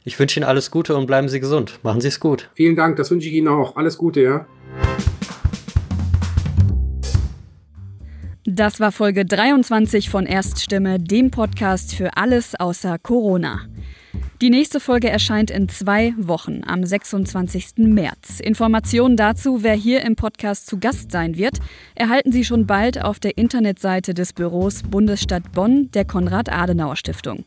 Ich 0.04 0.18
wünsche 0.18 0.40
Ihnen 0.40 0.48
alles 0.48 0.72
Gute 0.72 0.96
und 0.96 1.06
bleiben 1.06 1.28
Sie 1.28 1.38
gesund. 1.38 1.78
Machen 1.84 2.00
Sie 2.00 2.08
es 2.08 2.18
gut. 2.18 2.50
Vielen 2.54 2.74
Dank, 2.74 2.96
das 2.96 3.10
wünsche 3.12 3.28
ich 3.28 3.34
Ihnen 3.34 3.48
auch. 3.48 3.76
Alles 3.76 3.96
Gute, 3.96 4.22
ja. 4.22 4.46
Das 8.56 8.80
war 8.80 8.90
Folge 8.90 9.26
23 9.26 10.08
von 10.08 10.24
Erststimme, 10.24 10.98
dem 10.98 11.30
Podcast 11.30 11.94
für 11.94 12.16
alles 12.16 12.54
außer 12.54 12.98
Corona. 12.98 13.60
Die 14.40 14.48
nächste 14.48 14.80
Folge 14.80 15.10
erscheint 15.10 15.50
in 15.50 15.68
zwei 15.68 16.14
Wochen 16.16 16.62
am 16.66 16.82
26. 16.82 17.76
März. 17.76 18.40
Informationen 18.40 19.18
dazu, 19.18 19.62
wer 19.62 19.74
hier 19.74 20.00
im 20.06 20.16
Podcast 20.16 20.68
zu 20.68 20.78
Gast 20.78 21.12
sein 21.12 21.36
wird, 21.36 21.58
erhalten 21.94 22.32
Sie 22.32 22.46
schon 22.46 22.66
bald 22.66 23.04
auf 23.04 23.20
der 23.20 23.36
Internetseite 23.36 24.14
des 24.14 24.32
Büros 24.32 24.84
Bundesstadt 24.84 25.52
Bonn 25.52 25.90
der 25.90 26.06
Konrad-Adenauer-Stiftung. 26.06 27.44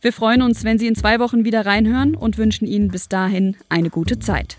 Wir 0.00 0.12
freuen 0.12 0.42
uns, 0.42 0.62
wenn 0.62 0.78
Sie 0.78 0.86
in 0.86 0.94
zwei 0.94 1.18
Wochen 1.18 1.44
wieder 1.44 1.66
reinhören 1.66 2.14
und 2.14 2.38
wünschen 2.38 2.68
Ihnen 2.68 2.86
bis 2.86 3.08
dahin 3.08 3.56
eine 3.68 3.90
gute 3.90 4.20
Zeit. 4.20 4.58